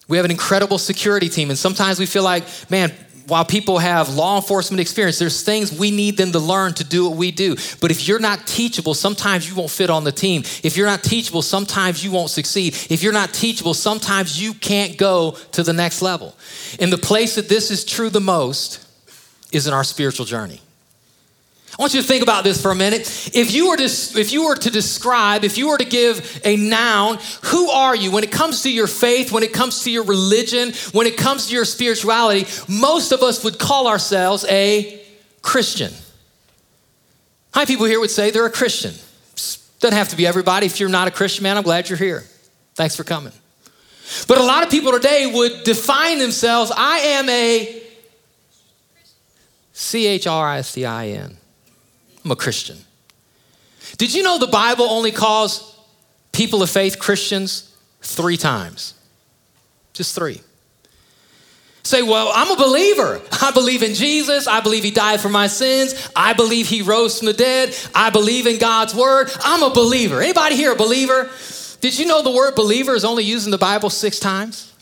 We 0.10 0.18
have 0.18 0.26
an 0.26 0.32
incredible 0.32 0.80
security 0.80 1.30
team, 1.30 1.52
and 1.52 1.58
sometimes 1.58 2.00
we 2.00 2.08
feel 2.08 2.24
like, 2.24 2.44
man, 2.72 2.92
while 3.30 3.46
people 3.46 3.78
have 3.80 4.10
law 4.10 4.36
enforcement 4.38 4.82
experience, 4.82 5.20
there's 5.20 5.44
things 5.44 5.72
we 5.72 5.92
need 5.92 6.18
them 6.18 6.32
to 6.32 6.40
learn 6.40 6.74
to 6.76 6.84
do 6.84 7.08
what 7.08 7.18
we 7.18 7.32
do. 7.32 7.56
But 7.80 7.92
if 7.92 8.08
you're 8.08 8.20
not 8.20 8.48
teachable, 8.48 8.94
sometimes 8.94 9.48
you 9.48 9.56
won't 9.56 9.72
fit 9.72 9.90
on 9.90 10.04
the 10.04 10.12
team. 10.12 10.44
If 10.64 10.76
you're 10.76 10.88
not 10.88 11.04
teachable, 11.04 11.42
sometimes 11.42 12.04
you 12.04 12.12
won't 12.12 12.32
succeed. 12.32 12.76
If 12.90 13.04
you're 13.04 13.14
not 13.14 13.34
teachable, 13.34 13.74
sometimes 13.74 14.42
you 14.42 14.54
can't 14.54 14.98
go 14.98 15.38
to 15.54 15.64
the 15.64 15.74
next 15.74 16.02
level. 16.02 16.36
And 16.80 16.92
the 16.92 16.98
place 16.98 17.36
that 17.36 17.50
this 17.50 17.72
is 17.72 17.86
true 17.86 18.10
the 18.10 18.22
most 18.22 18.86
is 19.52 19.68
in 19.68 19.74
our 19.74 19.84
spiritual 19.84 20.26
journey. 20.26 20.62
I 21.78 21.82
want 21.82 21.94
you 21.94 22.02
to 22.02 22.08
think 22.08 22.24
about 22.24 22.44
this 22.44 22.62
for 22.62 22.72
a 22.72 22.76
minute. 22.76 23.02
If 23.34 23.54
you 23.54 23.70
were 23.70 23.78
to, 23.78 23.84
if 23.84 24.34
you 24.34 24.46
were 24.46 24.56
to 24.56 24.70
describe, 24.70 25.44
if 25.44 25.58
you 25.58 25.70
were 25.70 25.78
to 25.78 25.86
give 25.86 26.42
a 26.44 26.58
noun, 26.58 27.20
who 27.46 27.70
are 27.70 27.96
you 27.96 28.12
when 28.12 28.24
it 28.24 28.32
comes 28.32 28.64
to 28.64 28.72
your 28.72 28.88
faith, 28.88 29.32
when 29.32 29.44
it 29.44 29.54
comes 29.54 29.84
to 29.84 29.92
your 29.92 30.04
religion, 30.04 30.74
when 30.92 31.08
it 31.08 31.16
comes 31.16 31.48
to 31.48 31.54
your 31.54 31.66
spirituality? 31.66 32.48
Most 32.68 33.12
of 33.12 33.22
us 33.22 33.44
would 33.44 33.60
call 33.60 33.88
ourselves 33.88 34.46
a 34.50 35.02
Christian. 35.42 35.94
Many 37.56 37.68
people 37.68 37.86
here 37.86 38.00
would 38.00 38.12
say 38.12 38.32
they're 38.32 38.46
a 38.46 38.52
Christian? 38.52 38.94
Doesn't 39.80 39.98
have 39.98 40.10
to 40.10 40.18
be 40.18 40.28
everybody. 40.28 40.66
If 40.66 40.80
you're 40.80 40.90
not 40.90 41.08
a 41.08 41.12
Christian, 41.12 41.44
man, 41.44 41.56
I'm 41.56 41.64
glad 41.64 41.90
you're 41.90 41.98
here. 41.98 42.26
Thanks 42.76 42.96
for 42.96 43.04
coming. 43.04 43.34
But 44.28 44.38
a 44.38 44.44
lot 44.44 44.64
of 44.64 44.70
people 44.70 44.92
today 44.92 45.32
would 45.32 45.64
define 45.64 46.20
themselves 46.20 46.72
I 46.76 47.00
am 47.00 47.30
a 47.30 47.84
C 49.72 50.08
H 50.08 50.28
R 50.28 50.48
I 50.48 50.58
S 50.60 50.74
T 50.74 50.86
I 50.86 51.08
N. 51.10 51.39
I'm 52.24 52.32
a 52.32 52.36
Christian. 52.36 52.78
Did 53.98 54.14
you 54.14 54.24
know 54.24 54.38
the 54.38 54.48
Bible 54.48 54.86
only 54.86 55.12
calls 55.12 55.78
people 56.32 56.62
of 56.62 56.70
faith 56.70 57.00
Christians 57.00 57.76
three 58.02 58.38
times? 58.38 58.94
Just 59.94 60.16
three. 60.16 60.42
Say, 61.84 62.02
well, 62.04 62.32
I'm 62.36 62.52
a 62.52 62.56
believer. 62.56 63.22
I 63.42 63.52
believe 63.52 63.82
in 63.84 63.94
Jesus. 63.94 64.48
I 64.48 64.60
believe 64.60 64.84
he 64.84 64.92
died 64.92 65.22
for 65.22 65.30
my 65.30 65.48
sins. 65.48 66.10
I 66.16 66.34
believe 66.34 66.68
he 66.68 66.82
rose 66.82 67.18
from 67.18 67.28
the 67.28 67.34
dead. 67.34 67.76
I 67.96 68.10
believe 68.10 68.46
in 68.48 68.60
God's 68.60 68.94
word. 68.94 69.32
I'm 69.42 69.64
a 69.64 69.74
believer. 69.74 70.22
Anybody 70.22 70.56
here 70.56 70.74
a 70.74 70.76
believer? 70.76 71.30
Did 71.82 71.98
you 71.98 72.06
know 72.06 72.22
the 72.22 72.32
word 72.32 72.56
believer 72.56 72.94
is 72.94 73.06
only 73.06 73.24
used 73.24 73.46
in 73.46 73.52
the 73.52 73.58
Bible 73.58 73.90
six 73.90 74.20
times? 74.20 74.74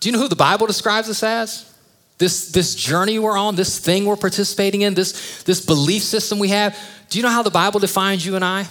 Do 0.00 0.08
you 0.08 0.12
know 0.12 0.22
who 0.22 0.28
the 0.28 0.36
Bible 0.36 0.66
describes 0.66 1.08
us 1.08 1.22
as? 1.22 1.75
This, 2.18 2.50
this 2.50 2.74
journey 2.74 3.18
we're 3.18 3.36
on, 3.36 3.56
this 3.56 3.78
thing 3.78 4.06
we're 4.06 4.16
participating 4.16 4.80
in, 4.82 4.94
this, 4.94 5.42
this 5.42 5.64
belief 5.64 6.02
system 6.02 6.38
we 6.38 6.48
have. 6.48 6.78
Do 7.10 7.18
you 7.18 7.22
know 7.22 7.30
how 7.30 7.42
the 7.42 7.50
Bible 7.50 7.78
defines 7.78 8.24
you 8.24 8.36
and 8.36 8.44
I? 8.44 8.66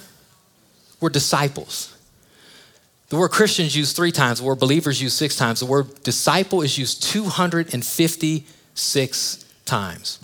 We're 0.99 1.09
disciples. 1.09 1.95
The 3.09 3.17
word 3.17 3.29
Christians 3.29 3.75
used 3.75 3.95
three 3.95 4.11
times, 4.11 4.39
the 4.39 4.45
word 4.45 4.59
believers 4.59 4.99
used 5.01 5.15
six 5.15 5.35
times. 5.35 5.59
The 5.59 5.67
word 5.67 6.03
disciple 6.03 6.63
is 6.63 6.75
used 6.77 7.03
256 7.03 9.45
times. 9.65 10.19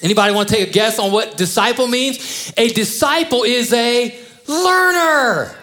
Anybody 0.00 0.34
want 0.34 0.48
to 0.48 0.54
take 0.54 0.68
a 0.68 0.72
guess 0.72 0.98
on 0.98 1.12
what 1.12 1.36
disciple 1.36 1.86
means? 1.88 2.52
A 2.56 2.68
disciple 2.68 3.42
is 3.42 3.72
a 3.72 4.16
learner 4.46 5.56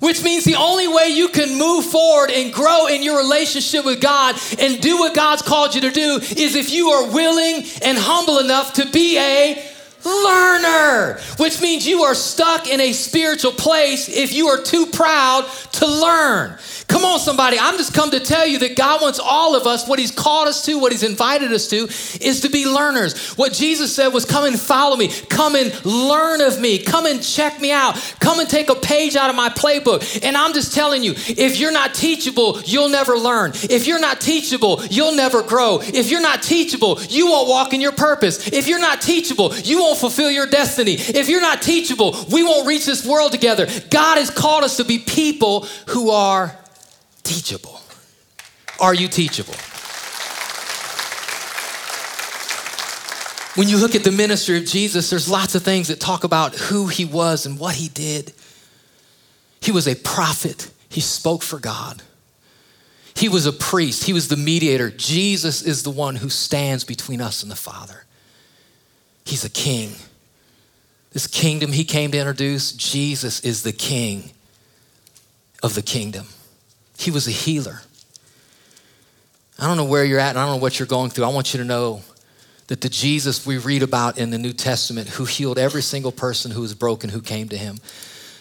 which 0.00 0.24
means 0.24 0.44
the 0.44 0.56
only 0.56 0.88
way 0.88 1.08
you 1.08 1.28
can 1.28 1.58
move 1.58 1.84
forward 1.84 2.30
and 2.30 2.52
grow 2.52 2.86
in 2.86 3.02
your 3.02 3.18
relationship 3.18 3.84
with 3.84 4.00
God 4.00 4.34
and 4.58 4.80
do 4.80 4.98
what 4.98 5.14
God's 5.14 5.42
called 5.42 5.74
you 5.74 5.82
to 5.82 5.90
do 5.90 6.18
is 6.36 6.56
if 6.56 6.72
you 6.72 6.88
are 6.88 7.12
willing 7.12 7.64
and 7.82 7.96
humble 7.98 8.38
enough 8.38 8.74
to 8.74 8.86
be 8.90 9.18
a 9.18 9.70
learner, 10.04 11.20
which 11.38 11.60
means 11.60 11.86
you 11.86 12.02
are 12.02 12.14
stuck 12.14 12.66
in 12.66 12.80
a 12.80 12.92
spiritual 12.92 13.52
place 13.52 14.08
if 14.08 14.32
you 14.32 14.48
are 14.48 14.62
too 14.62 14.86
proud 14.86 15.46
to 15.72 15.86
learn. 15.86 16.58
Come 16.90 17.04
on, 17.04 17.20
somebody. 17.20 17.56
I'm 17.56 17.76
just 17.76 17.94
come 17.94 18.10
to 18.10 18.18
tell 18.18 18.44
you 18.44 18.58
that 18.58 18.74
God 18.74 19.00
wants 19.00 19.20
all 19.20 19.54
of 19.54 19.64
us, 19.64 19.86
what 19.86 20.00
He's 20.00 20.10
called 20.10 20.48
us 20.48 20.64
to, 20.64 20.76
what 20.76 20.90
He's 20.90 21.04
invited 21.04 21.52
us 21.52 21.68
to, 21.68 21.88
is 22.20 22.40
to 22.40 22.48
be 22.48 22.66
learners. 22.66 23.34
What 23.34 23.52
Jesus 23.52 23.94
said 23.94 24.08
was, 24.08 24.24
Come 24.24 24.44
and 24.44 24.58
follow 24.58 24.96
me. 24.96 25.06
Come 25.28 25.54
and 25.54 25.72
learn 25.86 26.40
of 26.40 26.60
me. 26.60 26.82
Come 26.82 27.06
and 27.06 27.22
check 27.22 27.60
me 27.60 27.70
out. 27.70 27.94
Come 28.18 28.40
and 28.40 28.50
take 28.50 28.70
a 28.70 28.74
page 28.74 29.14
out 29.14 29.30
of 29.30 29.36
my 29.36 29.50
playbook. 29.50 30.24
And 30.24 30.36
I'm 30.36 30.52
just 30.52 30.74
telling 30.74 31.04
you, 31.04 31.12
if 31.16 31.60
you're 31.60 31.70
not 31.70 31.94
teachable, 31.94 32.60
you'll 32.62 32.88
never 32.88 33.16
learn. 33.16 33.52
If 33.54 33.86
you're 33.86 34.00
not 34.00 34.20
teachable, 34.20 34.84
you'll 34.86 35.14
never 35.14 35.44
grow. 35.44 35.78
If 35.80 36.10
you're 36.10 36.20
not 36.20 36.42
teachable, 36.42 37.00
you 37.04 37.28
won't 37.28 37.48
walk 37.48 37.72
in 37.72 37.80
your 37.80 37.92
purpose. 37.92 38.48
If 38.48 38.66
you're 38.66 38.80
not 38.80 39.00
teachable, 39.00 39.54
you 39.54 39.78
won't 39.78 39.98
fulfill 39.98 40.30
your 40.30 40.46
destiny. 40.48 40.94
If 40.94 41.28
you're 41.28 41.40
not 41.40 41.62
teachable, 41.62 42.16
we 42.32 42.42
won't 42.42 42.66
reach 42.66 42.84
this 42.84 43.06
world 43.06 43.30
together. 43.30 43.68
God 43.90 44.18
has 44.18 44.28
called 44.28 44.64
us 44.64 44.78
to 44.78 44.84
be 44.84 44.98
people 44.98 45.66
who 45.86 46.10
are 46.10 46.56
teachable. 47.30 47.80
Are 48.80 48.92
you 48.92 49.06
teachable? 49.06 49.54
When 53.54 53.68
you 53.68 53.76
look 53.76 53.94
at 53.94 54.02
the 54.02 54.10
ministry 54.10 54.58
of 54.58 54.64
Jesus, 54.64 55.10
there's 55.10 55.28
lots 55.28 55.54
of 55.54 55.62
things 55.62 55.88
that 55.88 56.00
talk 56.00 56.24
about 56.24 56.56
who 56.56 56.88
he 56.88 57.04
was 57.04 57.46
and 57.46 57.58
what 57.58 57.76
he 57.76 57.88
did. 57.88 58.32
He 59.60 59.70
was 59.70 59.86
a 59.86 59.94
prophet, 59.94 60.70
he 60.88 61.00
spoke 61.00 61.42
for 61.42 61.60
God. 61.60 62.02
He 63.14 63.28
was 63.28 63.46
a 63.46 63.52
priest, 63.52 64.04
he 64.04 64.12
was 64.12 64.26
the 64.28 64.36
mediator. 64.36 64.90
Jesus 64.90 65.62
is 65.62 65.84
the 65.84 65.90
one 65.90 66.16
who 66.16 66.30
stands 66.30 66.84
between 66.84 67.20
us 67.20 67.42
and 67.42 67.52
the 67.52 67.56
Father. 67.56 68.06
He's 69.24 69.44
a 69.44 69.50
king. 69.50 69.92
This 71.12 71.28
kingdom 71.28 71.72
he 71.72 71.84
came 71.84 72.10
to 72.10 72.18
introduce, 72.18 72.72
Jesus 72.72 73.40
is 73.40 73.62
the 73.62 73.72
king 73.72 74.30
of 75.62 75.74
the 75.74 75.82
kingdom. 75.82 76.26
He 77.00 77.10
was 77.10 77.26
a 77.26 77.30
healer. 77.30 77.80
I 79.58 79.66
don't 79.66 79.78
know 79.78 79.84
where 79.84 80.04
you're 80.04 80.20
at 80.20 80.30
and 80.30 80.38
I 80.38 80.44
don't 80.44 80.56
know 80.56 80.62
what 80.62 80.78
you're 80.78 80.86
going 80.86 81.08
through. 81.08 81.24
I 81.24 81.28
want 81.28 81.54
you 81.54 81.58
to 81.58 81.64
know 81.64 82.02
that 82.66 82.82
the 82.82 82.90
Jesus 82.90 83.46
we 83.46 83.56
read 83.56 83.82
about 83.82 84.18
in 84.18 84.28
the 84.28 84.36
New 84.36 84.52
Testament, 84.52 85.08
who 85.08 85.24
healed 85.24 85.58
every 85.58 85.80
single 85.80 86.12
person 86.12 86.50
who 86.50 86.60
was 86.60 86.74
broken 86.74 87.08
who 87.08 87.22
came 87.22 87.48
to 87.48 87.56
him, 87.56 87.78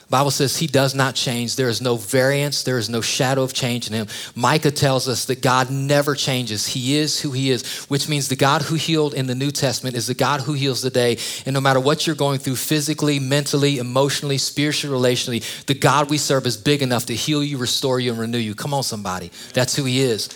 Bible 0.09 0.31
says 0.31 0.57
he 0.57 0.67
does 0.67 0.95
not 0.95 1.13
change. 1.13 1.55
There 1.55 1.69
is 1.69 1.81
no 1.81 1.95
variance, 1.95 2.63
there 2.63 2.79
is 2.79 2.89
no 2.89 2.99
shadow 2.99 3.43
of 3.43 3.53
change 3.53 3.87
in 3.87 3.93
him. 3.93 4.07
Micah 4.33 4.71
tells 4.71 5.07
us 5.07 5.25
that 5.25 5.41
God 5.41 5.69
never 5.69 6.15
changes. 6.15 6.65
He 6.65 6.97
is 6.97 7.21
who 7.21 7.31
he 7.31 7.51
is, 7.51 7.85
which 7.85 8.09
means 8.09 8.27
the 8.27 8.35
God 8.35 8.63
who 8.63 8.75
healed 8.75 9.13
in 9.13 9.27
the 9.27 9.35
New 9.35 9.51
Testament 9.51 9.95
is 9.95 10.07
the 10.07 10.15
God 10.15 10.41
who 10.41 10.53
heals 10.53 10.81
today. 10.81 11.17
And 11.45 11.53
no 11.53 11.61
matter 11.61 11.79
what 11.79 12.07
you're 12.07 12.15
going 12.15 12.39
through 12.39 12.55
physically, 12.55 13.19
mentally, 13.19 13.77
emotionally, 13.77 14.39
spiritually, 14.39 14.97
relationally, 14.97 15.65
the 15.65 15.75
God 15.75 16.09
we 16.09 16.17
serve 16.17 16.47
is 16.47 16.57
big 16.57 16.81
enough 16.81 17.05
to 17.05 17.15
heal 17.15 17.43
you, 17.43 17.57
restore 17.57 17.99
you, 17.99 18.11
and 18.11 18.19
renew 18.19 18.39
you. 18.39 18.55
Come 18.55 18.73
on, 18.73 18.83
somebody. 18.83 19.31
That's 19.53 19.75
who 19.75 19.85
he 19.85 20.01
is. 20.01 20.29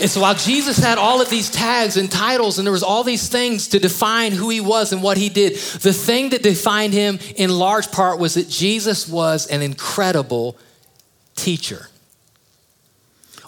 And 0.00 0.08
so 0.08 0.22
while 0.22 0.34
Jesus 0.34 0.78
had 0.78 0.96
all 0.96 1.20
of 1.20 1.28
these 1.28 1.50
tags 1.50 1.98
and 1.98 2.10
titles, 2.10 2.58
and 2.58 2.66
there 2.66 2.72
was 2.72 2.82
all 2.82 3.04
these 3.04 3.28
things 3.28 3.68
to 3.68 3.78
define 3.78 4.32
who 4.32 4.48
he 4.48 4.60
was 4.60 4.92
and 4.92 5.02
what 5.02 5.18
he 5.18 5.28
did, 5.28 5.56
the 5.56 5.92
thing 5.92 6.30
that 6.30 6.42
defined 6.42 6.94
him 6.94 7.18
in 7.36 7.50
large 7.50 7.92
part 7.92 8.18
was 8.18 8.34
that 8.34 8.48
Jesus 8.48 9.06
was 9.06 9.46
an 9.48 9.60
incredible 9.60 10.56
teacher. 11.34 11.88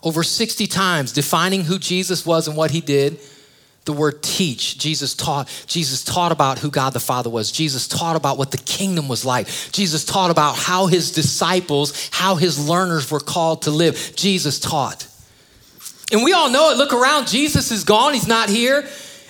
Over 0.03 0.23
60 0.23 0.67
times 0.67 1.13
defining 1.13 1.63
who 1.65 1.79
Jesus 1.79 2.27
was 2.27 2.49
and 2.49 2.57
what 2.57 2.71
he 2.71 2.83
did, 2.83 3.19
the 3.85 3.93
word 3.93 4.23
teach 4.23 4.79
jesus 4.79 5.13
taught 5.13 5.49
jesus 5.67 6.05
taught 6.05 6.31
about 6.31 6.57
who 6.61 6.71
god 6.71 6.93
the 6.93 7.01
father 7.01 7.29
was. 7.29 7.51
Jesus 7.51 7.89
taught 7.89 8.15
about 8.15 8.39
what 8.39 8.53
the 8.53 8.59
kingdom 8.59 9.09
was 9.09 9.25
like. 9.25 9.49
Jesus 9.73 10.05
taught 10.05 10.31
about 10.31 10.55
how 10.55 10.87
his 10.87 11.11
disciples 11.11 12.09
how 12.13 12.37
his 12.37 12.69
learners 12.69 13.11
were 13.11 13.19
called 13.19 13.63
to 13.63 13.73
live. 13.73 14.13
Jesus 14.15 14.61
taught 14.61 15.09
and 16.13 16.23
we 16.23 16.33
all 16.33 16.51
know 16.51 16.71
it. 16.71 16.77
Look 16.77 16.93
around. 16.93 17.27
Jesus 17.27 17.71
is 17.71 17.85
gone. 17.85 18.15
He's 18.15 18.29
not 18.29 18.49
here. 18.49 18.87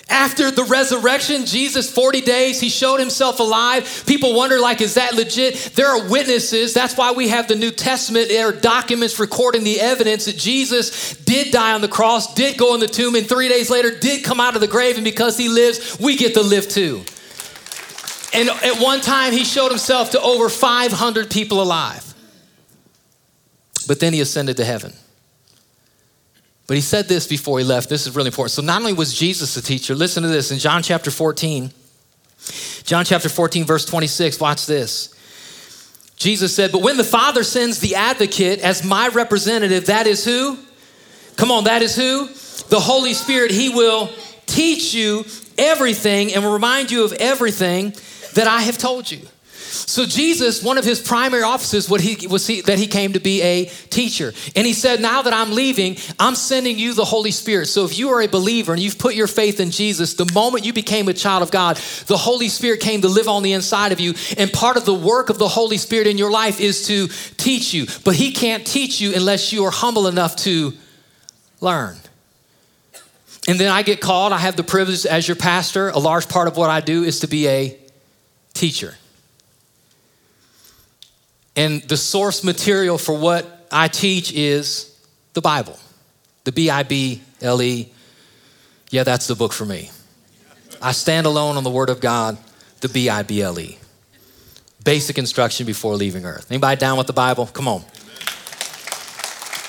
After 0.09 0.51
the 0.51 0.65
resurrection, 0.65 1.45
Jesus, 1.45 1.89
40 1.89 2.21
days, 2.21 2.59
he 2.59 2.67
showed 2.67 2.99
himself 2.99 3.39
alive. 3.39 4.03
People 4.05 4.35
wonder, 4.35 4.59
like, 4.59 4.81
is 4.81 4.95
that 4.95 5.13
legit? 5.13 5.55
There 5.75 5.87
are 5.87 6.09
witnesses. 6.09 6.73
That's 6.73 6.97
why 6.97 7.13
we 7.13 7.29
have 7.29 7.47
the 7.47 7.55
New 7.55 7.71
Testament. 7.71 8.27
There 8.27 8.49
are 8.49 8.51
documents 8.51 9.17
recording 9.17 9.63
the 9.63 9.79
evidence 9.79 10.25
that 10.25 10.37
Jesus 10.37 11.15
did 11.15 11.51
die 11.51 11.73
on 11.73 11.81
the 11.81 11.87
cross, 11.87 12.33
did 12.33 12.57
go 12.57 12.73
in 12.73 12.81
the 12.81 12.87
tomb, 12.87 13.15
and 13.15 13.27
three 13.27 13.47
days 13.47 13.69
later 13.69 13.97
did 13.97 14.25
come 14.25 14.41
out 14.41 14.55
of 14.55 14.61
the 14.61 14.67
grave. 14.67 14.95
And 14.95 15.05
because 15.05 15.37
he 15.37 15.47
lives, 15.47 15.97
we 15.99 16.17
get 16.17 16.33
to 16.33 16.41
live 16.41 16.67
too. 16.67 17.03
And 18.33 18.49
at 18.49 18.81
one 18.81 18.99
time, 18.99 19.31
he 19.31 19.45
showed 19.45 19.69
himself 19.69 20.11
to 20.11 20.21
over 20.21 20.49
500 20.49 21.31
people 21.31 21.61
alive. 21.61 22.13
But 23.87 23.99
then 23.99 24.11
he 24.11 24.19
ascended 24.19 24.57
to 24.57 24.65
heaven. 24.65 24.93
But 26.67 26.75
he 26.75 26.81
said 26.81 27.07
this 27.07 27.27
before 27.27 27.59
he 27.59 27.65
left. 27.65 27.89
This 27.89 28.07
is 28.07 28.15
really 28.15 28.27
important. 28.27 28.51
So 28.51 28.61
not 28.61 28.79
only 28.79 28.93
was 28.93 29.13
Jesus 29.13 29.57
a 29.57 29.61
teacher, 29.61 29.95
listen 29.95 30.23
to 30.23 30.29
this 30.29 30.51
in 30.51 30.59
John 30.59 30.81
chapter 30.81 31.11
14. 31.11 31.71
John 32.83 33.05
chapter 33.05 33.29
14, 33.29 33.65
verse 33.65 33.85
26, 33.85 34.39
watch 34.39 34.65
this. 34.65 35.13
Jesus 36.15 36.55
said, 36.55 36.71
But 36.71 36.81
when 36.81 36.97
the 36.97 37.03
Father 37.03 37.43
sends 37.43 37.79
the 37.79 37.95
advocate 37.95 38.59
as 38.59 38.83
my 38.83 39.09
representative, 39.09 39.87
that 39.87 40.07
is 40.07 40.23
who? 40.23 40.57
Come 41.35 41.51
on, 41.51 41.65
that 41.65 41.81
is 41.81 41.95
who? 41.95 42.27
The 42.69 42.79
Holy 42.79 43.13
Spirit. 43.13 43.51
He 43.51 43.69
will 43.69 44.09
teach 44.45 44.93
you 44.93 45.25
everything 45.57 46.33
and 46.33 46.43
will 46.43 46.53
remind 46.53 46.91
you 46.91 47.03
of 47.03 47.13
everything 47.13 47.93
that 48.35 48.47
I 48.47 48.61
have 48.61 48.77
told 48.77 49.09
you. 49.11 49.21
So 49.73 50.05
Jesus, 50.05 50.61
one 50.61 50.77
of 50.77 50.85
his 50.85 51.01
primary 51.01 51.43
offices 51.43 51.89
what 51.89 51.99
he, 51.99 52.27
was 52.27 52.45
he, 52.45 52.61
that 52.61 52.77
he 52.77 52.87
came 52.87 53.13
to 53.13 53.19
be 53.19 53.41
a 53.41 53.65
teacher. 53.65 54.33
And 54.55 54.67
he 54.67 54.73
said, 54.73 55.01
now 55.01 55.23
that 55.23 55.33
I'm 55.33 55.51
leaving, 55.53 55.97
I'm 56.19 56.35
sending 56.35 56.77
you 56.77 56.93
the 56.93 57.05
Holy 57.05 57.31
Spirit. 57.31 57.65
So 57.65 57.83
if 57.83 57.97
you 57.97 58.09
are 58.09 58.21
a 58.21 58.27
believer 58.27 58.73
and 58.73 58.81
you've 58.81 58.99
put 58.99 59.15
your 59.15 59.27
faith 59.27 59.59
in 59.59 59.71
Jesus, 59.71 60.13
the 60.13 60.31
moment 60.33 60.65
you 60.65 60.73
became 60.73 61.07
a 61.07 61.13
child 61.13 61.43
of 61.43 61.51
God, 61.51 61.77
the 62.07 62.17
Holy 62.17 62.49
Spirit 62.49 62.81
came 62.81 63.01
to 63.01 63.07
live 63.07 63.27
on 63.27 63.41
the 63.41 63.53
inside 63.53 63.91
of 63.91 63.99
you. 63.99 64.13
And 64.37 64.51
part 64.53 64.77
of 64.77 64.85
the 64.85 64.93
work 64.93 65.29
of 65.29 65.39
the 65.39 65.47
Holy 65.47 65.77
Spirit 65.77 66.07
in 66.07 66.17
your 66.17 66.31
life 66.31 66.59
is 66.59 66.87
to 66.87 67.07
teach 67.37 67.73
you. 67.73 67.87
But 68.05 68.15
he 68.15 68.31
can't 68.31 68.65
teach 68.65 69.01
you 69.01 69.13
unless 69.15 69.51
you 69.51 69.65
are 69.65 69.71
humble 69.71 70.07
enough 70.07 70.35
to 70.37 70.73
learn. 71.61 71.97
And 73.47 73.59
then 73.59 73.71
I 73.71 73.81
get 73.81 73.99
called. 73.99 74.31
I 74.31 74.37
have 74.37 74.55
the 74.55 74.63
privilege 74.63 75.05
as 75.05 75.27
your 75.27 75.35
pastor. 75.35 75.89
A 75.89 75.99
large 75.99 76.29
part 76.29 76.47
of 76.47 76.55
what 76.57 76.69
I 76.69 76.79
do 76.79 77.03
is 77.03 77.21
to 77.21 77.27
be 77.27 77.47
a 77.47 77.77
teacher. 78.53 78.95
And 81.55 81.81
the 81.83 81.97
source 81.97 82.43
material 82.43 82.97
for 82.97 83.17
what 83.17 83.67
I 83.71 83.87
teach 83.87 84.31
is 84.33 84.95
the 85.33 85.41
Bible, 85.41 85.77
the 86.43 86.51
B 86.51 86.69
I 86.69 86.83
B 86.83 87.21
L 87.41 87.61
E. 87.61 87.91
Yeah, 88.89 89.03
that's 89.03 89.27
the 89.27 89.35
book 89.35 89.53
for 89.53 89.65
me. 89.65 89.89
I 90.81 90.91
stand 90.91 91.25
alone 91.25 91.57
on 91.57 91.63
the 91.63 91.69
Word 91.69 91.89
of 91.89 92.01
God, 92.01 92.37
the 92.81 92.89
B 92.89 93.09
I 93.09 93.23
B 93.23 93.41
L 93.41 93.59
E. 93.59 93.77
Basic 94.83 95.17
instruction 95.17 95.65
before 95.65 95.95
leaving 95.95 96.25
earth. 96.25 96.51
Anybody 96.51 96.79
down 96.79 96.97
with 96.97 97.07
the 97.07 97.13
Bible? 97.13 97.47
Come 97.47 97.67
on. 97.67 97.83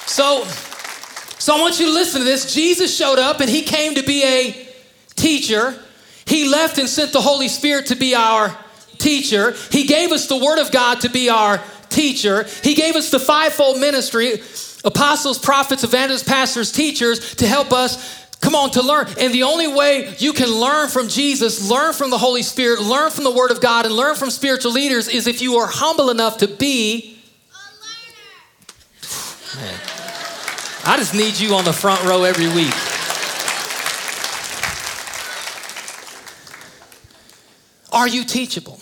So, 0.07 0.45
so 1.39 1.57
I 1.57 1.61
want 1.61 1.79
you 1.79 1.87
to 1.87 1.93
listen 1.93 2.21
to 2.21 2.25
this. 2.25 2.53
Jesus 2.53 2.97
showed 2.97 3.19
up 3.19 3.41
and 3.41 3.49
he 3.49 3.63
came 3.63 3.95
to 3.95 4.03
be 4.03 4.25
a 4.25 4.69
teacher. 5.15 5.75
He 6.27 6.49
left 6.49 6.79
and 6.79 6.89
sent 6.89 7.13
the 7.13 7.21
Holy 7.21 7.49
Spirit 7.49 7.87
to 7.87 7.95
be 7.95 8.15
our 8.15 8.57
teacher. 8.99 9.55
He 9.71 9.85
gave 9.87 10.13
us 10.13 10.27
the 10.27 10.37
Word 10.37 10.59
of 10.59 10.73
God 10.73 11.03
to 11.03 11.11
be 11.11 11.29
our 11.29 11.61
teacher. 11.95 12.47
He 12.63 12.75
gave 12.75 12.97
us 12.97 13.11
the 13.11 13.21
fivefold 13.21 13.81
ministry 13.81 14.41
apostles, 14.85 15.39
prophets, 15.39 15.83
evangelists, 15.85 16.29
pastors, 16.29 16.71
teachers 16.71 17.37
to 17.37 17.47
help 17.47 17.73
us 17.73 18.27
come 18.41 18.55
on 18.55 18.71
to 18.73 18.83
learn. 18.83 19.07
And 19.19 19.33
the 19.33 19.45
only 19.45 19.67
way 19.67 20.15
you 20.19 20.35
can 20.35 20.49
learn 20.49 20.91
from 20.91 21.09
Jesus, 21.09 21.71
learn 21.71 21.95
from 21.95 22.11
the 22.11 22.19
Holy 22.19 22.43
Spirit, 22.43 22.81
learn 22.81 23.11
from 23.11 23.25
the 23.25 23.31
Word 23.31 23.51
of 23.51 23.63
God, 23.63 23.87
and 23.87 23.95
learn 23.95 24.15
from 24.17 24.31
spiritual 24.31 24.73
leaders 24.73 25.09
is 25.09 25.27
if 25.27 25.41
you 25.41 25.57
are 25.57 25.67
humble 25.67 26.11
enough 26.11 26.39
to 26.39 26.49
be 26.49 27.13
Man, 29.57 29.81
I 30.85 30.97
just 30.97 31.15
need 31.15 31.39
you 31.39 31.55
on 31.55 31.65
the 31.65 31.73
front 31.73 32.03
row 32.03 32.25
every 32.25 32.49
week. 32.49 32.75
Are 37.93 38.09
you 38.09 38.25
teachable? 38.25 38.81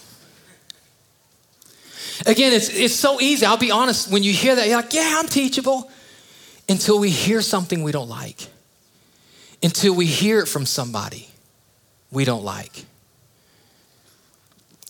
Again, 2.26 2.52
it's, 2.52 2.68
it's 2.68 2.94
so 2.94 3.20
easy. 3.20 3.46
I'll 3.46 3.56
be 3.56 3.70
honest. 3.70 4.10
When 4.10 4.22
you 4.22 4.32
hear 4.32 4.54
that, 4.54 4.66
you're 4.66 4.76
like, 4.76 4.92
yeah, 4.94 5.16
I'm 5.18 5.26
teachable. 5.26 5.90
Until 6.68 6.98
we 6.98 7.10
hear 7.10 7.42
something 7.42 7.82
we 7.82 7.92
don't 7.92 8.08
like, 8.08 8.48
until 9.62 9.94
we 9.94 10.06
hear 10.06 10.40
it 10.40 10.46
from 10.46 10.64
somebody 10.64 11.28
we 12.10 12.24
don't 12.24 12.44
like. 12.44 12.84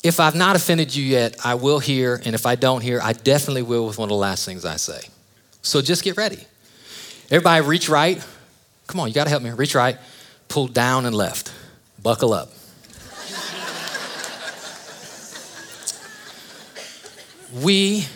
If 0.02 0.18
I've 0.20 0.34
not 0.34 0.56
offended 0.56 0.94
you 0.94 1.04
yet, 1.04 1.36
I 1.44 1.54
will 1.54 1.78
hear. 1.78 2.20
And 2.24 2.34
if 2.34 2.44
I 2.44 2.56
don't 2.56 2.80
hear, 2.80 3.00
I 3.00 3.12
definitely 3.12 3.62
will 3.62 3.86
with 3.86 3.98
one 3.98 4.06
of 4.06 4.10
the 4.10 4.16
last 4.16 4.44
things 4.44 4.64
I 4.64 4.76
say. 4.76 5.00
So 5.62 5.80
just 5.80 6.02
get 6.02 6.16
ready. 6.16 6.44
Everybody, 7.30 7.64
reach 7.64 7.88
right. 7.88 8.22
Come 8.88 9.00
on, 9.00 9.08
you 9.08 9.14
got 9.14 9.24
to 9.24 9.30
help 9.30 9.42
me. 9.42 9.50
Reach 9.50 9.74
right, 9.74 9.96
pull 10.48 10.66
down 10.66 11.06
and 11.06 11.14
left. 11.14 11.52
Buckle 12.02 12.32
up. 12.32 12.50
We, 17.52 18.06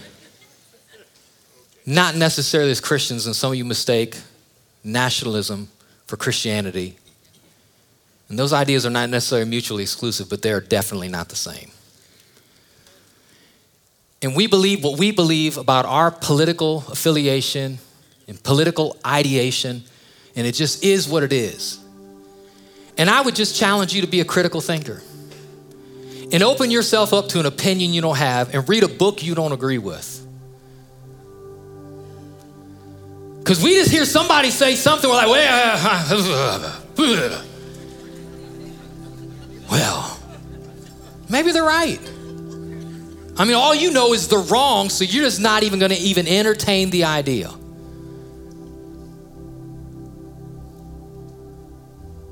not 1.85 2.17
necessarily 2.17 2.71
as 2.71 2.81
Christians, 2.81 3.27
and 3.27 3.37
some 3.37 3.53
of 3.53 3.59
you 3.59 3.65
mistake 3.65 4.19
nationalism 4.83 5.69
for 6.07 6.17
Christianity. 6.17 6.97
And 8.29 8.39
those 8.39 8.53
ideas 8.53 8.87
are 8.87 8.91
not 8.91 9.11
necessarily 9.11 9.49
mutually 9.49 9.83
exclusive, 9.83 10.29
but 10.29 10.43
they're 10.43 10.61
definitely 10.61 11.09
not 11.09 11.29
the 11.29 11.37
same. 11.37 11.71
And 14.23 14.35
we 14.35 14.47
believe 14.47 14.83
what 14.83 14.99
we 14.99 15.11
believe 15.11 15.59
about 15.59 15.85
our 15.85 16.11
political 16.11 16.79
affiliation 16.89 17.79
and 18.27 18.43
political 18.43 18.97
ideation, 19.07 19.85
and 20.35 20.47
it 20.47 20.53
just 20.53 20.83
is 20.83 21.09
what 21.09 21.23
it 21.23 21.33
is. 21.33 21.79
And 22.99 23.11
I 23.11 23.21
would 23.21 23.37
just 23.37 23.55
challenge 23.55 23.93
you 23.95 24.01
to 24.01 24.07
be 24.07 24.21
a 24.21 24.25
critical 24.25 24.61
thinker 24.61 25.03
and 26.33 26.43
open 26.43 26.71
yourself 26.71 27.13
up 27.13 27.29
to 27.29 27.41
an 27.41 27.47
opinion 27.47 27.93
you 27.93 28.01
don't 28.01 28.17
have 28.17 28.55
and 28.55 28.69
read 28.69 28.83
a 28.83 28.89
book 28.89 29.23
you 29.23 29.35
don't 29.35 29.53
agree 29.53 29.79
with. 29.79 30.23
Because 33.39 33.63
we 33.63 33.75
just 33.75 33.93
hear 33.93 34.05
somebody 34.05 34.51
say 34.51 34.75
something, 34.75 35.09
we're 35.09 35.15
like, 35.15 35.29
well, 35.29 36.95
well, 39.71 40.21
maybe 41.29 41.53
they're 41.53 41.63
right. 41.63 42.01
I 43.39 43.45
mean, 43.45 43.55
all 43.55 43.75
you 43.75 43.93
know 43.93 44.15
is 44.15 44.27
they're 44.27 44.41
wrong, 44.41 44.89
so 44.89 45.05
you're 45.05 45.25
just 45.25 45.41
not 45.41 45.63
even 45.63 45.79
going 45.79 45.93
to 45.93 45.99
even 45.99 46.27
entertain 46.27 46.91
the 46.91 47.05
idea. 47.05 47.53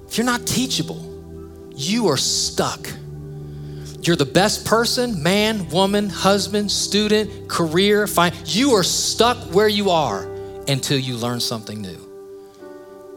If 0.08 0.18
you're 0.18 0.24
not 0.24 0.46
teachable, 0.46 1.72
you 1.76 2.08
are 2.08 2.16
stuck. 2.16 2.88
You're 4.06 4.16
the 4.16 4.26
best 4.26 4.66
person, 4.66 5.22
man, 5.22 5.68
woman, 5.70 6.10
husband, 6.10 6.70
student, 6.70 7.48
career, 7.48 8.06
fine. 8.06 8.34
You 8.44 8.72
are 8.72 8.82
stuck 8.82 9.38
where 9.54 9.68
you 9.68 9.90
are 9.90 10.24
until 10.68 10.98
you 10.98 11.16
learn 11.16 11.40
something 11.40 11.80
new. 11.80 11.98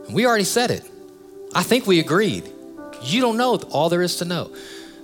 And 0.06 0.16
we 0.16 0.26
already 0.26 0.46
said 0.46 0.72
it. 0.72 0.90
I 1.54 1.64
think 1.64 1.88
we 1.88 2.00
agreed. 2.00 2.50
You 3.04 3.20
don't 3.20 3.36
know 3.36 3.56
all 3.70 3.90
there 3.90 4.02
is 4.02 4.16
to 4.18 4.26
know. 4.26 4.52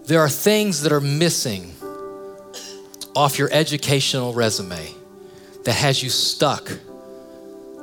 There 0.06 0.22
are 0.22 0.30
things 0.30 0.84
that 0.84 0.94
are 0.94 1.02
missing 1.02 1.74
off 3.14 3.38
your 3.38 3.50
educational 3.52 4.34
resume 4.34 4.94
that 5.66 5.74
has 5.74 6.02
you 6.02 6.10
stuck 6.10 6.72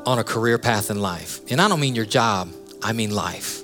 on 0.06 0.18
a 0.18 0.24
career 0.24 0.58
path 0.58 0.90
in 0.90 1.00
life. 1.00 1.40
And 1.50 1.60
I 1.60 1.68
don't 1.68 1.80
mean 1.80 1.94
your 1.94 2.06
job, 2.06 2.50
I 2.82 2.92
mean 2.92 3.10
life. 3.10 3.62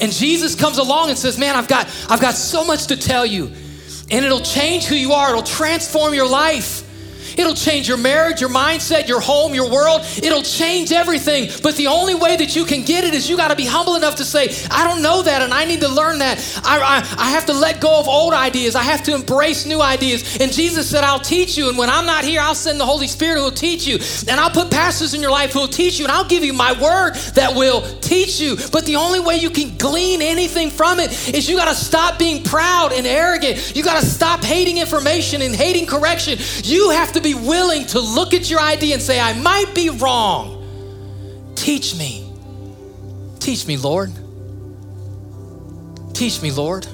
And 0.00 0.12
Jesus 0.12 0.54
comes 0.54 0.78
along 0.78 1.10
and 1.10 1.18
says, 1.18 1.38
"Man, 1.38 1.56
I've 1.56 1.68
got 1.68 1.88
I've 2.08 2.20
got 2.20 2.34
so 2.34 2.64
much 2.64 2.86
to 2.88 2.96
tell 2.96 3.26
you. 3.26 3.50
And 4.10 4.24
it'll 4.24 4.40
change 4.40 4.84
who 4.84 4.94
you 4.94 5.12
are. 5.12 5.30
It'll 5.30 5.42
transform 5.42 6.14
your 6.14 6.28
life." 6.28 6.83
It'll 7.36 7.54
change 7.54 7.88
your 7.88 7.96
marriage, 7.96 8.40
your 8.40 8.50
mindset, 8.50 9.08
your 9.08 9.20
home, 9.20 9.54
your 9.54 9.70
world. 9.70 10.02
It'll 10.22 10.42
change 10.42 10.92
everything. 10.92 11.50
But 11.62 11.76
the 11.76 11.88
only 11.88 12.14
way 12.14 12.36
that 12.36 12.54
you 12.56 12.64
can 12.64 12.82
get 12.82 13.04
it 13.04 13.14
is 13.14 13.28
you 13.28 13.36
got 13.36 13.48
to 13.48 13.56
be 13.56 13.66
humble 13.66 13.96
enough 13.96 14.16
to 14.16 14.24
say, 14.24 14.48
I 14.70 14.84
don't 14.84 15.02
know 15.02 15.22
that 15.22 15.42
and 15.42 15.52
I 15.52 15.64
need 15.64 15.80
to 15.80 15.88
learn 15.88 16.18
that. 16.18 16.38
I, 16.64 16.80
I, 16.80 16.96
I 17.18 17.30
have 17.30 17.46
to 17.46 17.52
let 17.52 17.80
go 17.80 17.98
of 17.98 18.08
old 18.08 18.34
ideas. 18.34 18.74
I 18.76 18.82
have 18.82 19.02
to 19.04 19.14
embrace 19.14 19.66
new 19.66 19.80
ideas. 19.80 20.38
And 20.40 20.52
Jesus 20.52 20.88
said, 20.88 21.04
I'll 21.04 21.20
teach 21.20 21.56
you. 21.56 21.68
And 21.68 21.78
when 21.78 21.90
I'm 21.90 22.06
not 22.06 22.24
here, 22.24 22.40
I'll 22.40 22.54
send 22.54 22.78
the 22.78 22.86
Holy 22.86 23.06
Spirit 23.06 23.38
who 23.38 23.44
will 23.44 23.50
teach 23.50 23.86
you. 23.86 23.98
And 24.28 24.40
I'll 24.40 24.50
put 24.50 24.70
pastors 24.70 25.14
in 25.14 25.20
your 25.20 25.30
life 25.30 25.52
who 25.52 25.60
will 25.60 25.68
teach 25.68 25.98
you. 25.98 26.04
And 26.04 26.12
I'll 26.12 26.28
give 26.28 26.44
you 26.44 26.52
my 26.52 26.72
word 26.80 27.14
that 27.34 27.54
will 27.54 27.82
teach 28.00 28.40
you. 28.40 28.56
But 28.72 28.86
the 28.86 28.96
only 28.96 29.20
way 29.20 29.36
you 29.36 29.50
can 29.50 29.76
glean 29.76 30.22
anything 30.22 30.70
from 30.70 31.00
it 31.00 31.10
is 31.34 31.48
you 31.48 31.56
got 31.56 31.68
to 31.68 31.74
stop 31.74 32.18
being 32.18 32.42
proud 32.42 32.92
and 32.92 33.06
arrogant. 33.06 33.74
You 33.74 33.82
got 33.82 34.00
to 34.00 34.06
stop 34.06 34.44
hating 34.44 34.78
information 34.78 35.42
and 35.42 35.54
hating 35.54 35.86
correction. 35.86 36.38
You 36.62 36.90
have 36.90 37.12
to 37.12 37.23
be 37.24 37.34
willing 37.34 37.86
to 37.86 37.98
look 37.98 38.34
at 38.34 38.48
your 38.48 38.60
idea 38.60 38.94
and 38.94 39.02
say, 39.02 39.18
I 39.18 39.32
might 39.32 39.74
be 39.74 39.90
wrong. 39.90 41.52
Teach 41.56 41.96
me. 41.96 42.30
Teach 43.40 43.66
me, 43.66 43.76
Lord. 43.76 44.12
Teach 46.14 46.40
me, 46.40 46.52
Lord. 46.52 46.86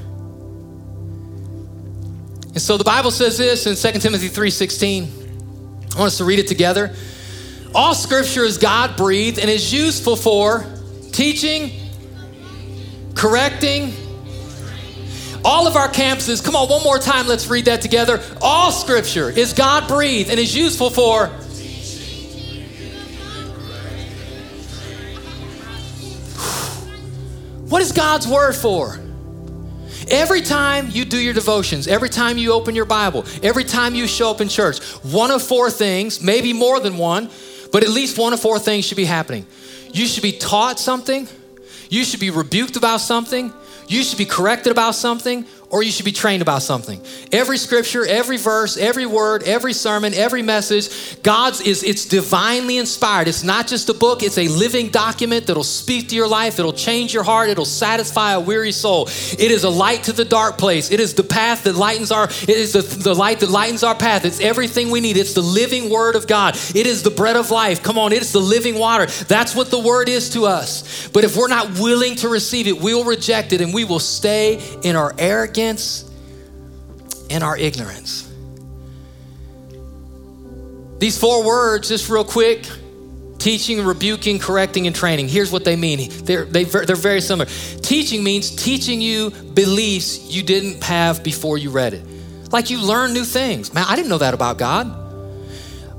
And 2.53 2.61
so 2.61 2.79
the 2.79 2.85
Bible 2.85 3.11
says 3.11 3.37
this 3.37 3.67
in 3.67 3.77
2 3.77 4.01
Timothy 4.01 4.29
3:16. 4.29 5.09
I 5.95 5.99
want 5.99 6.07
us 6.09 6.19
to 6.19 6.25
read 6.25 6.39
it 6.39 6.49
together. 6.49 6.95
All 7.75 7.95
scripture 7.95 8.45
is 8.45 8.59
God 8.59 8.97
breathed 8.97 9.39
and 9.39 9.49
is 9.51 9.73
useful 9.73 10.17
for 10.17 10.65
teaching, 11.13 11.71
correcting, 13.15 13.93
all 15.45 15.67
of 15.67 15.77
our 15.77 15.89
campuses, 15.89 16.45
come 16.45 16.55
on, 16.55 16.69
one 16.69 16.83
more 16.83 16.99
time, 16.99 17.27
let's 17.27 17.49
read 17.49 17.67
that 17.67 17.81
together. 17.81 18.23
All 18.41 18.73
scripture 18.73 19.31
is 19.31 19.53
God 19.53 19.89
breathed 19.89 20.31
and 20.31 20.39
is 20.39 20.55
useful 20.55 20.91
for. 20.91 21.31
What 27.69 27.83
is 27.83 27.93
God's 27.93 28.27
word 28.27 28.55
for? 28.55 28.99
Every 30.11 30.43
time 30.43 30.89
you 30.91 31.05
do 31.05 31.17
your 31.17 31.35
devotions, 31.35 31.87
every 31.87 32.09
time 32.09 32.37
you 32.37 32.53
open 32.53 32.75
your 32.75 32.85
Bible, 32.85 33.25
every 33.45 33.63
time 33.63 33.95
you 33.95 34.09
show 34.09 34.31
up 34.31 34.41
in 34.41 34.49
church, 34.49 34.83
one 35.05 35.31
of 35.31 35.41
four 35.41 35.71
things, 35.71 36.21
maybe 36.21 36.53
more 36.53 36.81
than 36.81 36.99
one, 36.99 37.31
but 37.71 37.85
at 37.85 37.91
least 37.91 38.19
one 38.19 38.33
of 38.33 38.41
four 38.41 38.59
things 38.59 38.85
should 38.85 38.97
be 38.97 39.05
happening. 39.05 39.47
You 39.93 40.07
should 40.07 40.25
be 40.25 40.33
taught 40.33 40.81
something, 40.81 41.29
you 41.89 42.03
should 42.05 42.19
be 42.19 42.31
rebuked 42.31 42.77
about 42.77 43.01
something, 43.01 43.53
you 43.91 44.03
should 44.05 44.19
be 44.19 44.25
corrected 44.25 44.71
about 44.71 44.95
something 44.95 45.45
or 45.71 45.85
you 45.85 45.93
should 45.93 46.05
be 46.05 46.13
trained 46.13 46.43
about 46.43 46.63
something. 46.63 47.01
Every 47.31 47.57
scripture, 47.57 48.05
every 48.05 48.37
verse, 48.37 48.77
every 48.77 49.07
word, 49.07 49.45
every 49.45 49.73
sermon, 49.73 50.13
every 50.15 50.43
message, 50.43 51.23
God's 51.23 51.61
is 51.61 51.85
it's 51.85 52.07
divinely 52.07 52.77
inspired. 52.77 53.29
It's 53.29 53.45
not 53.45 53.69
just 53.69 53.89
a 53.89 53.95
book, 53.95 54.25
it's 54.25 54.37
a 54.37 54.49
living 54.49 54.89
document 54.89 55.47
that'll 55.47 55.63
speak 55.63 56.09
to 56.09 56.17
your 56.17 56.27
life, 56.27 56.59
it'll 56.59 56.73
change 56.73 57.15
your 57.15 57.23
heart, 57.23 57.51
it'll 57.51 57.65
satisfy 57.65 58.33
a 58.33 58.41
weary 58.41 58.73
soul. 58.73 59.07
It 59.07 59.53
is 59.53 59.63
a 59.63 59.71
light 59.71 60.03
to 60.05 60.13
the 60.13 60.25
dark 60.25 60.59
place. 60.59 60.91
It 60.91 60.99
is 60.99 61.15
the 61.15 61.23
path 61.23 61.63
that 61.65 61.77
lightens 61.77 62.11
our 62.11 62.25
it 62.25 62.49
is 62.49 62.73
the, 62.73 62.83
the 62.83 63.15
light 63.15 63.39
that 63.41 63.51
lightens 63.51 63.85
our 63.85 63.95
path. 63.95 64.25
It's 64.25 64.41
everything 64.41 64.91
we 64.91 65.01
need. 65.01 65.17
It's 65.17 65.35
the 65.35 65.41
living 65.41 65.89
word 65.89 66.17
of 66.17 66.27
God. 66.27 66.57
It 66.75 66.87
is 66.89 67.05
the 67.05 67.11
bread 67.11 67.37
of 67.37 67.53
life. 67.53 67.81
Come 67.81 67.97
on, 67.97 68.13
it's 68.13 68.33
the 68.33 68.41
living 68.41 68.77
water. 68.77 69.07
That's 69.07 69.55
what 69.55 69.71
the 69.71 69.79
word 69.79 70.09
is 70.09 70.31
to 70.31 70.47
us. 70.47 71.09
But 71.09 71.23
if 71.23 71.37
we're 71.37 71.49
not 71.49 71.79
willing 71.79 72.17
to 72.17 72.29
receive 72.29 72.67
it, 72.67 72.81
we'll 72.81 73.05
reject 73.05 73.53
it 73.53 73.61
and 73.61 73.73
we 73.73 73.85
will 73.85 74.01
stay 74.01 74.61
in 74.83 74.97
our 74.97 75.15
arrogance 75.17 75.60
arrogance 75.61 76.11
and 77.31 77.45
our 77.45 77.57
ignorance. 77.57 78.27
These 80.99 81.19
four 81.19 81.45
words, 81.45 81.89
just 81.89 82.11
real 82.11 82.25
quick 82.25 82.69
teaching, 83.39 83.83
rebuking, 83.83 84.39
correcting, 84.39 84.87
and 84.87 84.95
training. 84.95 85.27
Here's 85.27 85.51
what 85.51 85.65
they 85.65 85.75
mean 85.75 86.11
they're, 86.25 86.45
they, 86.45 86.65
are 86.65 86.85
they 86.85 86.93
are 86.93 86.97
very 86.97 87.23
similar. 87.23 87.49
Teaching 87.81 88.23
means 88.23 88.55
teaching 88.55 89.01
you 89.01 89.31
beliefs 89.31 90.31
you 90.31 90.43
didn't 90.43 90.83
have 90.85 91.25
before 91.25 91.57
you 91.57 91.71
read 91.71 91.95
it. 91.95 92.05
Like 92.53 92.69
you 92.69 92.83
learn 92.83 93.15
new 93.15 93.25
things. 93.25 93.73
Man, 93.73 93.87
I 93.89 93.97
didn't 93.97 94.11
know 94.11 94.19
that 94.19 94.35
about 94.35 94.59
God. 94.59 94.97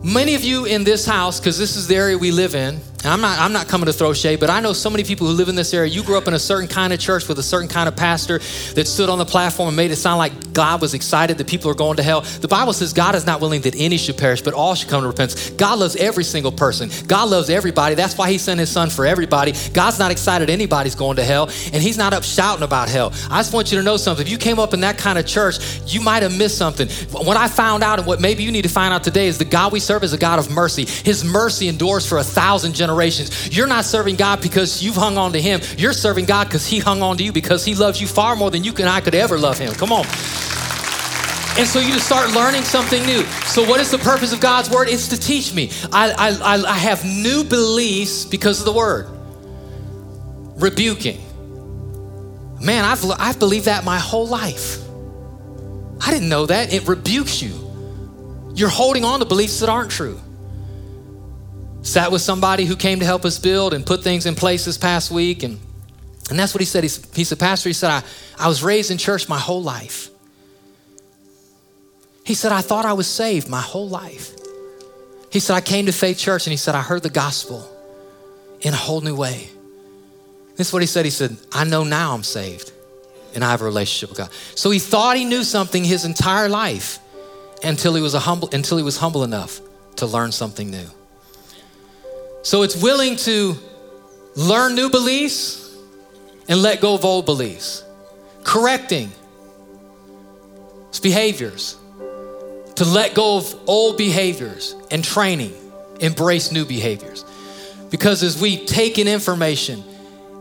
Many 0.03 0.35
of 0.35 0.43
you 0.43 0.65
in 0.65 0.83
this 0.83 1.05
house, 1.05 1.39
because 1.39 1.57
this 1.57 1.75
is 1.75 1.87
the 1.87 1.95
area 1.95 2.17
we 2.17 2.31
live 2.31 2.53
in, 2.53 2.79
I'm 3.03 3.21
not, 3.21 3.39
I'm 3.39 3.51
not 3.51 3.67
coming 3.67 3.87
to 3.87 3.93
throw 3.93 4.13
shade, 4.13 4.39
but 4.39 4.49
I 4.49 4.59
know 4.59 4.73
so 4.73 4.89
many 4.89 5.03
people 5.03 5.25
who 5.25 5.33
live 5.33 5.49
in 5.49 5.55
this 5.55 5.73
area. 5.73 5.89
You 5.89 6.03
grew 6.03 6.17
up 6.17 6.27
in 6.27 6.35
a 6.35 6.39
certain 6.39 6.67
kind 6.67 6.93
of 6.93 6.99
church 6.99 7.27
with 7.27 7.39
a 7.39 7.43
certain 7.43 7.67
kind 7.67 7.87
of 7.87 7.95
pastor 7.95 8.39
that 8.75 8.87
stood 8.87 9.09
on 9.09 9.17
the 9.17 9.25
platform 9.25 9.69
and 9.69 9.77
made 9.77 9.89
it 9.89 9.95
sound 9.95 10.19
like 10.19 10.53
God 10.53 10.81
was 10.81 10.93
excited 10.93 11.37
that 11.39 11.47
people 11.47 11.71
are 11.71 11.75
going 11.75 11.97
to 11.97 12.03
hell. 12.03 12.21
The 12.21 12.47
Bible 12.47 12.73
says 12.73 12.93
God 12.93 13.15
is 13.15 13.25
not 13.25 13.41
willing 13.41 13.61
that 13.61 13.75
any 13.75 13.97
should 13.97 14.17
perish, 14.17 14.41
but 14.41 14.53
all 14.53 14.75
should 14.75 14.89
come 14.89 15.01
to 15.01 15.07
repentance. 15.07 15.49
God 15.51 15.79
loves 15.79 15.95
every 15.95 16.23
single 16.23 16.51
person. 16.51 16.91
God 17.07 17.29
loves 17.29 17.49
everybody. 17.49 17.95
That's 17.95 18.17
why 18.17 18.29
He 18.29 18.37
sent 18.37 18.59
His 18.59 18.69
Son 18.69 18.89
for 18.89 19.05
everybody. 19.05 19.53
God's 19.73 19.97
not 19.97 20.11
excited 20.11 20.49
anybody's 20.49 20.95
going 20.95 21.15
to 21.15 21.23
hell, 21.23 21.45
and 21.73 21.81
He's 21.81 21.97
not 21.97 22.13
up 22.13 22.23
shouting 22.23 22.63
about 22.63 22.87
hell. 22.87 23.13
I 23.31 23.39
just 23.39 23.53
want 23.53 23.71
you 23.71 23.79
to 23.79 23.83
know 23.83 23.97
something. 23.97 24.25
If 24.25 24.31
you 24.31 24.37
came 24.37 24.59
up 24.59 24.75
in 24.75 24.81
that 24.81 24.99
kind 24.99 25.17
of 25.17 25.25
church, 25.25 25.57
you 25.87 26.01
might 26.01 26.21
have 26.21 26.37
missed 26.37 26.57
something. 26.57 26.87
What 27.09 27.37
I 27.37 27.47
found 27.47 27.83
out, 27.83 27.97
and 27.97 28.07
what 28.07 28.21
maybe 28.21 28.43
you 28.43 28.51
need 28.51 28.63
to 28.63 28.69
find 28.69 28.93
out 28.93 29.03
today, 29.03 29.27
is 29.27 29.39
the 29.39 29.45
God 29.45 29.71
we 29.71 29.79
serve 29.79 30.03
is 30.03 30.13
a 30.13 30.19
God 30.19 30.37
of 30.37 30.51
mercy. 30.51 30.85
His 30.85 31.23
mercy 31.23 31.67
endures 31.67 32.07
for 32.07 32.19
a 32.19 32.23
thousand 32.23 32.75
generations 32.75 32.90
generations. 32.91 33.55
You're 33.55 33.67
not 33.67 33.85
serving 33.85 34.17
God 34.17 34.41
because 34.41 34.83
you've 34.83 34.95
hung 34.95 35.17
on 35.17 35.33
to 35.33 35.41
Him. 35.41 35.61
You're 35.77 35.93
serving 35.93 36.25
God 36.25 36.47
because 36.47 36.67
He 36.67 36.79
hung 36.79 37.01
on 37.01 37.17
to 37.17 37.23
you 37.23 37.31
because 37.31 37.63
He 37.63 37.75
loves 37.75 38.01
you 38.01 38.07
far 38.07 38.35
more 38.35 38.51
than 38.51 38.63
you 38.63 38.71
and 38.71 38.89
I 38.89 39.01
could 39.01 39.15
ever 39.15 39.37
love 39.37 39.57
Him. 39.57 39.73
Come 39.73 39.91
on. 39.91 40.05
And 41.57 41.67
so 41.67 41.79
you 41.79 41.99
start 41.99 42.33
learning 42.33 42.63
something 42.63 43.05
new. 43.05 43.23
So, 43.45 43.67
what 43.67 43.81
is 43.81 43.91
the 43.91 43.97
purpose 43.97 44.31
of 44.33 44.39
God's 44.39 44.69
word? 44.69 44.87
It's 44.87 45.09
to 45.09 45.19
teach 45.19 45.53
me. 45.53 45.69
I, 45.91 46.11
I, 46.41 46.63
I 46.63 46.77
have 46.77 47.03
new 47.03 47.43
beliefs 47.43 48.25
because 48.25 48.59
of 48.59 48.65
the 48.65 48.71
word. 48.71 49.07
Rebuking. 50.55 51.19
Man, 52.61 52.85
I've, 52.85 53.03
I've 53.19 53.39
believed 53.39 53.65
that 53.65 53.83
my 53.83 53.99
whole 53.99 54.27
life. 54.27 54.77
I 55.99 56.11
didn't 56.11 56.29
know 56.29 56.45
that. 56.45 56.73
It 56.73 56.87
rebukes 56.87 57.41
you. 57.41 57.51
You're 58.53 58.69
holding 58.69 59.03
on 59.03 59.19
to 59.19 59.25
beliefs 59.25 59.59
that 59.59 59.69
aren't 59.69 59.91
true. 59.91 60.19
Sat 61.83 62.11
with 62.11 62.21
somebody 62.21 62.65
who 62.65 62.75
came 62.75 62.99
to 62.99 63.05
help 63.05 63.25
us 63.25 63.39
build 63.39 63.73
and 63.73 63.85
put 63.85 64.03
things 64.03 64.25
in 64.25 64.35
place 64.35 64.65
this 64.65 64.77
past 64.77 65.11
week. 65.11 65.43
And, 65.43 65.59
and 66.29 66.37
that's 66.37 66.53
what 66.53 66.61
he 66.61 66.65
said. 66.65 66.83
He, 66.83 67.23
said, 67.23 67.39
Pastor, 67.39 67.69
he 67.69 67.73
said, 67.73 67.89
I, 67.89 68.03
I 68.37 68.47
was 68.47 68.63
raised 68.63 68.91
in 68.91 68.97
church 68.97 69.27
my 69.27 69.39
whole 69.39 69.63
life. 69.63 70.09
He 72.23 72.33
said, 72.35 72.51
I 72.51 72.61
thought 72.61 72.85
I 72.85 72.93
was 72.93 73.07
saved 73.07 73.49
my 73.49 73.61
whole 73.61 73.89
life. 73.89 74.31
He 75.31 75.39
said, 75.39 75.55
I 75.55 75.61
came 75.61 75.85
to 75.87 75.91
Faith 75.91 76.17
Church 76.17 76.45
and 76.45 76.51
he 76.51 76.57
said, 76.57 76.75
I 76.75 76.81
heard 76.81 77.03
the 77.03 77.09
gospel 77.09 77.67
in 78.61 78.73
a 78.73 78.77
whole 78.77 79.01
new 79.01 79.15
way. 79.15 79.49
This 80.55 80.67
is 80.67 80.73
what 80.73 80.81
he 80.81 80.87
said. 80.87 81.05
He 81.05 81.11
said, 81.11 81.35
I 81.51 81.63
know 81.63 81.83
now 81.83 82.13
I'm 82.13 82.23
saved 82.23 82.71
and 83.33 83.43
I 83.43 83.51
have 83.51 83.61
a 83.61 83.65
relationship 83.65 84.09
with 84.09 84.17
God. 84.19 84.29
So 84.55 84.69
he 84.69 84.79
thought 84.79 85.17
he 85.17 85.25
knew 85.25 85.43
something 85.43 85.83
his 85.83 86.05
entire 86.05 86.49
life 86.49 86.99
until 87.63 87.95
he 87.95 88.01
was, 88.01 88.13
a 88.13 88.19
humble, 88.19 88.49
until 88.51 88.77
he 88.77 88.83
was 88.83 88.97
humble 88.97 89.23
enough 89.23 89.61
to 89.97 90.05
learn 90.05 90.31
something 90.31 90.69
new. 90.69 90.87
So 92.43 92.63
it's 92.63 92.81
willing 92.81 93.15
to 93.17 93.55
learn 94.35 94.75
new 94.75 94.89
beliefs 94.89 95.75
and 96.47 96.61
let 96.61 96.81
go 96.81 96.95
of 96.95 97.05
old 97.05 97.25
beliefs, 97.25 97.83
correcting 98.43 99.11
its 100.89 100.99
behaviors, 100.99 101.77
to 102.75 102.85
let 102.85 103.13
go 103.13 103.37
of 103.37 103.55
old 103.67 103.97
behaviors 103.97 104.75
and 104.89 105.03
training, 105.03 105.53
embrace 105.99 106.51
new 106.51 106.65
behaviors. 106.65 107.23
Because 107.89 108.23
as 108.23 108.41
we 108.41 108.65
take 108.65 108.97
in 108.97 109.07
information 109.07 109.83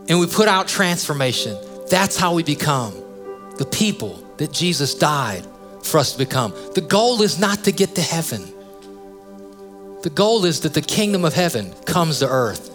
and 0.09 0.19
we 0.19 0.25
put 0.25 0.47
out 0.47 0.67
transformation, 0.67 1.57
that's 1.89 2.17
how 2.17 2.33
we 2.33 2.43
become 2.43 2.93
the 3.57 3.65
people 3.65 4.15
that 4.37 4.51
Jesus 4.51 4.95
died 4.95 5.45
for 5.83 5.99
us 5.99 6.13
to 6.13 6.17
become. 6.17 6.53
The 6.73 6.81
goal 6.81 7.21
is 7.21 7.37
not 7.37 7.65
to 7.65 7.71
get 7.71 7.95
to 7.95 8.01
heaven. 8.01 8.51
The 10.03 10.09
goal 10.09 10.45
is 10.45 10.61
that 10.61 10.73
the 10.73 10.81
kingdom 10.81 11.25
of 11.25 11.33
heaven 11.33 11.73
comes 11.85 12.19
to 12.19 12.27
earth 12.27 12.69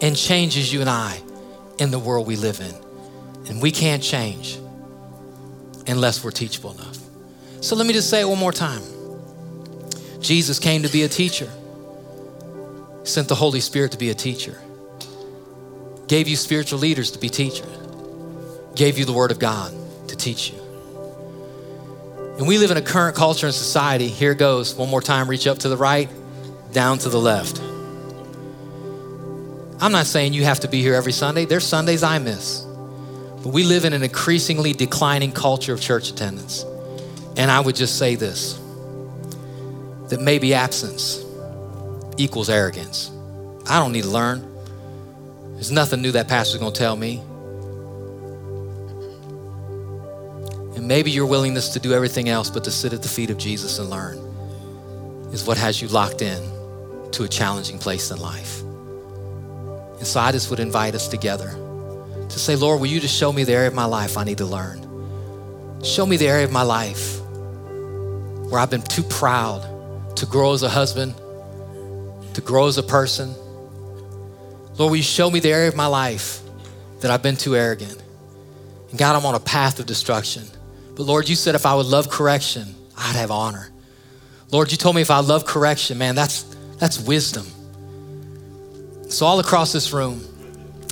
and 0.00 0.16
changes 0.16 0.72
you 0.72 0.80
and 0.80 0.88
I 0.88 1.20
in 1.78 1.90
the 1.90 1.98
world 1.98 2.26
we 2.26 2.36
live 2.36 2.60
in. 2.60 2.74
And 3.48 3.60
we 3.60 3.70
can't 3.70 4.02
change 4.02 4.58
unless 5.86 6.22
we're 6.24 6.30
teachable 6.30 6.72
enough. 6.72 6.98
So 7.60 7.76
let 7.76 7.86
me 7.86 7.92
just 7.92 8.08
say 8.08 8.20
it 8.20 8.28
one 8.28 8.38
more 8.38 8.52
time. 8.52 8.82
Jesus 10.20 10.58
came 10.58 10.82
to 10.82 10.88
be 10.88 11.02
a 11.02 11.08
teacher, 11.08 11.50
sent 13.04 13.28
the 13.28 13.34
Holy 13.34 13.60
Spirit 13.60 13.92
to 13.92 13.98
be 13.98 14.10
a 14.10 14.14
teacher, 14.14 14.58
gave 16.06 16.28
you 16.28 16.36
spiritual 16.36 16.78
leaders 16.78 17.10
to 17.12 17.18
be 17.18 17.28
teachers, 17.28 17.66
gave 18.74 18.98
you 18.98 19.04
the 19.04 19.12
Word 19.12 19.30
of 19.30 19.38
God 19.38 19.72
to 20.08 20.16
teach 20.16 20.52
you. 20.52 20.58
And 22.38 22.48
we 22.48 22.58
live 22.58 22.70
in 22.70 22.76
a 22.76 22.82
current 22.82 23.16
culture 23.16 23.46
and 23.46 23.54
society. 23.54 24.08
Here 24.08 24.34
goes. 24.34 24.74
One 24.74 24.88
more 24.88 25.02
time 25.02 25.28
reach 25.28 25.46
up 25.46 25.58
to 25.58 25.68
the 25.68 25.76
right, 25.76 26.08
down 26.72 26.98
to 26.98 27.08
the 27.08 27.18
left. 27.18 27.60
I'm 29.82 29.92
not 29.92 30.06
saying 30.06 30.34
you 30.34 30.44
have 30.44 30.60
to 30.60 30.68
be 30.68 30.82
here 30.82 30.94
every 30.94 31.12
Sunday. 31.12 31.46
There's 31.46 31.66
Sundays 31.66 32.02
I 32.02 32.18
miss. 32.18 32.60
But 33.42 33.54
we 33.54 33.64
live 33.64 33.86
in 33.86 33.94
an 33.94 34.02
increasingly 34.02 34.74
declining 34.74 35.32
culture 35.32 35.72
of 35.72 35.80
church 35.80 36.10
attendance. 36.10 36.64
And 37.36 37.50
I 37.50 37.60
would 37.60 37.76
just 37.76 37.98
say 37.98 38.14
this 38.14 38.58
that 40.08 40.20
maybe 40.20 40.54
absence 40.54 41.24
equals 42.16 42.50
arrogance. 42.50 43.10
I 43.68 43.78
don't 43.78 43.92
need 43.92 44.02
to 44.02 44.10
learn. 44.10 44.46
There's 45.54 45.70
nothing 45.70 46.02
new 46.02 46.10
that 46.12 46.26
pastor's 46.26 46.60
gonna 46.60 46.72
tell 46.72 46.96
me. 46.96 47.22
And 50.74 50.88
maybe 50.88 51.10
your 51.10 51.26
willingness 51.26 51.70
to 51.70 51.80
do 51.80 51.94
everything 51.94 52.28
else 52.28 52.50
but 52.50 52.64
to 52.64 52.70
sit 52.70 52.92
at 52.92 53.02
the 53.02 53.08
feet 53.08 53.30
of 53.30 53.38
Jesus 53.38 53.78
and 53.78 53.88
learn 53.88 54.18
is 55.32 55.46
what 55.46 55.56
has 55.56 55.80
you 55.80 55.88
locked 55.88 56.22
in 56.22 56.59
to 57.12 57.24
a 57.24 57.28
challenging 57.28 57.78
place 57.78 58.10
in 58.10 58.20
life. 58.20 58.62
And 58.62 60.06
so 60.06 60.20
I 60.20 60.32
just 60.32 60.50
would 60.50 60.60
invite 60.60 60.94
us 60.94 61.08
together 61.08 61.50
to 62.28 62.38
say, 62.38 62.56
Lord, 62.56 62.80
will 62.80 62.86
you 62.86 63.00
just 63.00 63.16
show 63.16 63.32
me 63.32 63.44
the 63.44 63.52
area 63.52 63.68
of 63.68 63.74
my 63.74 63.84
life 63.84 64.16
I 64.16 64.24
need 64.24 64.38
to 64.38 64.46
learn? 64.46 64.80
Show 65.82 66.06
me 66.06 66.16
the 66.16 66.28
area 66.28 66.44
of 66.44 66.52
my 66.52 66.62
life 66.62 67.20
where 67.20 68.60
I've 68.60 68.70
been 68.70 68.82
too 68.82 69.02
proud 69.02 70.16
to 70.16 70.26
grow 70.26 70.52
as 70.52 70.62
a 70.62 70.68
husband, 70.68 71.14
to 72.34 72.40
grow 72.40 72.66
as 72.66 72.78
a 72.78 72.82
person. 72.82 73.34
Lord, 74.76 74.90
will 74.90 74.96
you 74.96 75.02
show 75.02 75.30
me 75.30 75.40
the 75.40 75.52
area 75.52 75.68
of 75.68 75.76
my 75.76 75.86
life 75.86 76.40
that 77.00 77.10
I've 77.10 77.22
been 77.22 77.36
too 77.36 77.56
arrogant? 77.56 78.02
And 78.90 78.98
God, 78.98 79.16
I'm 79.16 79.26
on 79.26 79.34
a 79.34 79.40
path 79.40 79.78
of 79.78 79.86
destruction. 79.86 80.44
But 80.96 81.04
Lord, 81.04 81.28
you 81.28 81.36
said 81.36 81.54
if 81.54 81.64
I 81.66 81.74
would 81.74 81.86
love 81.86 82.08
correction, 82.08 82.74
I'd 82.96 83.16
have 83.16 83.30
honor. 83.30 83.70
Lord, 84.50 84.72
you 84.72 84.76
told 84.76 84.96
me 84.96 85.02
if 85.02 85.10
I 85.10 85.20
love 85.20 85.44
correction, 85.44 85.98
man, 85.98 86.14
that's 86.14 86.42
that's 86.80 86.98
wisdom. 86.98 87.46
So 89.08 89.26
all 89.26 89.38
across 89.38 89.72
this 89.72 89.92
room, 89.92 90.24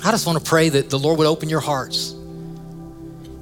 I 0.05 0.11
just 0.11 0.27
want 0.27 0.39
to 0.39 0.45
pray 0.45 0.69
that 0.69 0.91
the 0.91 0.99
Lord 0.99 1.19
would 1.19 1.27
open 1.27 1.49
your 1.49 1.61
hearts. 1.61 2.13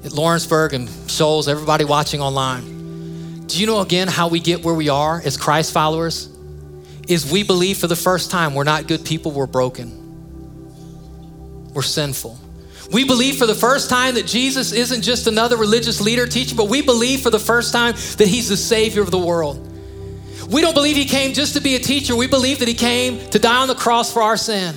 At 0.03 0.13
Lawrenceburg 0.13 0.73
and 0.73 0.89
Shoals, 1.07 1.47
everybody 1.47 1.83
watching 1.83 2.21
online. 2.21 3.45
Do 3.47 3.59
you 3.59 3.67
know 3.67 3.81
again 3.81 4.07
how 4.07 4.29
we 4.29 4.39
get 4.39 4.63
where 4.63 4.73
we 4.73 4.89
are 4.89 5.21
as 5.23 5.35
Christ 5.37 5.73
followers? 5.73 6.29
Is 7.07 7.29
we 7.29 7.43
believe 7.43 7.77
for 7.77 7.87
the 7.87 7.95
first 7.95 8.31
time 8.31 8.53
we're 8.53 8.63
not 8.63 8.87
good 8.87 9.05
people, 9.05 9.31
we're 9.31 9.45
broken. 9.45 9.93
We're 11.73 11.81
sinful. 11.81 12.39
We 12.91 13.03
believe 13.03 13.37
for 13.37 13.45
the 13.45 13.55
first 13.55 13.89
time 13.89 14.15
that 14.15 14.25
Jesus 14.25 14.71
isn't 14.71 15.01
just 15.01 15.27
another 15.27 15.57
religious 15.57 15.99
leader 15.99 16.25
teacher, 16.25 16.55
but 16.55 16.69
we 16.69 16.81
believe 16.81 17.21
for 17.21 17.29
the 17.29 17.39
first 17.39 17.73
time 17.73 17.93
that 18.17 18.27
he's 18.27 18.47
the 18.47 18.57
Savior 18.57 19.01
of 19.01 19.11
the 19.11 19.17
world. 19.17 19.66
We 20.49 20.61
don't 20.61 20.73
believe 20.73 20.95
he 20.95 21.05
came 21.05 21.33
just 21.33 21.55
to 21.55 21.61
be 21.61 21.75
a 21.75 21.79
teacher. 21.79 22.15
We 22.15 22.27
believe 22.27 22.59
that 22.59 22.67
he 22.67 22.73
came 22.73 23.29
to 23.31 23.39
die 23.39 23.61
on 23.61 23.67
the 23.67 23.75
cross 23.75 24.11
for 24.13 24.21
our 24.21 24.37
sin. 24.37 24.75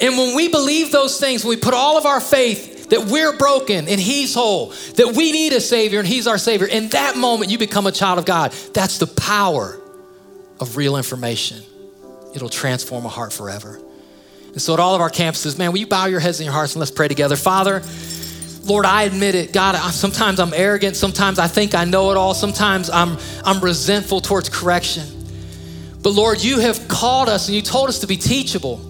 And 0.00 0.16
when 0.16 0.34
we 0.34 0.48
believe 0.48 0.92
those 0.92 1.18
things, 1.18 1.44
when 1.44 1.56
we 1.56 1.60
put 1.60 1.74
all 1.74 1.98
of 1.98 2.06
our 2.06 2.20
faith 2.20 2.88
that 2.90 3.06
we're 3.06 3.36
broken 3.36 3.88
and 3.88 4.00
he's 4.00 4.34
whole, 4.34 4.70
that 4.96 5.14
we 5.16 5.32
need 5.32 5.52
a 5.52 5.60
Savior 5.60 5.98
and 5.98 6.08
he's 6.08 6.26
our 6.26 6.38
Savior, 6.38 6.66
in 6.66 6.88
that 6.90 7.16
moment 7.16 7.50
you 7.50 7.58
become 7.58 7.86
a 7.86 7.92
child 7.92 8.18
of 8.18 8.24
God. 8.24 8.52
That's 8.72 8.98
the 8.98 9.06
power 9.06 9.78
of 10.58 10.76
real 10.76 10.96
information. 10.96 11.62
It'll 12.34 12.48
transform 12.48 13.04
a 13.04 13.08
heart 13.08 13.32
forever. 13.32 13.80
And 14.52 14.62
so 14.62 14.72
at 14.72 14.80
all 14.80 14.94
of 14.94 15.00
our 15.00 15.10
campuses, 15.10 15.58
man, 15.58 15.72
will 15.72 15.78
you 15.78 15.86
bow 15.86 16.06
your 16.06 16.20
heads 16.20 16.40
and 16.40 16.44
your 16.44 16.54
hearts 16.54 16.74
and 16.74 16.80
let's 16.80 16.90
pray 16.90 17.08
together. 17.08 17.36
Father, 17.36 17.82
Lord, 18.70 18.86
I 18.86 19.02
admit 19.02 19.34
it. 19.34 19.52
God, 19.52 19.74
sometimes 19.90 20.38
I'm 20.38 20.54
arrogant. 20.54 20.94
Sometimes 20.94 21.40
I 21.40 21.48
think 21.48 21.74
I 21.74 21.84
know 21.84 22.12
it 22.12 22.16
all. 22.16 22.34
Sometimes 22.34 22.88
I'm, 22.88 23.18
I'm 23.44 23.60
resentful 23.60 24.20
towards 24.20 24.48
correction. 24.48 25.26
But 26.00 26.10
Lord, 26.10 26.40
you 26.40 26.60
have 26.60 26.86
called 26.86 27.28
us 27.28 27.48
and 27.48 27.56
you 27.56 27.62
told 27.62 27.88
us 27.88 27.98
to 27.98 28.06
be 28.06 28.16
teachable. 28.16 28.80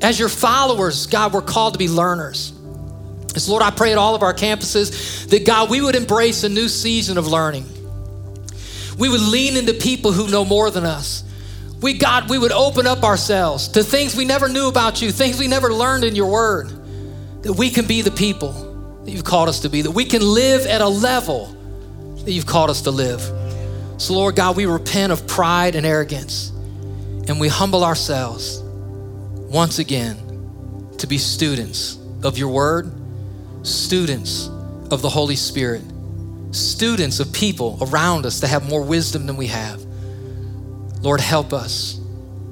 As 0.00 0.18
your 0.18 0.30
followers, 0.30 1.06
God, 1.06 1.34
we're 1.34 1.42
called 1.42 1.74
to 1.74 1.78
be 1.78 1.86
learners. 1.86 2.54
So, 3.36 3.50
Lord, 3.50 3.62
I 3.62 3.70
pray 3.70 3.92
at 3.92 3.98
all 3.98 4.14
of 4.14 4.22
our 4.22 4.32
campuses 4.32 5.28
that, 5.28 5.44
God, 5.44 5.68
we 5.68 5.82
would 5.82 5.96
embrace 5.96 6.42
a 6.44 6.48
new 6.48 6.66
season 6.66 7.18
of 7.18 7.26
learning. 7.26 7.66
We 8.98 9.10
would 9.10 9.20
lean 9.20 9.58
into 9.58 9.74
people 9.74 10.12
who 10.12 10.30
know 10.30 10.46
more 10.46 10.70
than 10.70 10.86
us. 10.86 11.24
We, 11.82 11.98
God, 11.98 12.30
we 12.30 12.38
would 12.38 12.52
open 12.52 12.86
up 12.86 13.04
ourselves 13.04 13.68
to 13.68 13.82
things 13.82 14.16
we 14.16 14.24
never 14.24 14.48
knew 14.48 14.68
about 14.68 15.02
you, 15.02 15.12
things 15.12 15.38
we 15.38 15.46
never 15.46 15.70
learned 15.70 16.04
in 16.04 16.16
your 16.16 16.30
word, 16.32 16.70
that 17.42 17.52
we 17.52 17.68
can 17.68 17.86
be 17.86 18.00
the 18.00 18.12
people 18.12 18.68
that 19.04 19.10
you've 19.10 19.24
called 19.24 19.48
us 19.48 19.60
to 19.60 19.68
be, 19.68 19.82
that 19.82 19.90
we 19.90 20.04
can 20.04 20.22
live 20.22 20.66
at 20.66 20.80
a 20.80 20.88
level 20.88 21.46
that 22.24 22.32
you've 22.32 22.46
called 22.46 22.70
us 22.70 22.82
to 22.82 22.90
live. 22.90 23.20
So, 23.98 24.14
Lord 24.14 24.36
God, 24.36 24.56
we 24.56 24.66
repent 24.66 25.12
of 25.12 25.26
pride 25.26 25.74
and 25.74 25.84
arrogance, 25.84 26.50
and 27.28 27.40
we 27.40 27.48
humble 27.48 27.84
ourselves 27.84 28.60
once 29.50 29.78
again 29.78 30.16
to 30.98 31.06
be 31.06 31.18
students 31.18 31.98
of 32.22 32.38
your 32.38 32.48
word, 32.48 32.92
students 33.62 34.48
of 34.90 35.02
the 35.02 35.08
Holy 35.08 35.36
Spirit, 35.36 35.82
students 36.52 37.20
of 37.20 37.32
people 37.32 37.78
around 37.80 38.26
us 38.26 38.40
that 38.40 38.48
have 38.48 38.68
more 38.68 38.82
wisdom 38.82 39.26
than 39.26 39.36
we 39.36 39.46
have. 39.46 39.82
Lord, 41.02 41.20
help 41.20 41.52
us 41.52 41.98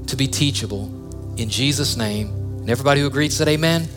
to 0.06 0.16
be 0.16 0.26
teachable. 0.26 1.34
In 1.36 1.48
Jesus' 1.50 1.96
name. 1.96 2.28
And 2.60 2.70
everybody 2.70 3.00
who 3.00 3.06
agreed 3.06 3.32
said, 3.32 3.48
Amen. 3.48 3.88